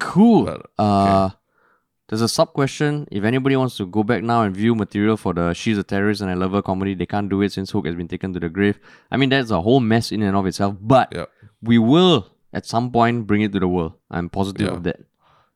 [0.01, 0.45] Cool.
[0.45, 1.31] But, Uh,
[2.09, 3.07] there's a sub question.
[3.11, 6.21] If anybody wants to go back now and view material for the She's a Terrorist
[6.21, 8.41] and I Love Her comedy, they can't do it since HOOQ has been taken to
[8.41, 8.79] the grave.
[9.11, 11.13] I mean, that's a whole mess in and of itself, but
[11.63, 13.95] we will at some point bring it to the world.
[14.11, 14.73] I'm positive Yeah.
[14.75, 15.01] of that.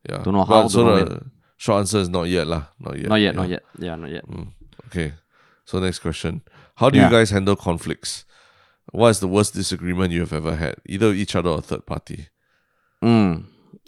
[0.09, 0.19] Yeah.
[0.23, 1.27] Don't know But how, So don't know the
[1.57, 2.65] short answer is not yet, lah.
[2.81, 3.09] Not yet.
[3.09, 3.41] Not yet, yeah.
[3.41, 3.63] not yet.
[3.79, 4.25] Yeah, not yet.
[4.87, 5.13] Okay.
[5.65, 6.43] So next question.
[6.77, 7.07] How do Yeah.
[7.07, 8.25] you guys handle conflicts?
[8.91, 10.77] What is the worst disagreement you have ever had?
[10.87, 12.29] Either each other or third party.
[13.05, 13.45] Mm.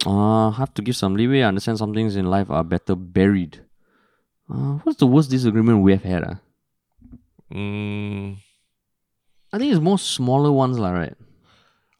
[0.06, 1.42] Uh, have to give some leeway.
[1.42, 3.60] I understand some things in life are better buried.
[4.48, 6.24] Uh, what's the worst disagreement we have had?
[6.24, 6.34] Uh?
[7.52, 8.36] Mm,
[9.52, 11.16] I think it's more smaller ones, lah, right?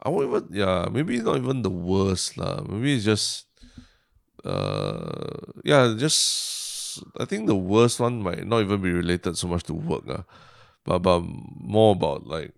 [0.03, 2.61] I won't even yeah, maybe not even the worst lah.
[2.65, 3.45] Maybe it's just
[4.43, 9.63] uh yeah, just I think the worst one might not even be related so much
[9.69, 10.23] to work uh,
[10.83, 12.53] but but more about like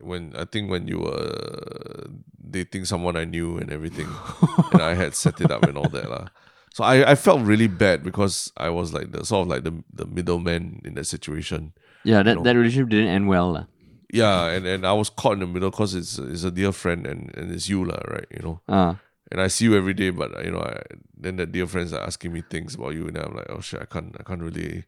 [0.00, 2.06] when I think when you were
[2.50, 4.08] dating someone I knew and everything
[4.72, 6.28] and I had set it up and all that lah.
[6.72, 9.82] So I, I felt really bad because I was like the sort of like the
[9.92, 11.72] the middleman in that situation.
[12.04, 13.52] Yeah, that, that relationship didn't end well.
[13.52, 13.64] lah.
[14.12, 17.06] Yeah, and, and I was caught in the middle because it's it's a dear friend
[17.06, 18.26] and, and it's you lah, right?
[18.30, 18.94] You know, Uh,
[19.30, 20.82] and I see you every day, but you know, I,
[21.16, 23.82] then the dear friends are asking me things about you, and I'm like, oh shit,
[23.82, 24.84] I can't I can't really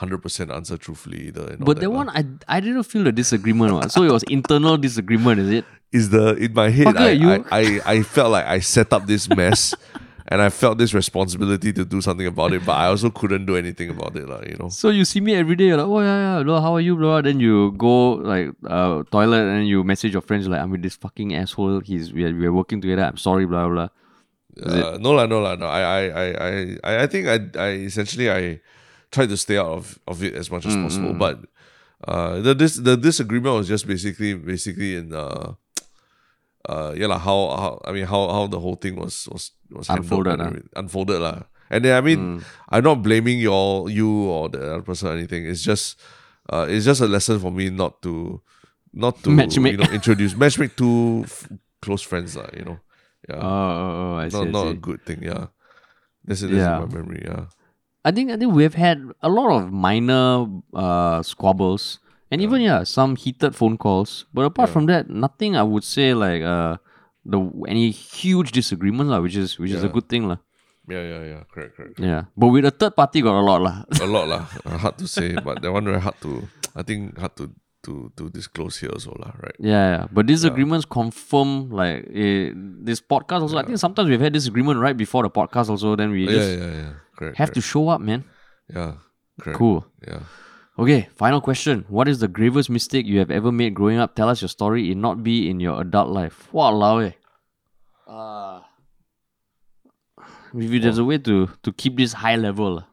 [0.00, 1.54] hundred percent answer truthfully either.
[1.54, 3.90] And But that that one, I, I didn't feel the disagreement.
[3.92, 5.64] So it was internal disagreement, is it?
[5.94, 6.88] is the in my head.
[6.90, 9.70] Fucker, I, you- I, I I felt like I set up this mess,
[10.34, 13.54] and I felt this responsibility to do something about it, but I also couldn't do
[13.54, 14.42] anything about it, lah.
[14.42, 14.68] You know.
[14.74, 17.22] So you see me every day, you're like, oh yeah, yeah, how are you, bro?
[17.22, 20.98] Then you go like uh toilet and you message your friends like, I'm with this
[20.98, 21.78] fucking asshole.
[21.86, 23.06] He's we are, we are working together.
[23.06, 23.88] I'm sorry, blah blah.
[24.58, 25.66] Uh, no lah, no lah, no.
[25.66, 26.50] I, I, I, I,
[26.82, 28.58] I- I think I, I essentially I
[29.14, 31.14] tried to stay out of, of it as much as possible.
[31.14, 31.38] But
[32.06, 35.54] uh, the this the disagreement was just basically basically in uh,
[36.68, 37.18] uh, yeah lah.
[37.18, 40.46] How, how I mean how how the whole thing was was was Unfolded, and ah.
[40.50, 41.42] everything- unfolded lah.
[41.72, 45.12] And then I mean, I'm not blaming you all, you or the other person or
[45.16, 45.48] anything.
[45.48, 45.98] It's just,
[46.52, 48.42] uh, it's just a lesson for me not to,
[48.92, 49.72] not to Matchmake.
[49.72, 51.48] you know introduce matchmake two f-
[51.80, 52.78] close friends, uh, you know.
[53.26, 53.48] Yeah, Oh,
[53.80, 54.36] oh, oh, I see.
[54.36, 55.24] not I not a good thing.
[55.24, 55.46] Yeah,
[56.22, 56.52] that's it.
[56.52, 56.84] That's Yeah.
[56.84, 57.22] in my memory.
[57.24, 57.48] Yeah,
[58.04, 61.98] I think I think we've had a lot of minor uh, squabbles
[62.30, 64.26] and even yeah some heated phone calls.
[64.34, 66.76] But apart from that, nothing I would say like uh
[67.24, 70.38] the any huge disagreements lah, which is which is a good thing lah.
[70.88, 71.42] yeah, yeah, yeah.
[71.48, 71.96] Correct, correct.
[71.96, 73.84] Yeah, but with a third party got a lot lah.
[74.04, 74.44] a lot lah.
[74.68, 76.44] Uh, hard to say, but that one very hard to.
[76.76, 77.48] I think hard to
[77.88, 79.32] to to disclose here also lah.
[79.40, 79.56] Right.
[79.56, 80.04] Yeah, yeah.
[80.12, 82.52] but disagreements confirm like eh,
[82.84, 83.56] this podcast also.
[83.56, 85.96] I think sometimes we've had disagreement right before the podcast also.
[85.96, 86.92] Then we Yeah, just yeah, yeah.
[87.16, 87.36] Correct.
[87.38, 88.24] have to show up, man.
[88.68, 88.94] Yeah.
[89.40, 89.58] Correct.
[89.58, 89.84] Cool.
[90.06, 90.22] Yeah.
[90.78, 91.84] Okay, final question.
[91.88, 94.14] What is the gravest mistake you have ever made growing up?
[94.18, 94.90] Tell us your story.
[94.90, 96.48] It not be in your adult life.
[96.52, 97.12] Walao eh.
[98.10, 98.60] Uh,
[100.52, 102.82] maybe there's a way to to keep this high level.
[102.82, 102.86] ah.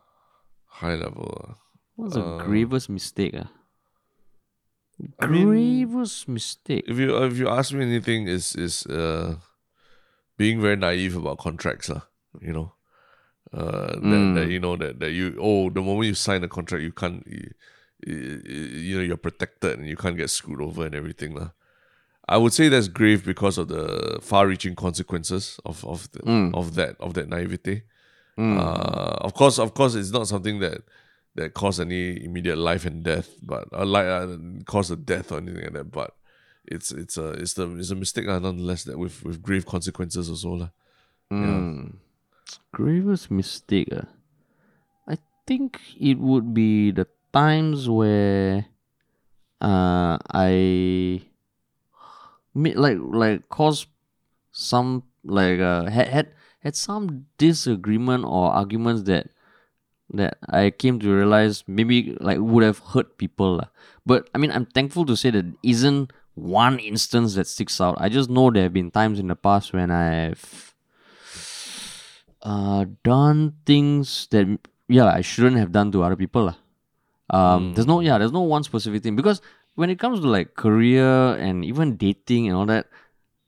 [0.81, 1.27] High level.
[1.41, 1.53] Uh,
[1.95, 3.33] What's the Uh, gravest mistake?
[3.37, 3.49] ah?
[5.19, 6.85] I mean- gravest mistake.
[6.87, 9.37] if you if you ask me anything, is is uh
[10.37, 12.05] being very naive about contracts lah.
[12.41, 12.73] You know.
[13.53, 14.35] Uh, that, Mm.
[14.35, 17.21] that you know that, that you oh the moment you sign a contract you can't
[17.27, 17.51] you,
[18.07, 21.49] you, know you're protected and you can't get screwed over and everything lah.
[22.29, 26.55] I would say that's grave because of the far-reaching consequences of of the, Mm.
[26.55, 27.83] of that of that naivety.
[28.39, 28.57] Mm.
[28.57, 30.81] Uh, of course, of course, it's not something that
[31.35, 35.39] that caused any immediate life and death, but uh, like uh, cause a death or
[35.39, 35.91] anything like that.
[35.91, 36.15] But
[36.65, 40.29] it's it's a it's the it's a mistake uh, nonetheless that with with grave consequences
[40.29, 40.69] also lah.
[41.31, 41.95] Mm.
[42.71, 43.89] Gravest mistake.
[43.91, 44.07] ah.
[45.07, 45.17] I
[45.47, 48.65] think it would be the times where
[49.61, 51.23] uh, I
[52.53, 53.87] made like like caused
[54.51, 56.27] some like uh, had had
[56.59, 59.29] had some disagreement or arguments that
[60.13, 63.61] that I came to realize maybe like would have hurt people.
[64.05, 67.95] But I mean I'm thankful to say that isn't one instance that sticks out.
[67.99, 70.70] I just know there have been times in the past when I've
[72.43, 74.47] uh done things that
[74.87, 76.45] yeah I shouldn't have done to other people.
[76.51, 76.57] lah.
[77.29, 79.41] Um there's no yeah, there's no one specific thing because
[79.75, 82.87] when it comes to like career and even dating and all that,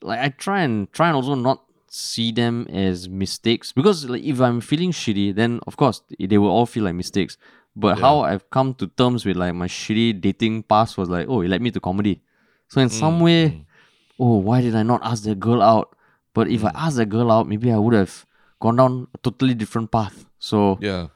[0.02, 4.40] like I try and try and also not see them as mistakes because like if
[4.40, 7.38] I'm feeling shitty, then of course they will all feel like mistakes.
[7.76, 11.42] But how I've come to terms with like my shitty dating past was like, oh,
[11.42, 12.22] it led me to comedy.
[12.70, 13.66] So in some way,
[14.20, 15.96] oh, why did I not ask that girl out?
[16.34, 18.26] But if I asked that girl out, maybe I would have
[18.64, 20.24] gone down a totally different path.
[20.40, 21.12] So Yeah,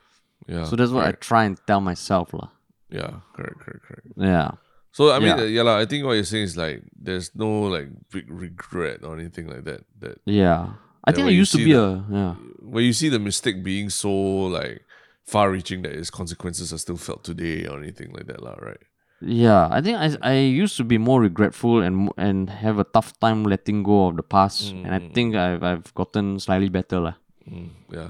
[0.48, 0.68] yeah.
[0.68, 2.52] so that's what I try and tell myself, lah.
[2.92, 4.08] yeah, correct, correct, correct.
[4.20, 4.60] Yeah.
[4.92, 5.48] So I mean, Yeah.
[5.48, 9.08] yeah, yeah lah, I think what you're saying is like there's no like big regret
[9.08, 9.88] or anything like that.
[10.04, 10.76] That Yeah.
[11.08, 12.34] I think I used to be the- a yeah.
[12.60, 14.12] where you see the mistake being so
[14.52, 14.84] like
[15.24, 18.60] far-reaching that its consequences are still felt today or anything like that, lah.
[18.60, 18.84] Right?
[19.22, 23.16] Yeah, I think I I used to be more regretful and and have a tough
[23.24, 25.14] time letting go of the past, and I mm.
[25.16, 27.16] think I've I've gotten slightly better lah.
[27.48, 28.10] Mm, yeah,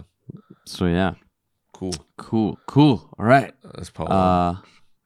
[0.66, 1.14] So yeah,
[1.74, 1.94] cool.
[2.18, 3.10] cool, cool.
[3.18, 3.54] All right.
[3.64, 4.10] That's power.
[4.10, 4.56] Uh,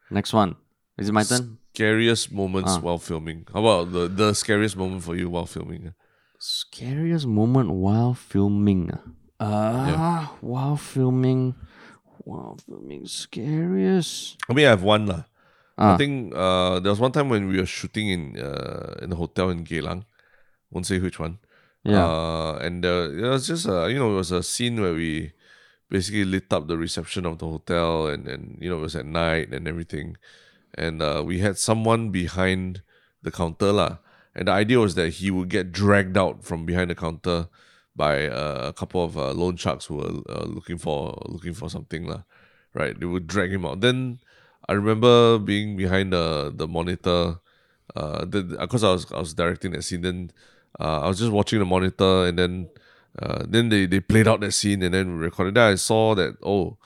[0.09, 0.55] next one.
[0.97, 1.57] Is it my turn?
[1.73, 2.79] scariest moments Ah.
[2.79, 3.47] while filming.
[3.53, 5.93] How about the the scariest moment for you while filming?
[6.39, 8.91] Scariest moment while filming.
[8.91, 9.03] ah.
[9.41, 11.55] Uh, while filming,
[12.23, 14.37] while filming, scariest.
[14.49, 15.23] I mean, I have one lah.
[15.77, 15.95] Ah.
[15.95, 19.15] I think uh, there was one time when we were shooting in uh, in a
[19.17, 20.05] hotel in Geylang.
[20.71, 21.39] Won't say which one.
[21.83, 22.05] Yeah.
[22.05, 25.33] Uh, and uh, it was just a, you know it was a scene where we
[25.89, 29.05] basically lit up the reception of the hotel and and you know it was at
[29.05, 30.17] night and everything,
[30.75, 32.81] and uh, we had someone behind
[33.23, 33.97] the counter lah.
[34.35, 37.49] And the idea was that he would get dragged out from behind the counter
[37.95, 41.69] by uh, a couple of uh, loan sharks who were uh, looking for looking for
[41.69, 42.23] something lah.
[42.73, 43.81] Right, they would drag him out.
[43.81, 44.19] Then
[44.69, 47.41] I remember being behind the the monitor,
[47.95, 50.01] uh, because I was I was directing that scene.
[50.01, 50.31] Then
[50.79, 52.69] uh, I was just watching the monitor, and then
[53.19, 55.55] uh, then they they played out that scene, and then we recorded.
[55.55, 56.77] Then I saw that oh,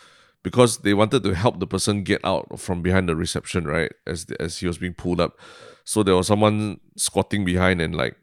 [0.43, 3.91] because they wanted to help the person get out from behind the reception, right?
[4.07, 5.37] As as he was being pulled up,
[5.83, 8.15] so there was someone squatting behind and like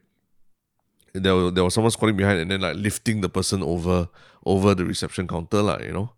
[1.13, 4.09] there was, there was someone squatting behind and then like lifting the person over
[4.45, 6.13] over the reception counter, lah, you know.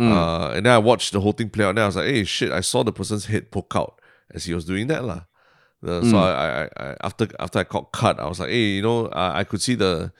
[0.00, 1.70] Uh, and then I watched the whole thing play out.
[1.70, 4.00] And I was like, "Hey, shit!" I saw the person's head poke out
[4.30, 5.04] as he was doing that,
[5.82, 6.00] lah.
[6.00, 8.82] The- So I, I, I, after after I got cut, I was like, "Hey, you
[8.82, 10.12] know, I, I could see the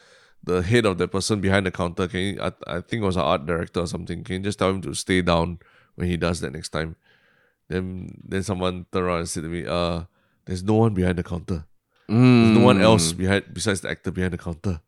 [0.44, 2.09] the head of the person behind the counter.
[2.09, 2.40] Can you?
[2.43, 4.24] I, I think it was an art director or something.
[4.24, 5.59] Can you just tell him to stay down
[5.94, 6.97] when he does that next time?"
[7.68, 10.05] Then then someone turned around and said to me, "Uh,
[10.44, 11.64] there's no one behind the counter."
[12.10, 14.82] There's no one else behind besides the actor behind the counter.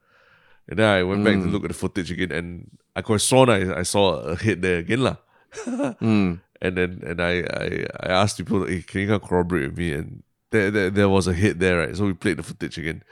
[0.68, 3.48] And then I went back to look at the footage again, and I could sworn
[3.48, 5.16] I, I saw a hit there again lah.
[6.02, 6.40] Mm.
[6.64, 7.66] And then and I, I
[8.01, 9.92] I asked people, hey, can you corroborate with me?
[9.92, 10.23] And
[10.55, 11.97] there, there there was a hit there, right?
[11.97, 13.02] So we played the footage again.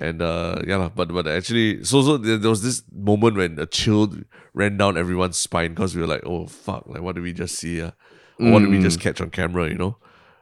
[0.00, 3.66] And uh yeah, but but actually so so there, there was this moment when a
[3.66, 4.08] chill
[4.54, 7.56] ran down everyone's spine because we were like, oh fuck, like what did we just
[7.56, 7.82] see?
[7.82, 7.92] Uh?
[8.40, 9.98] Or what did we just catch on camera, you know?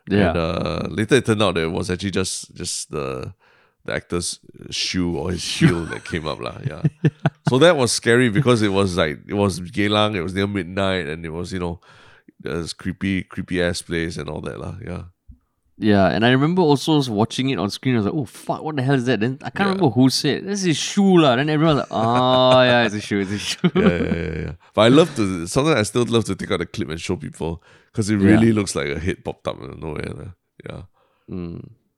[0.09, 0.29] Yeah.
[0.29, 3.35] And uh, later it turned out that it was actually just just the
[3.85, 4.39] the actor's
[4.71, 6.59] shoe or his heel that came up lah.
[6.71, 6.83] Yeah.
[7.49, 11.07] so that was scary because it was like it was Geylang, it was near midnight,
[11.09, 11.81] and it was you know
[12.39, 14.77] this creepy creepy ass place and all that lah.
[14.85, 15.03] Yeah.
[15.81, 17.95] Yeah, and I remember also watching it on screen.
[17.95, 19.75] I was like, "Oh fuck, what the hell is that?" Then I can't Yeah.
[19.75, 21.37] remember who said this is shoe lah.
[21.37, 24.39] Then everyone was like, "Oh yeah, it's a shoe, it's a shoe." Yeah, yeah, yeah,
[24.47, 24.53] yeah.
[24.75, 27.15] But I love to sometimes I still love to take out the clip and show
[27.15, 30.35] people because it really looks like a hit popped up out of nowhere.
[30.69, 30.83] Yeah.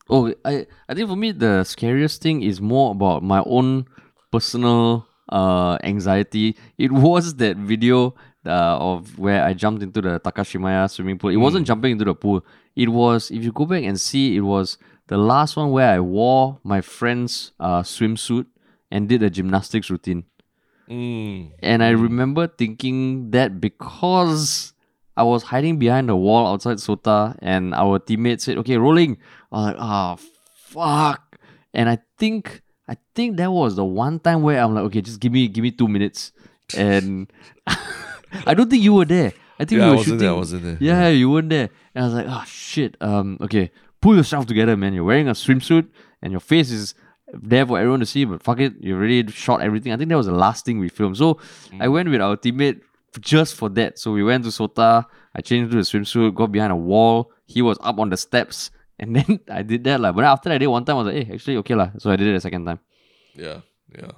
[0.08, 3.86] Oh, I I think for me the scariest thing is more about my own
[4.30, 6.56] personal uh anxiety.
[6.76, 8.14] It was that video
[8.46, 11.30] uh, of where I jumped into the Takashimaya swimming pool.
[11.30, 12.44] It wasn't jumping into the pool.
[12.74, 16.00] It was if you go back and see, it was the last one where I
[16.00, 18.46] wore my friend's uh, swimsuit
[18.90, 20.24] and did a gymnastics routine.
[20.88, 21.52] Mm.
[21.60, 24.72] And I remember thinking that because
[25.16, 29.18] I was hiding behind a wall outside Sota and our teammate said, okay, rolling.
[29.52, 30.16] I was like, ah,
[30.54, 31.38] fuck.
[31.74, 35.20] And I think I think that was the one time where I'm like, okay, just
[35.20, 36.32] give me give me two minutes.
[36.76, 37.30] And
[38.46, 39.32] I don't think you were there.
[39.58, 40.18] I think Yeah, we I were wasn't shooting.
[40.18, 40.78] there, I wasn't there.
[40.80, 41.68] Yeah, you weren't there.
[41.94, 42.96] And I was like, oh shit.
[43.00, 43.70] Um, okay,
[44.00, 44.94] pull yourself together, man.
[44.94, 45.88] You're wearing a swimsuit
[46.22, 46.94] and your face is
[47.32, 49.92] there for everyone to see, but fuck it, you already shot everything.
[49.92, 51.16] I think that was the last thing we filmed.
[51.16, 51.38] So
[51.78, 51.92] I Mm.
[51.92, 52.80] went with our teammate
[53.20, 53.98] just for that.
[53.98, 55.04] So we went to Sota,
[55.34, 57.30] I changed to the swimsuit, got behind a wall.
[57.46, 60.00] He was up on the steps, and then I did that.
[60.00, 61.74] Like, but after I did one time, I was like, hey, actually, okay.
[61.74, 61.90] lah.
[61.98, 62.80] So I did it a second time.
[63.34, 63.60] Yeah.
[63.96, 64.12] Yeah.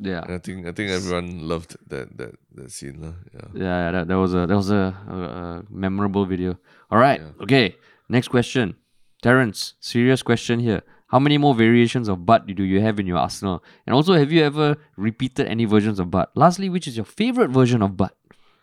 [0.00, 0.22] Yeah.
[0.24, 3.14] And I think I think everyone loved that that that scene lah.
[3.34, 3.48] Yeah.
[3.52, 6.56] Yeah, yeah, that, that was a that was a, a, a memorable video.
[6.90, 7.76] All right, okay.
[8.08, 8.74] Next question,
[9.22, 9.74] Terence.
[9.80, 10.82] Serious question here.
[11.08, 13.62] How many more variations of butt do you have in your arsenal?
[13.86, 16.30] And also, have you ever repeated any versions of butt?
[16.34, 18.16] Lastly, which is your favorite version of butt?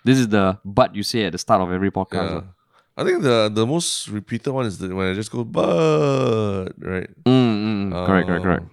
[0.03, 2.31] This is the butt you say at the start of every podcast.
[2.31, 2.41] Yeah.
[2.97, 7.09] I think the the most repeated one is the when I just go but right.
[7.26, 8.05] Mm, mm, mm.
[8.07, 8.64] correct, correct, correct.
[8.64, 8.72] Um,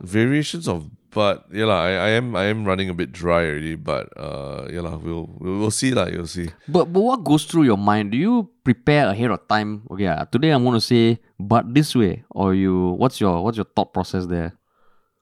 [0.00, 3.74] Variations of but yeah lah, I, I am I am running a bit dry already,
[3.76, 6.50] but uh yeah lah, we'll we'll, we'll see lah, you'll see.
[6.68, 8.12] But but what goes through your mind?
[8.12, 9.82] Do you prepare ahead of time?
[9.90, 12.94] Okay, ah, today I'm gonna say but this way, or you?
[12.98, 14.54] What's your what's your thought process there?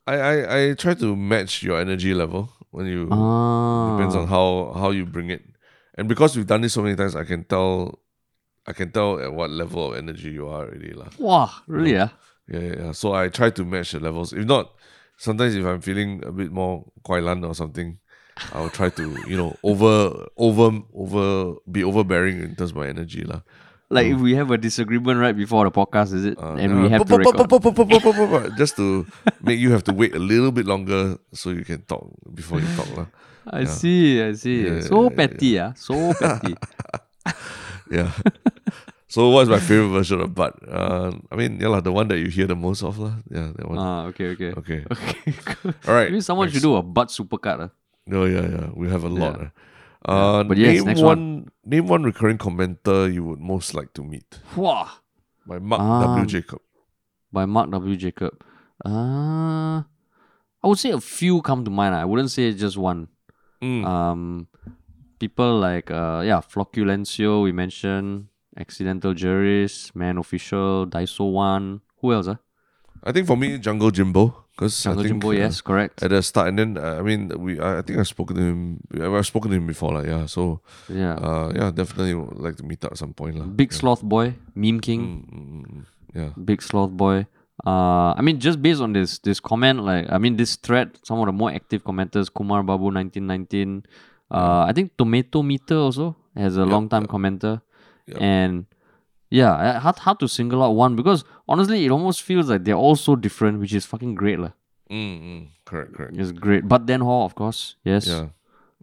[0.07, 4.71] I, I, I try to match your energy level when you Ah, depends on how
[4.79, 5.43] how you bring it.
[5.99, 7.99] And because we've done this so many times, I can tell
[8.67, 11.11] I can tell at what level of energy you are already lah.
[11.19, 11.93] wow, really?
[11.95, 12.11] Yeah.
[12.47, 12.93] Yeah, yeah, yeah.
[12.95, 14.31] So I try to match the levels.
[14.33, 14.71] If not,
[15.17, 17.99] sometimes if I'm feeling a bit more Guailan or something,
[18.53, 23.25] I'll try to, you know, over over over be overbearing in terms of my energy.
[23.25, 23.41] lah.
[23.89, 26.39] Like if we have a disagreement right before the podcast, is it?
[26.39, 26.83] Uh, and yeah.
[26.83, 28.57] we have to record.
[28.59, 29.07] just to
[29.43, 32.67] make you have to wait a little bit longer so you can talk before you
[32.75, 32.91] talk.
[32.97, 33.07] lah.
[33.47, 34.67] I see, I see.
[34.67, 36.59] Yeah, so yeah, petty, ah, so petty.
[37.91, 38.11] Yeah.
[39.17, 40.53] so what's my favorite version of butt?
[40.69, 43.01] Uh, I mean, yeah, lah, the one that you hear the most of.
[43.01, 43.17] lah.
[43.33, 43.81] Yeah, that one.
[43.81, 44.53] ah, okay, okay.
[44.61, 44.81] Okay.
[44.93, 45.73] Okay, cool.
[45.89, 46.13] All right.
[46.13, 47.59] Maybe someone should do a butt supercut.
[47.65, 47.71] ah.
[48.13, 48.69] Oh yeah, yeah.
[48.77, 49.41] We have a lot.
[49.41, 49.49] Yeah.
[49.49, 49.51] eh.
[50.07, 54.05] Uh, But yes, name next one, Name one recurring commenter you would most like to
[54.05, 54.29] meet.
[54.55, 55.01] Wah,
[55.49, 56.27] By Mark Um, W.
[56.29, 56.61] Jacob.
[57.33, 57.97] by Mark W.
[57.99, 58.37] Jacob.
[58.85, 59.83] Uh,
[60.63, 61.97] I would say a few come to mind.
[61.97, 62.03] ah.
[62.03, 63.09] I wouldn't say just one.
[63.65, 63.83] Mm.
[63.83, 64.21] Um,
[65.19, 67.43] people like uh, yeah, Flocculencio.
[67.43, 71.81] We mentioned accidental juries, man official, Daiso one.
[72.01, 72.29] Who else?
[72.29, 72.39] Ah,
[73.05, 74.45] I think for me, Jungle Jimbo.
[74.57, 75.29] Because Jungle I think, Jimbo.
[75.37, 76.03] uh, yes, correct.
[76.03, 78.43] At the start, and then uh, I mean, we I, I think I've spoken to
[78.43, 78.81] him.
[78.97, 80.25] I've spoken to him before, like yeah.
[80.27, 81.15] So Yeah.
[81.21, 83.45] uh, yeah, definitely would like to meet up at some point, lah.
[83.45, 85.03] Big Sloth Boy, Meme King.
[85.05, 85.85] Mm, mm, mm, mm.
[86.17, 86.31] Yeah.
[86.41, 87.27] Big Sloth Boy.
[87.67, 91.21] Uh, I mean, just based on this this comment, like I mean, this thread, some
[91.21, 93.85] of the more active commenters, Kumar Babu nineteen nineteen.
[94.33, 97.61] Uh, I think Tomato Meter also has a long time commenter,
[98.07, 98.19] Yep.
[98.21, 98.67] and
[99.31, 102.95] yeah, hard hard to single out one because honestly, it almost feels like they're all
[102.97, 104.53] so different, which is fucking great, lah.
[104.91, 105.47] Mm, mm.
[105.65, 106.17] Correct, correct.
[106.17, 108.07] It's great, but then Hall, of course, yes.
[108.07, 108.29] Yeah.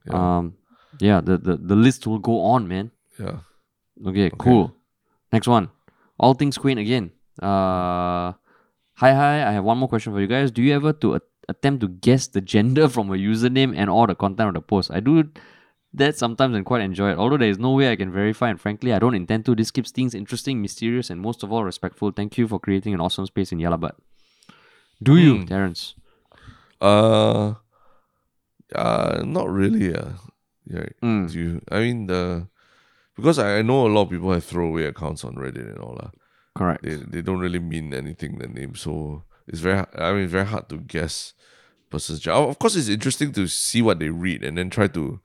[0.06, 0.14] Yeah.
[0.38, 0.56] Um,
[1.00, 1.22] yeah.
[1.22, 2.92] The, the the list will go on, man.
[3.18, 3.40] yeah.
[4.06, 4.76] Okay, cool.
[5.32, 5.70] Next one.
[6.20, 7.12] All things Queen again.
[7.42, 8.34] Uh,
[9.00, 9.48] hi, hi.
[9.48, 10.52] I have one more question for you guys.
[10.52, 14.06] Do you ever to a- attempt to guess the gender from a username and all
[14.08, 14.92] the content of the post?
[14.92, 15.24] I do
[15.94, 17.18] that sometimes and quite enjoy it.
[17.18, 19.56] Although there is no way I can verify, and frankly, I don't intend to.
[19.56, 22.12] This keeps things interesting, mysterious, and most of all, respectful.
[22.12, 23.96] Thank you for creating an awesome space in Yah Lah But.
[25.02, 25.96] Do you, Terence?
[26.82, 27.56] Uh,
[28.74, 29.94] Uh, not really.
[29.94, 30.14] Uh,
[30.66, 30.86] yeah.
[31.02, 31.32] Mm.
[31.32, 31.62] Do you?
[31.70, 32.48] I mean the
[33.16, 35.96] because I, I know a lot of people have throwaway accounts on Reddit and all
[36.02, 36.12] that.
[36.56, 36.84] Correct.
[36.84, 38.40] They they don't really mean anything.
[38.40, 39.86] The name, so it's very.
[39.96, 41.34] I mean, very hard to guess
[41.90, 42.50] person's job.
[42.50, 45.20] Of course, it's interesting to see what they read and then try to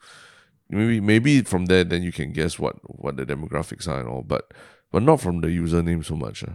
[0.70, 4.22] maybe maybe from there then you can guess what what the demographics are and all.
[4.22, 4.52] But
[4.90, 6.42] but not from the username so much.
[6.44, 6.52] Uh.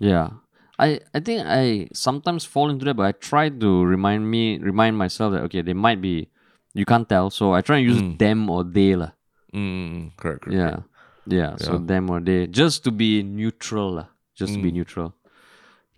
[0.00, 0.30] Yeah.
[0.78, 4.96] I, I think I sometimes fall into that, but I try to remind me remind
[4.96, 6.30] myself that okay, they might be
[6.72, 7.28] you can't tell.
[7.28, 9.10] So I try and use them or they lah.
[9.52, 10.56] Mm, correct, correct.
[10.56, 10.80] Yeah.
[11.26, 11.56] yeah.
[11.56, 11.84] So Yeah.
[11.84, 12.46] them or they.
[12.46, 14.08] Just to be neutral lah.
[14.34, 15.12] Just to be neutral.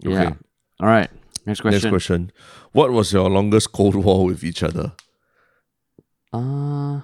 [0.01, 0.11] Yeah.
[0.11, 0.35] Okay.
[0.81, 1.11] All right.
[1.47, 1.79] Next question.
[1.79, 2.33] Next question.
[2.73, 4.93] What was your longest Cold War with each other?
[6.33, 7.03] Uh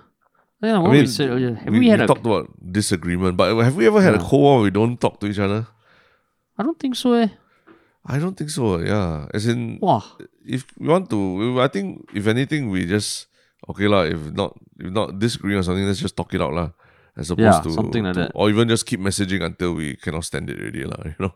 [0.62, 1.30] yeah, what I mean, we said.
[1.30, 4.18] Have we, we, had we a talked about disagreement, but have we ever had a
[4.18, 4.28] Yeah.
[4.28, 5.66] Cold War where we don't talk to each other?
[6.58, 7.28] I don't think so eh.
[8.06, 8.78] I don't think so.
[8.78, 9.78] Yeah, as in,
[10.44, 13.26] if we want to, I think if anything, we just
[13.68, 14.02] okay lah.
[14.08, 16.70] If not, if not disagreeing or something, let's just talk it out lah.
[17.16, 18.32] As opposed Yeah, to something like to- that.
[18.34, 21.02] or even just keep messaging until we cannot stand it already lah.
[21.12, 21.34] You know,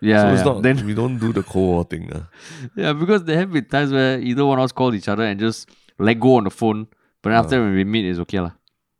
[0.00, 0.22] Yeah.
[0.22, 0.34] so yeah.
[0.34, 0.62] it's not.
[0.62, 2.10] then we don't do the Cold War thing.
[2.10, 2.24] Uh.
[2.76, 5.38] Yeah, because there have been times where either one of us called each other and
[5.38, 5.68] just
[5.98, 6.86] let go on the phone.
[7.22, 8.52] But then after when we meet, it's okay lah.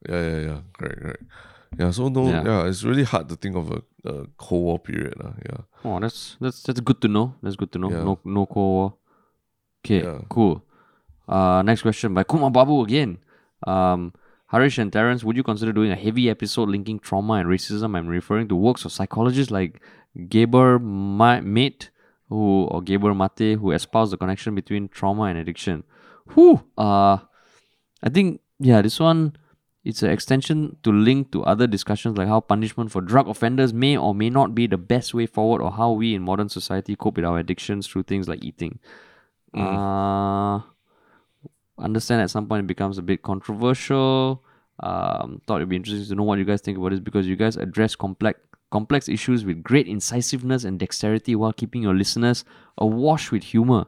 [0.08, 0.60] Yeah, yeah, yeah.
[0.78, 1.22] Correct, correct.
[1.78, 2.44] Yeah, so no, Yeah.
[2.44, 5.14] yeah, it's really hard to think of a, a Cold War period.
[5.20, 5.60] Uh, yeah.
[5.84, 7.34] Oh, that's that's that's good to know.
[7.42, 7.90] That's good to know.
[7.90, 8.04] Yeah.
[8.04, 8.94] No no Cold War.
[9.84, 10.20] Okay, Yeah.
[10.28, 10.62] cool.
[11.28, 13.18] Uh, next question by Kuma Babu again.
[13.66, 14.12] Um,
[14.48, 17.96] Harish and Terence, would you consider doing a heavy episode linking trauma and racism?
[17.96, 19.82] I'm referring to works of psychologists like
[20.28, 21.90] Gabor Ma- Mate,
[22.28, 25.82] who or Gabor Mate, who espouse the connection between trauma and addiction.
[26.34, 26.62] Whew.
[26.78, 27.18] Uh,
[28.02, 29.34] I think yeah, this one
[29.84, 33.96] it's an extension to link to other discussions like how punishment for drug offenders may
[33.96, 37.16] or may not be the best way forward or how we in modern society cope
[37.16, 38.78] with our addictions through things like eating.
[39.54, 40.60] Uh,
[41.78, 44.42] understand at some point it becomes a bit controversial.
[44.80, 47.36] Um, thought it'd be interesting to know what you guys think about this because you
[47.36, 48.40] guys address complex
[48.72, 52.44] complex issues with great incisiveness and dexterity while keeping your listeners
[52.78, 53.86] awash with humor.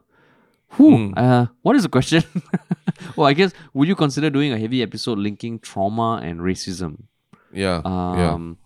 [0.73, 2.23] Whew, uh, what is the question?
[3.17, 7.05] well, I guess would you consider doing a heavy episode linking trauma and racism?
[7.53, 8.33] Yeah, yeah.
[8.35, 8.59] Um,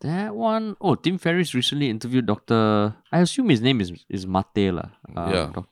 [0.00, 2.94] that one oh Tim Ferriss recently interviewed Doctor.
[3.12, 4.90] I assume his name is is Mate lah.
[5.16, 5.46] Uh, Yeah.
[5.54, 5.68] Doc-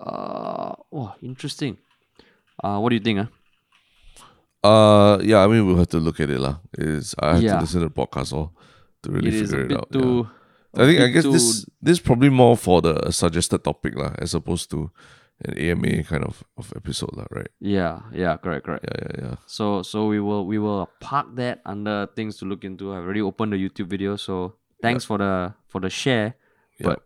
[0.00, 1.76] uh, oh, interesting.
[2.62, 3.18] Uh, what do you think?
[3.20, 3.26] Uh?
[4.66, 5.38] Uh, yeah.
[5.44, 6.58] I mean, we'll have to look at it lah.
[6.78, 7.54] Is I have Yeah.
[7.56, 8.54] to listen to the podcast all
[9.02, 9.88] to really It figure it out.
[9.90, 10.22] yeah.
[10.74, 14.34] I think I guess this this is probably more for the suggested topic lah, as
[14.34, 14.90] opposed to
[15.44, 17.48] an AMA kind of, of episode lah, right?
[17.60, 18.84] Yeah, yeah, correct, correct.
[18.84, 19.36] Yeah, yeah, yeah.
[19.46, 22.92] So, so we will we will park that under things to look into.
[22.92, 26.34] I've already opened the YouTube video, so thanks for the for the share.
[26.78, 26.86] Yeah.
[26.86, 27.02] But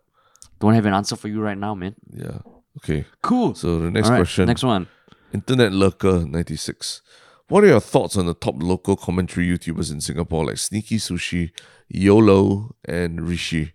[0.59, 1.95] don't have an answer for you right now, man.
[2.11, 2.41] Yeah.
[2.79, 3.05] Okay.
[3.21, 3.55] Cool.
[3.55, 4.47] So the next right, question.
[4.47, 4.89] Next one.
[5.33, 7.03] Internet Lurker 96.
[7.53, 11.51] What are your thoughts on the top local commentary YouTubers in Singapore like Sneaky Sushi,
[11.87, 13.75] YOLO, and Rishi?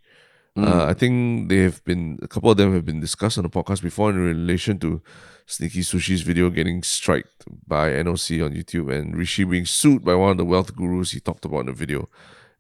[0.58, 3.52] Uh, I think they have been, a couple of them have been discussed on the
[3.52, 5.04] podcast before in relation to
[5.45, 10.32] Sneaky Sushi's video getting striked by NOC on YouTube and Rishi being sued by one
[10.32, 12.10] of the wealth gurus he talked about in the video.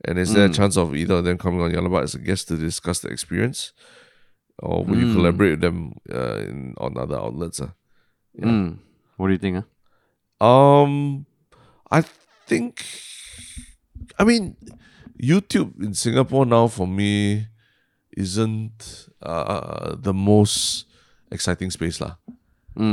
[0.05, 2.13] And is there a chance of either of them coming on Yah Lah But as
[2.13, 3.73] a guest to discuss the experience?
[4.59, 7.59] Or will you collaborate with them uh, in, on other outlets?
[7.59, 7.69] Uh?
[8.39, 8.77] Mm.
[9.15, 9.57] What do you think?
[9.57, 9.61] Uh?
[10.39, 11.25] Um,
[11.89, 12.03] I
[12.45, 12.85] think,
[14.19, 14.55] I mean,
[15.21, 17.47] YouTube in Singapore now for me
[18.15, 20.85] isn't uh, the most
[21.31, 22.15] exciting space lah.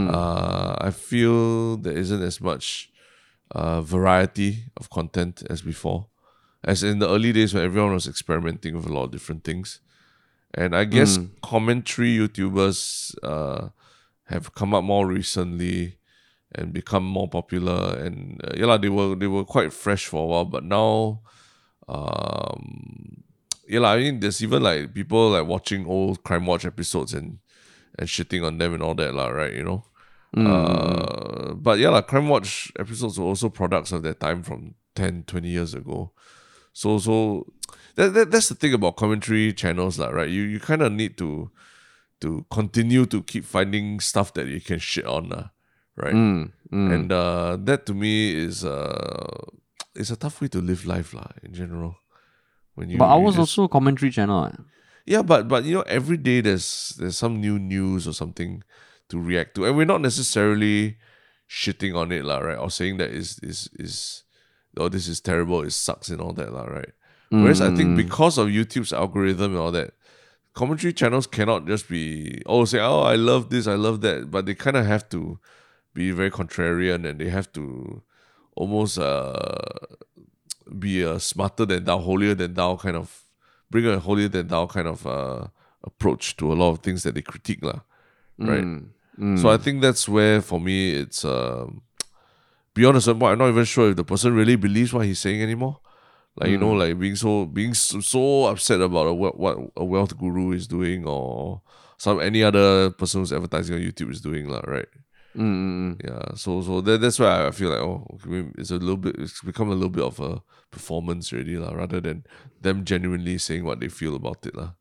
[0.09, 2.91] Uh, I feel there isn't as much
[3.51, 6.07] uh, variety of content as before,
[6.65, 9.81] as in the early days when everyone was experimenting with a lot of different things.
[10.55, 13.69] And I guess commentary YouTubers uh,
[14.33, 15.99] have come up more recently
[16.55, 17.97] and become more popular.
[17.99, 21.21] And uh, yeah, they were they were quite fresh for a while, but now,
[21.89, 23.25] um,
[23.69, 27.39] yeah, lah, I mean, there's even like people like watching old Crime Watch episodes and
[27.99, 29.53] and shitting on them and all that, lah, right?
[29.53, 29.85] You know.
[30.37, 35.25] Uh, but yeah, like Crime Watch episodes were also products of their time from 10,
[35.25, 36.13] 20 years ago.
[36.73, 37.47] So so
[37.95, 40.29] that, that that's the thing about commentary channels, like, right?
[40.29, 41.51] You you kind of need to
[42.21, 45.51] to continue to keep finding stuff that you can shit on, lah,
[45.97, 46.15] right?
[46.15, 46.95] Mm, mm.
[46.95, 49.47] And uh, that to me is uh,
[49.95, 51.97] it's a tough way to live life, lah, in general.
[52.75, 54.47] When you, but I was also a commentary channel.
[54.47, 54.57] eh?
[55.07, 58.63] yeah, but but you know, every day there's there's some new news or something
[59.09, 60.97] to react to, and we're not necessarily
[61.49, 62.59] shitting on it, lah, right?
[62.59, 64.25] Or saying that is is is
[64.77, 66.93] oh this is terrible, it sucks and all that, lah, right?
[67.31, 69.95] Whereas I think because of YouTube's algorithm and all that,
[70.55, 74.47] commentary channels cannot just be oh say oh I love this I love that, but
[74.47, 75.41] they kind of have to
[75.95, 78.03] be very contrarian and they have to
[78.57, 79.35] almost uh
[80.79, 83.23] be a smarter than thou, holier than thou kind of
[83.71, 85.47] bring a holier than thou kind of uh
[85.83, 87.81] approach to a lot of things that they critique lah,
[88.39, 88.65] right?
[88.65, 89.41] Mm.
[89.41, 91.83] So I think that's where for me it's um
[92.75, 93.33] beyond a certain point.
[93.33, 95.79] I'm not even sure if the person really believes what he's saying anymore.
[96.37, 99.85] Like you know, like being so being so, so upset about a, what what a
[99.85, 101.63] wealth guru is doing or
[101.97, 104.89] some any other person who's advertising on YouTube is doing, lah, right?
[105.37, 106.05] Mm, mm, mm.
[106.05, 106.35] Yeah.
[106.37, 109.43] So so that, that's why I feel like oh, okay, it's a little bit it's
[109.43, 112.25] become a little bit of a performance already, lah, rather than
[112.61, 114.75] them genuinely saying what they feel about it, lah.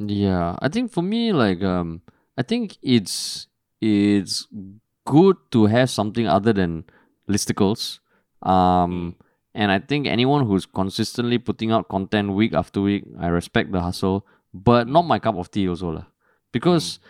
[0.00, 2.00] Yeah, I think for me, like, um,
[2.36, 3.48] I think it's
[3.80, 4.48] it's
[5.04, 6.84] good to have something other than
[7.28, 8.00] listicles.
[8.40, 9.16] Um,
[9.54, 13.80] and I think anyone who's consistently putting out content week after week, I respect the
[13.80, 14.24] hustle,
[14.54, 16.06] but not my cup of tea also lah.
[16.52, 17.00] Because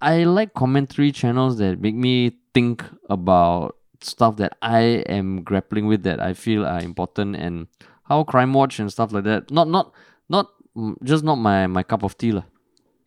[0.00, 6.04] I like commentary channels that make me think about stuff that I am grappling with
[6.04, 7.66] that I feel are important and
[8.04, 9.50] how crime watch and stuff like that.
[9.50, 9.92] Not not
[10.28, 12.44] not mm, just not my my cup of tea lah.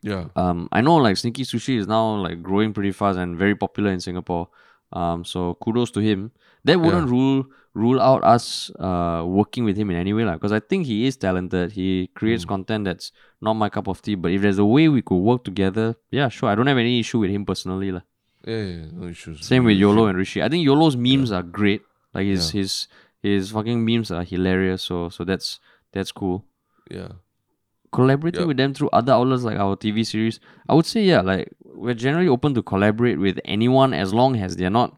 [0.04, 0.26] Yeah.
[0.36, 3.92] Um, I know like Sneaky Sushi is now like growing pretty fast and very popular
[3.92, 4.50] in Singapore.
[4.92, 6.32] Um, so kudos to him.
[6.64, 10.24] That wouldn't rule rule out us uh working with him in any way.
[10.26, 11.72] Because I think he is talented.
[11.72, 13.12] He creates content that's
[13.42, 14.16] not my cup of tea.
[14.16, 16.50] But if there's a way we could work together, yeah, sure.
[16.50, 18.02] I don't have any issue with him personally lah.
[18.46, 19.46] Yeah, yeah, no issues.
[19.46, 20.42] Same with YOLO and Rishi.
[20.42, 21.82] I think YOLO's memes are great.
[22.14, 22.88] Like his his
[23.22, 24.82] his fucking memes are hilarious.
[24.84, 25.60] So so that's
[25.94, 26.46] that's cool.
[26.90, 27.10] Yeah.
[27.92, 30.40] Collaborating with them through other outlets like our TV series,
[30.70, 34.56] I would say yeah, like we're generally open to collaborate with anyone as long as
[34.56, 34.98] they're not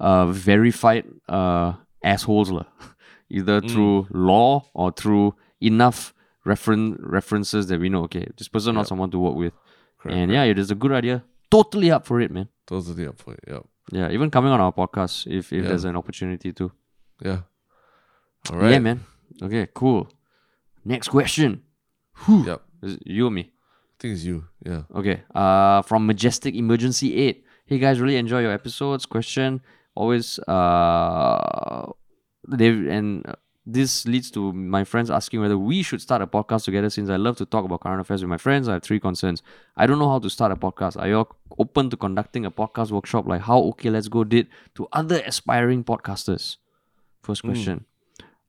[0.00, 2.64] uh verified uh assholes lah.
[3.30, 3.70] Either Mm.
[3.70, 6.14] through law or through enough
[6.46, 9.52] referen- references that we know okay, this person not someone to work with.
[9.98, 11.24] Correct, and yeah, it is a good idea.
[11.50, 12.48] Totally up for it, man.
[12.66, 13.40] Totally up for it.
[13.48, 13.60] Yeah.
[13.92, 15.68] Yeah, even coming on our podcast if if Yeah.
[15.68, 16.70] there's an opportunity to.
[17.24, 17.40] Yeah.
[18.50, 18.72] All right.
[18.72, 19.00] Yeah, man.
[19.42, 20.08] Okay, cool.
[20.84, 21.62] Next question.
[22.28, 22.62] Yep.
[22.82, 23.50] Is it you or me?
[23.50, 24.44] I think it's you.
[24.64, 24.82] Yeah.
[24.94, 25.22] Okay.
[25.34, 27.42] Uh, from Majestic Emergency Aid.
[27.66, 29.06] Hey guys, really enjoy your episodes.
[29.06, 29.60] Question
[29.96, 31.90] always uh,
[32.46, 33.24] they and
[33.66, 36.88] this leads to my friends asking whether we should start a podcast together.
[36.88, 39.42] Since I love to talk about current affairs with my friends, I have three concerns.
[39.76, 40.96] I don't know how to start a podcast.
[40.96, 41.26] Are you
[41.58, 44.46] open to conducting a podcast workshop like how Okay Let's Go did
[44.76, 46.58] to other aspiring podcasters?
[47.22, 47.84] First question.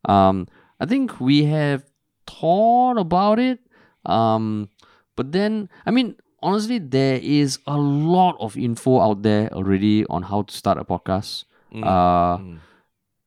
[0.06, 0.48] Um,
[0.80, 1.84] I think we have
[2.28, 3.60] thought about it.
[4.06, 4.70] Um,
[5.16, 10.24] but then, I mean, honestly, there is a lot of info out there already on
[10.24, 11.46] how to start a podcast.
[11.84, 12.38] Uh,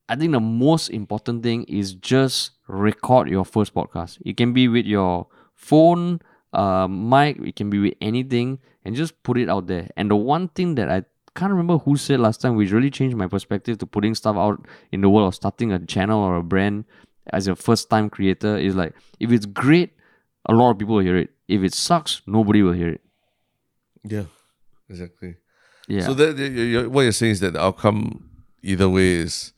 [0.08, 4.18] I think the most important thing is just record your first podcast.
[4.24, 6.20] It can be with your phone,
[6.52, 9.88] uh, mic, it can be with anything, and just put it out there.
[9.96, 11.04] And the one thing that I
[11.36, 14.66] can't remember who said last time, which really changed my perspective to putting stuff out
[14.90, 16.84] in the world of starting a channel or a brand
[17.32, 19.92] as a first time creator is like if it's great,
[20.48, 21.30] a lot of people will hear it.
[21.48, 23.00] If it sucks, nobody will hear it.
[24.04, 24.24] Yeah.
[24.88, 25.36] Exactly.
[25.88, 26.06] Yeah.
[26.06, 28.30] So that you- you- what you're saying is that the outcome
[28.62, 29.52] either way is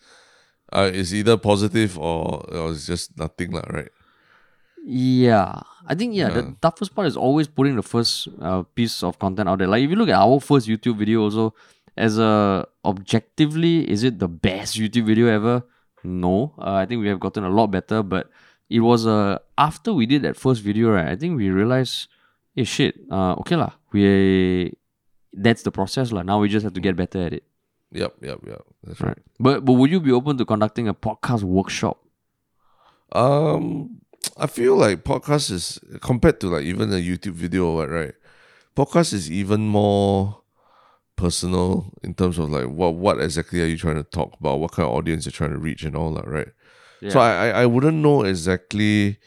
[0.73, 3.91] uh, is either positive or, or it's just nothing, lah, right?
[4.85, 9.19] Yeah, I think yeah, the toughest part is always putting the first uh, piece of
[9.19, 9.69] content out there.
[9.69, 11.55] Like if you look at our first YouTube video, also
[11.97, 15.63] as a objectively, is it the best YouTube video ever?
[16.03, 18.03] No, uh, I think we have gotten a lot better.
[18.03, 18.31] But
[18.73, 21.09] it was uh, after we did that first video, right?
[21.09, 22.09] I think we realized,
[22.57, 24.73] hey shit, uh, okay lah, we
[25.33, 26.23] that's the process lah.
[26.23, 27.45] Now we just have to get better at it,
[27.93, 28.63] Yep, yep, yep.
[28.85, 29.09] That's right.
[29.09, 29.19] right?
[29.39, 31.99] But but would you be open to conducting a podcast workshop?
[33.13, 34.01] Um,
[34.37, 38.15] I feel like podcast is compared to like even a YouTube video or what, right?
[38.75, 40.41] Podcast is even more
[41.17, 44.73] personal in terms of like what what exactly are you trying to talk about, what
[44.73, 46.49] kind of audience you're trying to reach and all that, right?
[47.11, 49.19] So I, I I wouldn't know exactly,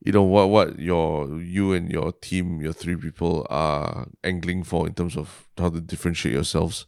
[0.00, 4.86] you know, what what your you and your team, your three people are angling for
[4.86, 6.86] in terms of how to differentiate yourselves.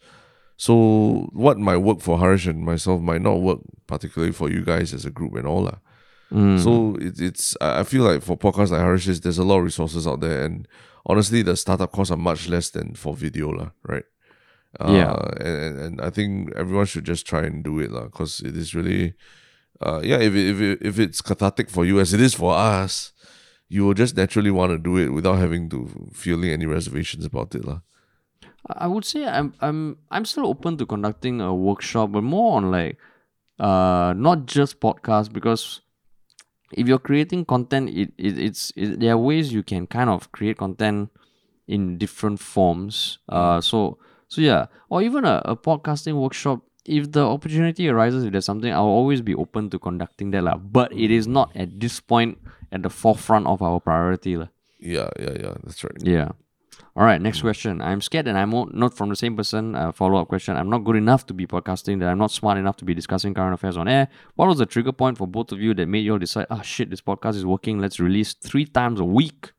[0.57, 4.93] So what might work for Harish and myself might not work particularly for you guys
[4.95, 5.79] as a group and all that.
[6.59, 10.07] So it, it's I feel like for podcasts like Harish's, there's a lot of resources
[10.07, 10.67] out there, and
[11.05, 14.05] honestly, the startup costs are much less than for video, lah, right?
[14.81, 15.13] Yeah.
[15.13, 18.41] Uh, and, and and I think everyone should just try and do it, lah, because
[18.41, 19.13] it is really,
[19.81, 20.19] uh, yeah.
[20.19, 23.13] If it, if it, if it's cathartic for you as it is for us,
[23.69, 27.55] you will just naturally want to do it without having to feeling any reservations about
[27.55, 27.81] it, lah.
[28.69, 32.71] I would say I'm I'm I'm still open to conducting a workshop, but more on
[32.71, 32.99] like
[33.59, 35.81] uh not just podcast because
[36.73, 40.31] if you're creating content, it, it it's it, there are ways you can kind of
[40.33, 41.11] create content
[41.67, 43.19] in different forms.
[43.29, 46.61] Uh, so so yeah, or even a, a podcasting workshop.
[46.85, 50.57] If the opportunity arises, if there's something, I'll always be open to conducting that lah.
[50.57, 52.39] But it is not at this point
[52.73, 54.49] at the forefront of our priority lah.
[54.81, 55.55] Yeah, yeah, yeah.
[55.63, 55.97] That's right.
[56.03, 56.33] Yeah.
[56.95, 57.81] All right, next question.
[57.81, 59.75] I'm scared and I'm not from the same person.
[59.75, 60.57] Uh, follow up question.
[60.57, 63.33] I'm not good enough to be podcasting, that I'm not smart enough to be discussing
[63.33, 64.09] current affairs on air.
[64.35, 66.61] What was the trigger point for both of you that made you all decide, ah,
[66.61, 67.79] shit, this podcast is working.
[67.79, 69.53] Let's release three times a week?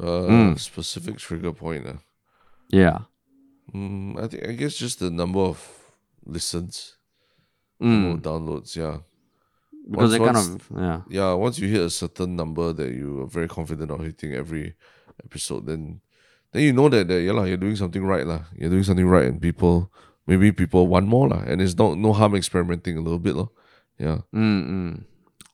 [0.00, 1.86] Uh, specific trigger point.
[1.86, 1.94] Uh.
[2.70, 3.00] Yeah.
[3.74, 5.58] Mm, I think I guess just the number of
[6.24, 6.96] listens,
[7.80, 8.20] Mm.
[8.22, 8.76] downloads.
[8.76, 8.98] Yeah,
[9.88, 11.00] Because Once- they kind once- of, yeah.
[11.08, 11.32] yeah.
[11.34, 14.74] Once you hit a certain number that you are very confident of hitting every
[15.24, 16.00] episode, then
[16.52, 18.42] then you know that, that yeah, lah, you're doing something right, lah.
[18.58, 19.92] You're doing something right, and people
[20.26, 21.42] maybe people want more, lah.
[21.46, 23.46] And it's not no harm experimenting a little bit, lah.
[23.98, 24.22] Yeah.
[24.34, 25.04] Mm-mm.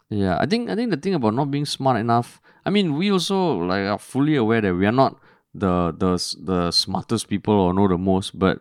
[0.09, 2.40] Yeah, I think I think the thing about not being smart enough.
[2.64, 5.18] I mean, we also like are fully aware that we are not
[5.55, 6.12] the the
[6.43, 8.61] the smartest people or know the most, but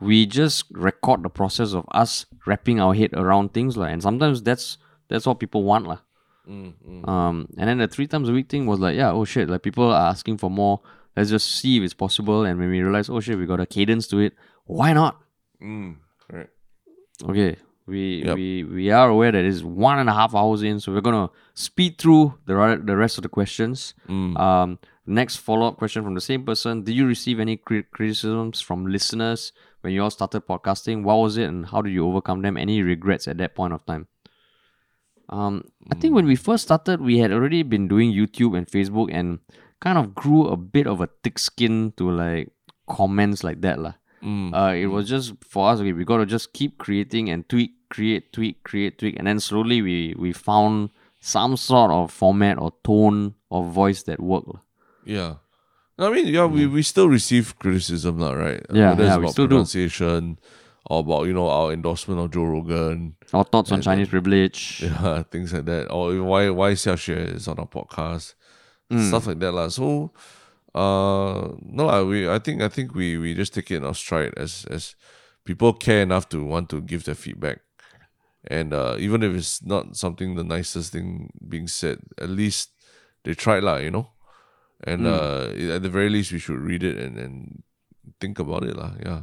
[0.00, 4.42] we just record the process of us wrapping our head around things, like, and sometimes
[4.42, 4.78] that's
[5.08, 5.98] that's what people want, lah.
[7.04, 9.62] Um, and then the three times a week thing was like, yeah, oh shit, like
[9.62, 10.80] people are asking for more.
[11.16, 12.44] Let's just see if it's possible.
[12.44, 14.34] And when we realize, oh shit, we got a cadence to it.
[14.64, 15.20] Why not?
[15.60, 15.96] Mm,
[16.30, 16.52] correct.
[17.24, 17.56] Okay,
[17.86, 18.36] we Yep.
[18.36, 21.28] we we are aware that it's one and a half hours in, so we're gonna
[21.54, 23.94] speed through the the rest of the questions.
[24.08, 24.78] Um,
[25.08, 28.86] next follow up question from the same person: Did you receive any cri- criticisms from
[28.86, 31.02] listeners when you all started podcasting?
[31.02, 32.56] What was it, and how did you overcome them?
[32.56, 34.06] Any regrets at that point of time?
[35.28, 39.08] Um, I think when we first started, we had already been doing YouTube and Facebook,
[39.12, 39.40] and
[39.80, 42.50] kind of grew a bit of a thick skin to like
[42.88, 43.94] comments like that, lah.
[44.22, 45.80] Mm, Uh, it was just for us.
[45.80, 49.38] Okay, we got to just keep creating and tweak, create, tweak, create, tweak, and then
[49.38, 50.90] slowly we we found
[51.20, 54.48] some sort of format or tone or voice that worked.
[54.48, 54.60] lah.
[55.08, 55.40] Yeah.
[55.98, 58.62] I mean, yeah, we, we still receive criticism, lah, right?
[58.68, 58.76] Mm.
[58.76, 59.56] Yeah, Whether it's yeah, we about still do.
[59.56, 60.38] pronunciation
[60.86, 64.82] or about, you know, our endorsement of Joe Rogan, Our thoughts on Chinese privilege.
[64.86, 65.90] yeah, things like that.
[65.90, 68.34] Or even why why Xiaxue is on our podcast.
[68.92, 69.08] Mm.
[69.08, 69.52] Stuff like that.
[69.52, 69.68] lah.
[69.68, 70.12] So
[70.76, 73.96] uh no lah, we I think I think we we just take it in our
[73.96, 74.94] stride as as
[75.44, 77.60] people care enough to want to give their feedback.
[78.46, 82.70] And uh even if it's not something the nicest thing being said, at least
[83.24, 84.08] they tried lah, you know?
[84.86, 85.10] And Mm.
[85.10, 87.62] uh at the very least we should read it and, and
[88.20, 89.22] think about it lah, yeah.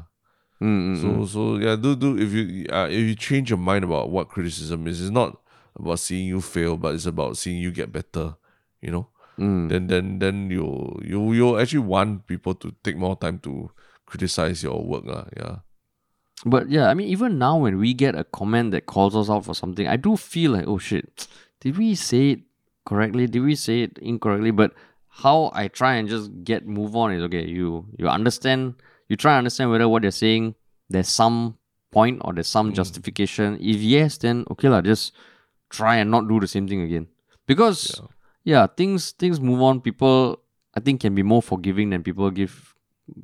[0.60, 1.28] Mm, So mm.
[1.28, 4.88] so yeah, do do if you uh, if you change your mind about what criticism
[4.88, 5.40] is, it's not
[5.76, 8.36] about seeing you fail, but it's about seeing you get better.
[8.84, 9.06] You know,
[9.40, 9.68] Mm.
[9.72, 13.72] then then then you you you actually want people to take more time to
[14.08, 15.28] criticize your work, lah.
[15.36, 15.64] Yeah.
[16.46, 19.44] But yeah, I mean, even now when we get a comment that calls us out
[19.48, 21.28] for something, I do feel like, oh shit,
[21.64, 22.42] did we say it
[22.86, 23.26] correctly?
[23.28, 24.52] Did we say it incorrectly?
[24.52, 24.72] But
[25.24, 27.46] how I try and just get move on is okay.
[27.46, 28.76] You you understand.
[29.08, 30.56] You try and understand whether what they're saying
[30.90, 31.58] there's some
[31.92, 32.76] point or there's some mm.
[32.76, 33.58] justification.
[33.62, 34.82] If yes, then okay lah.
[34.82, 35.14] Just
[35.70, 37.08] try and not do the same thing again.
[37.48, 38.02] Because
[38.44, 39.82] yeah, things things move on.
[39.82, 40.40] People
[40.76, 42.76] I think can be more forgiving than people give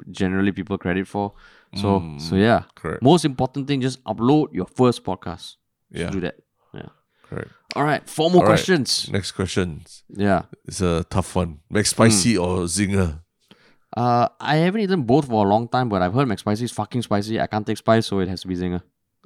[0.10, 1.34] generally people credit for.
[1.76, 2.22] So mm.
[2.22, 2.64] so yeah.
[2.76, 3.04] Correct.
[3.04, 5.58] Most important thing, just upload your first podcast.
[5.92, 6.10] Just Yeah.
[6.10, 6.36] do that.
[6.74, 6.90] Yeah.
[7.28, 7.52] Correct.
[7.76, 8.08] All right.
[8.10, 8.56] Four more All right.
[8.56, 9.10] questions.
[9.12, 9.84] Next question.
[10.10, 10.44] Yeah.
[10.68, 11.60] It's a tough one.
[11.74, 12.42] McSpicy Hmm.
[12.44, 13.20] or Zinger?
[13.96, 17.02] Uh, I haven't eaten both for a long time, but I've heard McSpicy is fucking
[17.02, 17.40] spicy.
[17.40, 18.82] I can't take spice, so it has to be Zinger.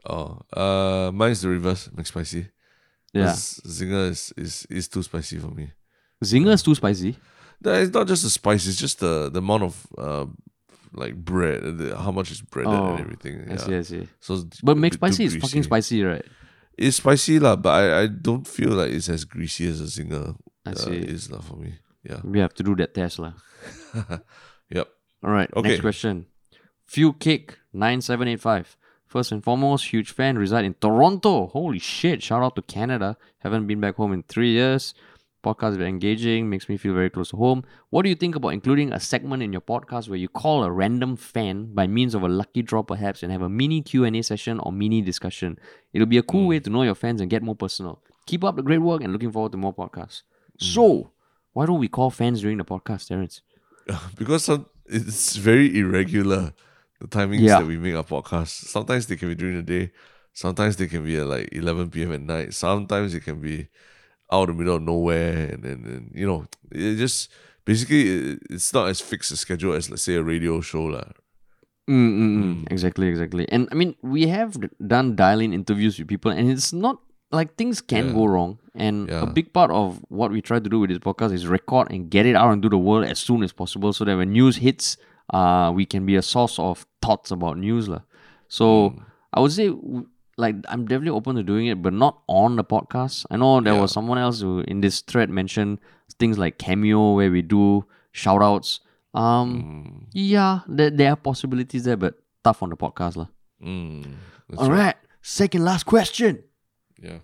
[0.07, 1.87] Oh, uh, mine's the reverse.
[1.95, 2.49] McSpicy.
[3.13, 3.27] Yeah.
[3.27, 5.71] 'Cause Zinger is, is is too spicy for me.
[6.23, 7.17] Zinger is too spicy.
[7.63, 10.25] No, It's not just the spice; it's just the the amount of uh,
[10.93, 13.35] like bread, the, how much is breaded Oh, and everything.
[13.49, 13.57] I Yeah.
[13.57, 14.07] see, I see.
[14.19, 15.63] So, it's But a bit too McSpicy is fucking greasy.
[15.63, 16.25] spicy, right?
[16.77, 20.35] It's spicy lah, but I, I don't feel like it's as greasy as a Zinger.
[20.65, 20.97] I uh, see.
[20.97, 21.79] is lah for me.
[22.03, 22.19] Yeah.
[22.23, 23.33] We have to do that test, lah.
[24.69, 24.87] Yep.
[25.23, 25.49] All right.
[25.55, 25.69] Okay.
[25.69, 26.25] Next question.
[26.85, 28.77] Few Cake nine seven eight five.
[29.05, 30.37] First and foremost, huge fan.
[30.37, 31.47] Reside in Toronto.
[31.47, 32.23] Holy shit!
[32.23, 33.17] Shout out to Canada.
[33.39, 34.93] Haven't been back home in three years.
[35.45, 36.49] Podcast is very engaging.
[36.49, 37.63] Makes me feel very close to home.
[37.91, 40.71] What do you think about including a segment in your podcast where you call a
[40.71, 44.15] random fan by means of a lucky draw, perhaps, and have a mini Q and
[44.15, 45.59] A session or mini discussion?
[45.93, 46.47] It'll be a cool hmm.
[46.47, 48.01] way to know your fans and get more personal.
[48.25, 50.23] Keep up the great work and looking forward to more podcasts.
[50.59, 50.65] Hmm.
[50.65, 51.11] So,
[51.53, 53.41] why don't we call fans during the podcast, Terence?
[54.17, 56.53] because some it's very irregular
[56.99, 57.59] the timings Yeah.
[57.59, 58.47] that we make our podcast.
[58.47, 59.91] Sometimes they can be during the day,
[60.33, 63.67] sometimes they can be at like eleven PM at night, sometimes it can be
[64.31, 67.31] out in the middle of nowhere and then and, you know, it just
[67.65, 70.85] basically it, it's not as fixed a schedule as let's say a radio show.
[70.85, 71.05] lah.
[71.87, 72.71] Mm, mm, mm.
[72.71, 73.45] Exactly, exactly.
[73.49, 74.57] And I mean, we have
[74.87, 76.97] done dial-in interviews with people, and it's not
[77.31, 78.13] like things can Yeah.
[78.17, 81.33] go wrong, and a big part of what we try to do with this podcast
[81.33, 84.17] is record and get it out into the world as soon as possible, so that
[84.17, 84.97] when news hits,
[85.29, 88.01] uh, we can be a source of thoughts about news, lah.
[88.49, 89.05] So Hmm.
[89.33, 89.69] I would say,
[90.37, 93.25] like, I'm definitely open to doing it, but not on the podcast.
[93.31, 93.81] I know there Yeah.
[93.81, 95.79] was someone else who in this thread mentioned
[96.19, 98.79] things like Cameo, where we do shout outs.
[99.13, 103.27] Um, Mm, yeah, there, there are possibilities there, but tough on the podcast, lah.
[103.63, 104.05] mm,
[104.57, 104.77] All right.
[104.77, 106.43] right, second last question.
[107.01, 107.19] Yeah.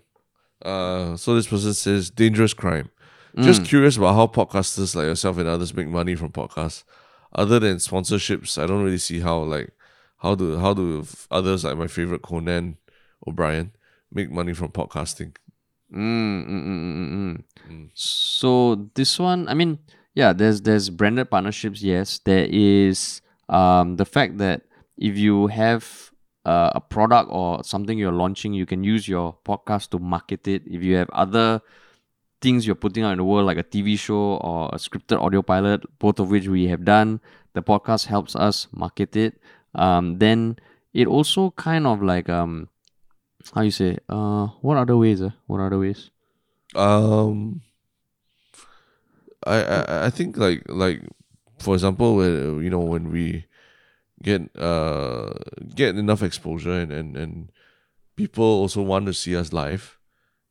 [0.64, 2.88] Uh, so this person says dangerous crime.
[3.36, 3.42] Mm.
[3.44, 6.84] Just curious about how podcasters like yourself and others make money from podcasts.
[7.34, 9.70] Other than sponsorships, I don't really see how like
[10.18, 12.76] how do how do others like my favorite Conan
[13.26, 13.72] O'Brien
[14.12, 15.36] make money from podcasting.
[15.92, 17.90] Mm, mm, mm, mm, mm, mm.
[17.94, 19.78] So this one, I mean,
[20.14, 21.82] yeah, there's there's branded partnerships.
[21.82, 24.62] Yes, there is um the fact that
[24.96, 26.10] if you have
[26.44, 30.62] uh, a product or something you're launching, you can use your podcast to market it.
[30.66, 31.60] If you have other
[32.40, 35.42] things you're putting out in the world, like a TV show or a scripted audio
[35.42, 37.20] pilot, both of which we have done,
[37.52, 39.40] the podcast helps us market it.
[39.74, 40.56] Um, then
[40.92, 42.68] it also kind of like um
[43.54, 45.30] how you say uh what other ways uh?
[45.46, 46.10] what other ways?
[46.74, 47.60] Um,
[49.44, 51.02] I, I I think like like
[51.58, 53.46] for example, when you know when we
[54.22, 55.34] get uh
[55.74, 57.52] get enough exposure and and, and
[58.16, 59.98] people also want to see us live,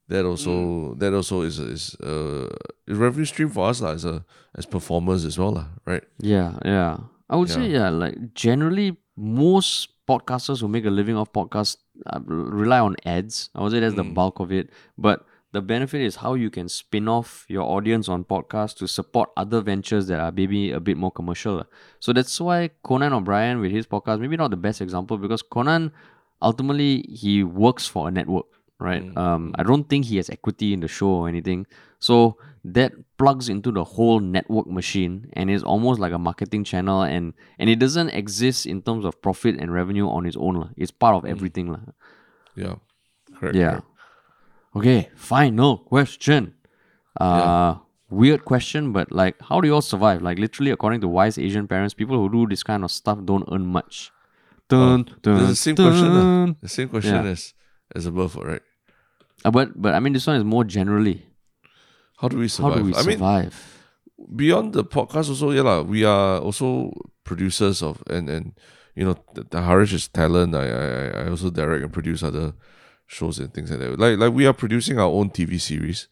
[0.08, 2.48] that also that also is is uh
[2.88, 6.04] a revenue stream for us lah, as a as performers as well lah, right?
[6.20, 6.98] yeah yeah.
[7.32, 12.19] I would say yeah like generally most podcasters who make a living off podcasts uh,
[12.26, 13.49] rely on ads.
[13.56, 14.69] I would say that's the bulk of it.
[14.98, 19.30] But the benefit is how you can spin off your audience on podcasts to support
[19.36, 21.65] other ventures that are maybe a bit more commercial.
[21.99, 25.91] So that's why conan o'brien with his podcast maybe not the best example because conan
[26.41, 28.45] ultimately he works for a network
[28.82, 31.66] right um i don't think he has equity in the show or anything
[31.99, 32.36] so
[32.66, 37.34] that plugs into the whole network machine and is almost like a marketing channel and
[37.60, 40.70] and it doesn't exist in terms of profit and revenue on its own lah.
[40.78, 41.80] it's part of everything lah.
[42.56, 42.76] Yeah,
[43.38, 43.56] correct.
[43.56, 43.86] yeah correct.
[44.76, 46.53] okay final question
[47.20, 47.76] uh
[48.10, 51.68] weird question but like how do you all survive like literally according to wise asian
[51.68, 54.12] parents people who do this kind of stuff don't earn much
[54.70, 56.24] dun, dun, There's the same question, lah.
[56.24, 56.56] dun.
[56.62, 57.32] the same question Yeah.
[57.36, 57.53] as
[57.95, 58.64] as above, right?
[59.44, 61.26] Uh, but but i mean this one is more generally.
[62.18, 62.74] How do we survive?
[62.74, 63.56] how do we I mean, survive?
[64.36, 66.94] beyond the podcast also yeah lah, we are also
[67.24, 68.54] producers of and and
[68.96, 70.54] you know the, the Harish is talent.
[70.56, 72.54] I, I I also direct and produce other
[73.08, 74.00] shows and things like that.
[74.00, 76.08] Like like we are producing our own TV series.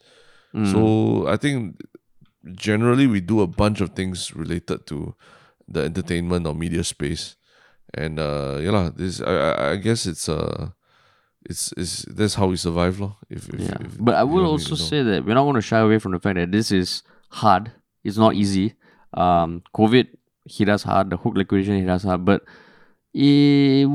[0.50, 0.66] Mm.
[0.66, 0.80] so
[1.30, 1.78] I think
[2.58, 5.14] generally we do a bunch of things related to
[5.68, 7.36] the entertainment or media space.
[7.94, 10.74] And uh yeah lah, this I, I guess it's uh
[11.44, 14.74] it's it's that's how we survive lor, if, if, Yeah, if but I will also
[14.74, 17.72] say that we're not going to shy away from the fact that this is hard.
[18.04, 18.74] It's not easy.
[19.14, 20.08] Um, COVID
[20.46, 21.10] hit us hard.
[21.10, 22.24] The HOOQ liquidation hit us hard.
[22.24, 22.44] But
[23.14, 23.88] it,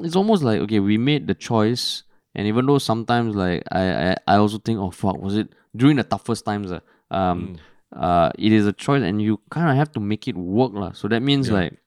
[0.00, 2.02] it's almost like okay, we made the choice,
[2.34, 5.96] and even though sometimes like I I, I also think oh fuck was it during
[5.96, 6.80] the toughest times uh,
[7.10, 7.56] um
[7.94, 10.92] uh it is a choice and you kind of have to make it work lah.
[10.92, 11.78] So that means like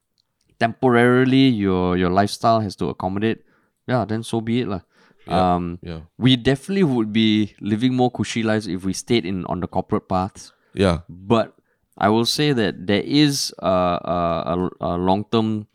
[0.60, 3.44] temporarily your your lifestyle has to accommodate.
[3.88, 4.82] Yeah, then so be it lah.
[5.28, 9.60] Um, yeah we definitely would be living more cushy lives if we stayed in on
[9.62, 10.52] the corporate paths.
[10.74, 11.56] yeah But
[11.98, 13.70] I will say that there is a,
[14.04, 15.68] a, a, long term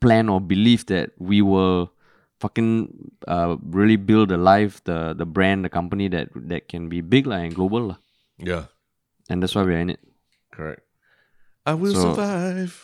[0.00, 1.92] plan or belief that we will
[2.40, 7.00] fucking uh, really build a life, the the brand, the company that that can be
[7.04, 7.98] big lah and global lah.
[8.40, 8.72] yeah
[9.28, 10.00] And that's why we're in it.
[10.50, 10.82] correct
[11.66, 12.74] I will So- survive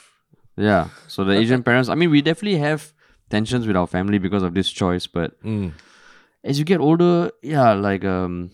[0.57, 0.89] Yeah.
[1.09, 2.93] So the Asian parents, I mean, we definitely have
[3.29, 5.73] tensions with our family because of this choice, but Mm.
[6.47, 8.51] As you get older, yeah, like um,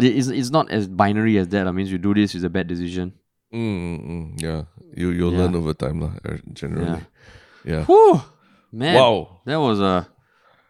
[0.00, 1.68] it's it's not as binary as that.
[1.68, 3.12] I mean, you do this is a bad decision.
[3.52, 4.64] Mm, yeah,
[4.96, 5.44] you you'll Yeah.
[5.44, 6.12] learn over time, lah.
[6.24, 7.04] uh, Generally,
[7.68, 7.84] yeah.
[7.84, 8.20] Whew,
[8.72, 8.94] man.
[8.96, 10.08] Wow, that was a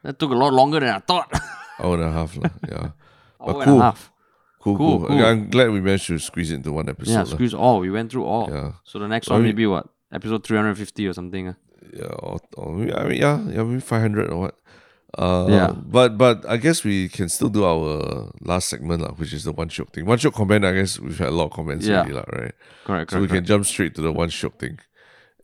[0.02, 1.31] that took a lot longer than I thought.
[1.78, 2.51] hour and a half, lah.
[2.69, 2.90] Yeah,
[3.39, 3.81] Hour But and a cool.
[3.81, 4.01] half.
[4.59, 5.09] cool, Cool, cool.
[5.14, 5.24] cool.
[5.24, 7.12] I'm glad we managed to squeeze it into one episode.
[7.14, 7.78] Yeah, squeeze all.
[7.78, 8.51] We went through all.
[8.51, 11.55] Yeah, So the next I one mean- maybe what episode three hundred fifty or something.
[11.55, 11.56] ah.
[11.94, 12.10] yeah.
[12.19, 12.66] Or, or
[12.98, 14.55] I mean, yeah, yeah, maybe five hundred or what.
[15.18, 15.72] Uh, Yeah.
[15.76, 19.52] But but I guess we can still do our last segment, lah, which is the
[19.52, 20.06] one Shiok thing.
[20.06, 20.64] One Shiok comment.
[20.64, 22.01] I guess we've had a lot of comments Yeah.
[22.01, 22.55] already, lah, right?
[22.84, 23.10] Correct.
[23.10, 23.44] So we Correct.
[23.44, 24.78] can jump straight to the one Shiok thing.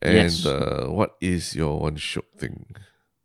[0.00, 0.46] And Yes.
[0.46, 2.64] uh, what is your one Shiok thing?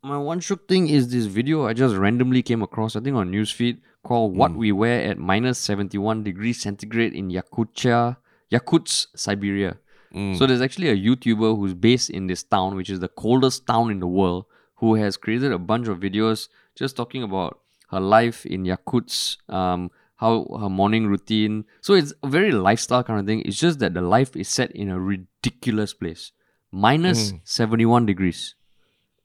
[0.04, 3.32] My one Shiok thing is this video I just randomly came across, I think on
[3.32, 8.18] newsfeed, called What We Wear at minus 71 degrees centigrade in Yakutia,
[8.52, 9.78] Yakutsk, Siberia.
[10.14, 10.36] Mm.
[10.38, 13.90] So there's actually a YouTuber who's based in this town, which is the coldest town
[13.90, 14.46] in the world,
[14.84, 17.60] who has created a bunch of videos just talking about
[17.92, 21.64] her life in Yakutsk, um, how her morning routine.
[21.80, 23.42] So it's a very lifestyle kind of thing.
[23.46, 26.32] It's just that the life is set in a ridiculous place.
[26.72, 28.56] Minus 71 degrees.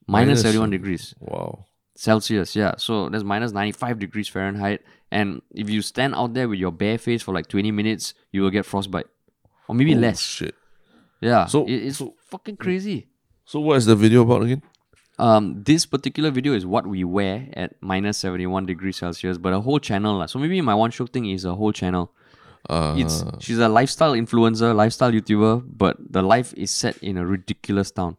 [0.07, 1.13] Minus Minus 71 degrees.
[1.19, 1.65] Wow.
[1.95, 2.73] Celsius, yeah.
[2.77, 4.81] So that's minus 95 degrees Fahrenheit.
[5.11, 8.41] And if you stand out there with your bare face for like 20 minutes, you
[8.43, 9.07] will get frostbite.
[9.67, 10.21] Or maybe Oh, less.
[10.21, 10.55] Shit.
[11.21, 11.45] Yeah.
[11.47, 13.07] So- it- it's so- fucking crazy.
[13.45, 14.61] So what is the video about again?
[15.19, 19.59] Um, this particular video is what we wear at minus 71 degrees Celsius, but a
[19.59, 20.25] whole channel.
[20.27, 22.11] So maybe my one Shiok thing is a whole channel.
[22.69, 27.25] Uh, It's she's a lifestyle influencer, lifestyle YouTuber, but the life is set in a
[27.25, 28.17] ridiculous town.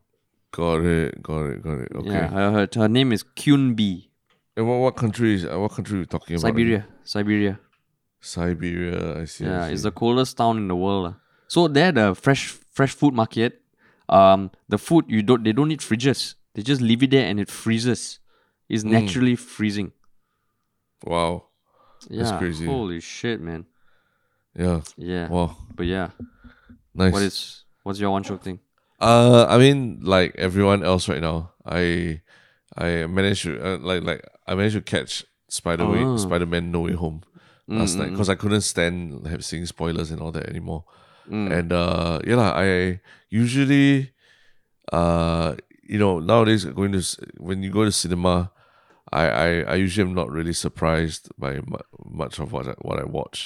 [0.52, 1.89] got it, got it, got it.
[1.94, 2.10] Okay.
[2.10, 4.10] Yeah, her, her, her name is Kyun B.
[4.56, 6.48] And what, what country is uh, what country are we talking about?
[6.48, 6.86] Siberia.
[7.05, 7.59] Siberia.
[8.20, 9.20] Siberia.
[9.20, 9.47] I see.
[9.47, 9.72] I Yeah, see.
[9.74, 11.14] it's the coldest town in the world.
[11.48, 13.60] So there, the fresh fresh food market,
[14.09, 16.35] um, the food you don't they don't need fridges.
[16.55, 18.18] They just leave it there and it freezes.
[18.68, 18.90] It's Mm.
[18.90, 19.93] naturally freezing.
[21.05, 21.44] wow.
[22.09, 22.66] Yeah, That's crazy.
[22.66, 23.66] Holy shit, man.
[24.56, 24.81] Yeah.
[24.97, 25.56] Yeah, Wow.
[25.74, 26.10] but yeah,
[26.94, 27.12] Nice.
[27.12, 28.59] what is what's your one Shiok thing?
[29.01, 32.20] Uh, I mean, like everyone else right now, I,
[32.77, 36.16] I managed to uh, like like I managed to catch Spider Way Oh.
[36.16, 37.22] Spider Man No Way Home
[37.68, 40.85] last night Mm, because I couldn't stand have seeing spoilers and all that anymore.
[41.28, 41.51] mm.
[41.52, 44.12] And uh, yeah, I usually,
[44.93, 45.55] uh,
[45.90, 47.02] you know, nowadays going to
[47.42, 48.50] when you go to cinema,
[49.10, 51.52] I I, I usually am not really surprised by
[52.22, 53.38] much of what I, what I watch,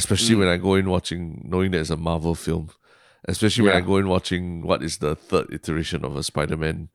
[0.00, 0.40] especially Mm.
[0.40, 1.22] when I go in watching
[1.52, 2.70] knowing that it's a Marvel film,
[3.26, 6.88] especially when I go in watching what is the third iteration of a Spider-Man,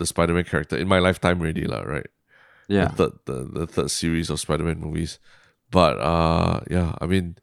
[0.00, 2.08] the Spider-Man character in my lifetime already, lah, right?
[2.72, 5.20] yeah, the third the, the third series of Spider-Man movies.
[5.70, 7.36] But uh yeah, I mean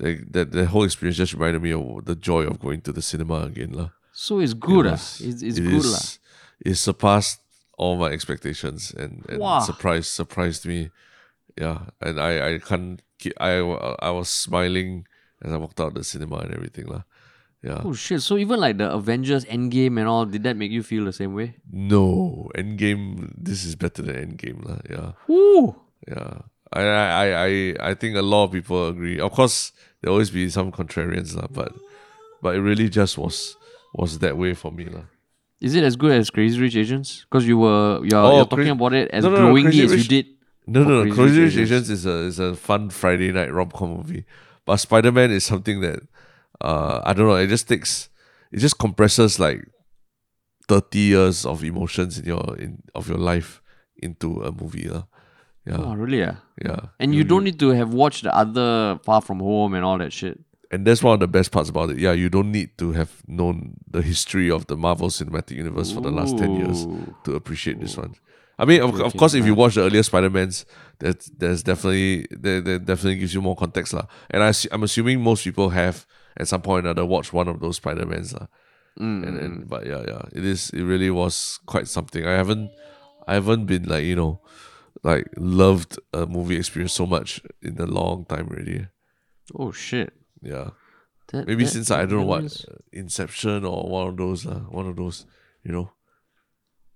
[0.00, 3.00] the, that the whole experience just reminded me of the joy of going to the
[3.00, 3.72] cinema again.
[3.72, 3.95] lah.
[4.16, 4.86] So it's good.
[4.88, 5.84] It was- It's, it's it good.
[5.84, 6.18] is-
[6.64, 7.40] It surpassed
[7.76, 9.60] all my expectations and, and Wow.
[9.60, 10.88] surprised surprised me.
[11.60, 13.60] Yeah, and I I can't keep, I
[14.00, 15.04] I was smiling
[15.44, 17.04] as I walked out the cinema and everything lah.
[17.64, 17.80] Yeah.
[17.84, 18.20] Oh shit!
[18.24, 21.32] So even like the Avengers Endgame and all, did that make you feel the same
[21.36, 21.56] way?
[21.68, 23.32] No, Endgame.
[23.36, 24.80] This is better than Endgame lah.
[24.88, 25.12] Yeah.
[25.28, 25.76] Woo!
[26.08, 26.48] Yeah.
[26.72, 29.20] I, I, I, I- I think a lot of people agree.
[29.20, 31.72] Of course, there always be some contrarians, lah, but
[32.44, 33.56] but it really just was
[33.96, 34.84] was that way for me.
[34.92, 35.08] lah.
[35.60, 37.24] Is it as good as Crazy Rich Asians?
[37.24, 39.84] Because you were you're, Oh, you're talking about it as No, no, no, glowingly Crazy
[39.88, 40.26] as you did.
[40.68, 41.02] No, no, no.
[41.08, 44.24] Crazy Crazy Rich Rich Asians is a is a fun Friday night rom com movie,
[44.68, 46.00] but Spider Man is something that
[46.60, 47.36] uh I don't know.
[47.40, 48.10] It just takes
[48.52, 49.64] it just compresses like
[50.68, 53.62] thirty years of emotions in your in of your life
[53.96, 55.04] into a movie, lah.
[55.66, 56.18] Yeah, Oh, really?
[56.20, 56.36] Yeah.
[56.62, 56.94] yeah.
[57.00, 60.12] And you don't need to have watched the other Far From Home and all that
[60.12, 60.38] shit.
[60.76, 61.96] And that's one of the best parts about it.
[61.98, 66.02] Yeah, you don't need to have known the history of the Marvel Cinematic Universe for
[66.02, 66.84] the last 10 years
[67.24, 68.12] to appreciate this one.
[68.58, 70.66] I mean, of, of course, if you watch the earlier Spider-Mans,
[70.98, 73.94] that there's definitely that, that definitely gives you more context.
[73.94, 74.04] lah.
[74.28, 76.04] And I, I'm assuming most people have
[76.36, 78.34] at some point or another watched one of those Spider-Mans.
[78.34, 78.46] lah.
[79.00, 80.22] Mm, And, and but yeah, yeah.
[80.32, 82.26] It is it really was quite something.
[82.26, 82.70] I haven't
[83.26, 84.40] I haven't been like, you know,
[85.02, 88.88] like loved a movie experience so much in a long time already.
[89.56, 90.12] Oh shit.
[90.42, 90.70] Yeah.
[91.28, 94.60] That, Maybe that- since I don't know what uh, Inception or one of those, uh,
[94.70, 95.26] one of those,
[95.64, 95.90] you know,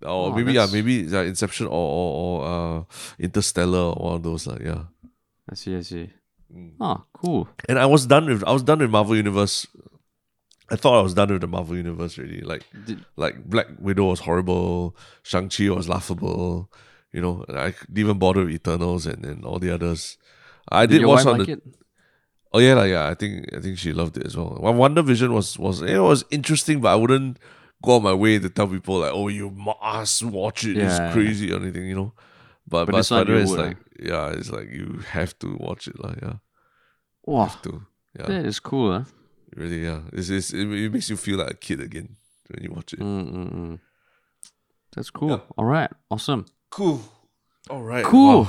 [0.02, 2.10] or Oh, maybe yeah, maybe uh, Inception or or,
[2.42, 2.84] or uh,
[3.18, 4.84] Interstellar or one of those, uh, yeah.
[5.50, 5.76] I see.
[5.76, 6.10] I see.
[6.54, 6.74] Mm.
[6.80, 7.48] Ah, cool.
[7.68, 9.66] And I was done with I was done with Marvel Universe.
[10.70, 12.40] I thought I was done with the Marvel Universe really.
[12.40, 16.70] Like Did, like Black Widow was horrible, Shang Chi was laughable.
[17.12, 20.16] You know, I didn't even bother with Eternals and, and all the others.
[20.68, 21.62] I did did, watch on like the it?
[22.52, 23.08] Oh yeah, lah, yeah.
[23.08, 24.58] I think I think she loved it as well.
[24.60, 27.38] WandaVision was was it was interesting, but I wouldn't
[27.82, 30.76] go on my way to tell people like, "Oh, you must watch it.
[30.76, 30.86] Yeah.
[30.86, 32.12] It's crazy" or anything, you know.
[32.66, 36.14] But But but, Spider is like, yeah, it's like you have to watch it, lah.
[36.22, 36.34] Yeah,
[37.24, 37.86] Wow, have to.
[38.18, 39.04] Yeah, that is cool, huh?
[39.54, 39.84] really.
[39.84, 42.16] Yeah, it's, it's it, it makes you feel like a kid again
[42.48, 43.00] when you watch it.
[43.00, 43.78] Mm, mm, mm.
[44.94, 45.30] That's cool.
[45.30, 45.40] Yeah.
[45.56, 46.46] All right, awesome.
[46.70, 47.00] Cool.
[47.68, 48.04] All right.
[48.04, 48.48] Cool.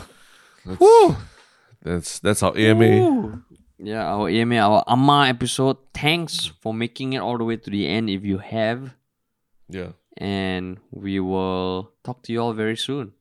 [0.65, 1.17] wow.
[1.83, 3.43] That's, that's that's our AMA.
[3.83, 5.77] Yeah, our AMA, our AMA episode.
[5.93, 8.93] Thanks for making it all the way to the end if you have.
[9.69, 9.93] Yeah.
[10.17, 13.13] And we will talk to you all very soon.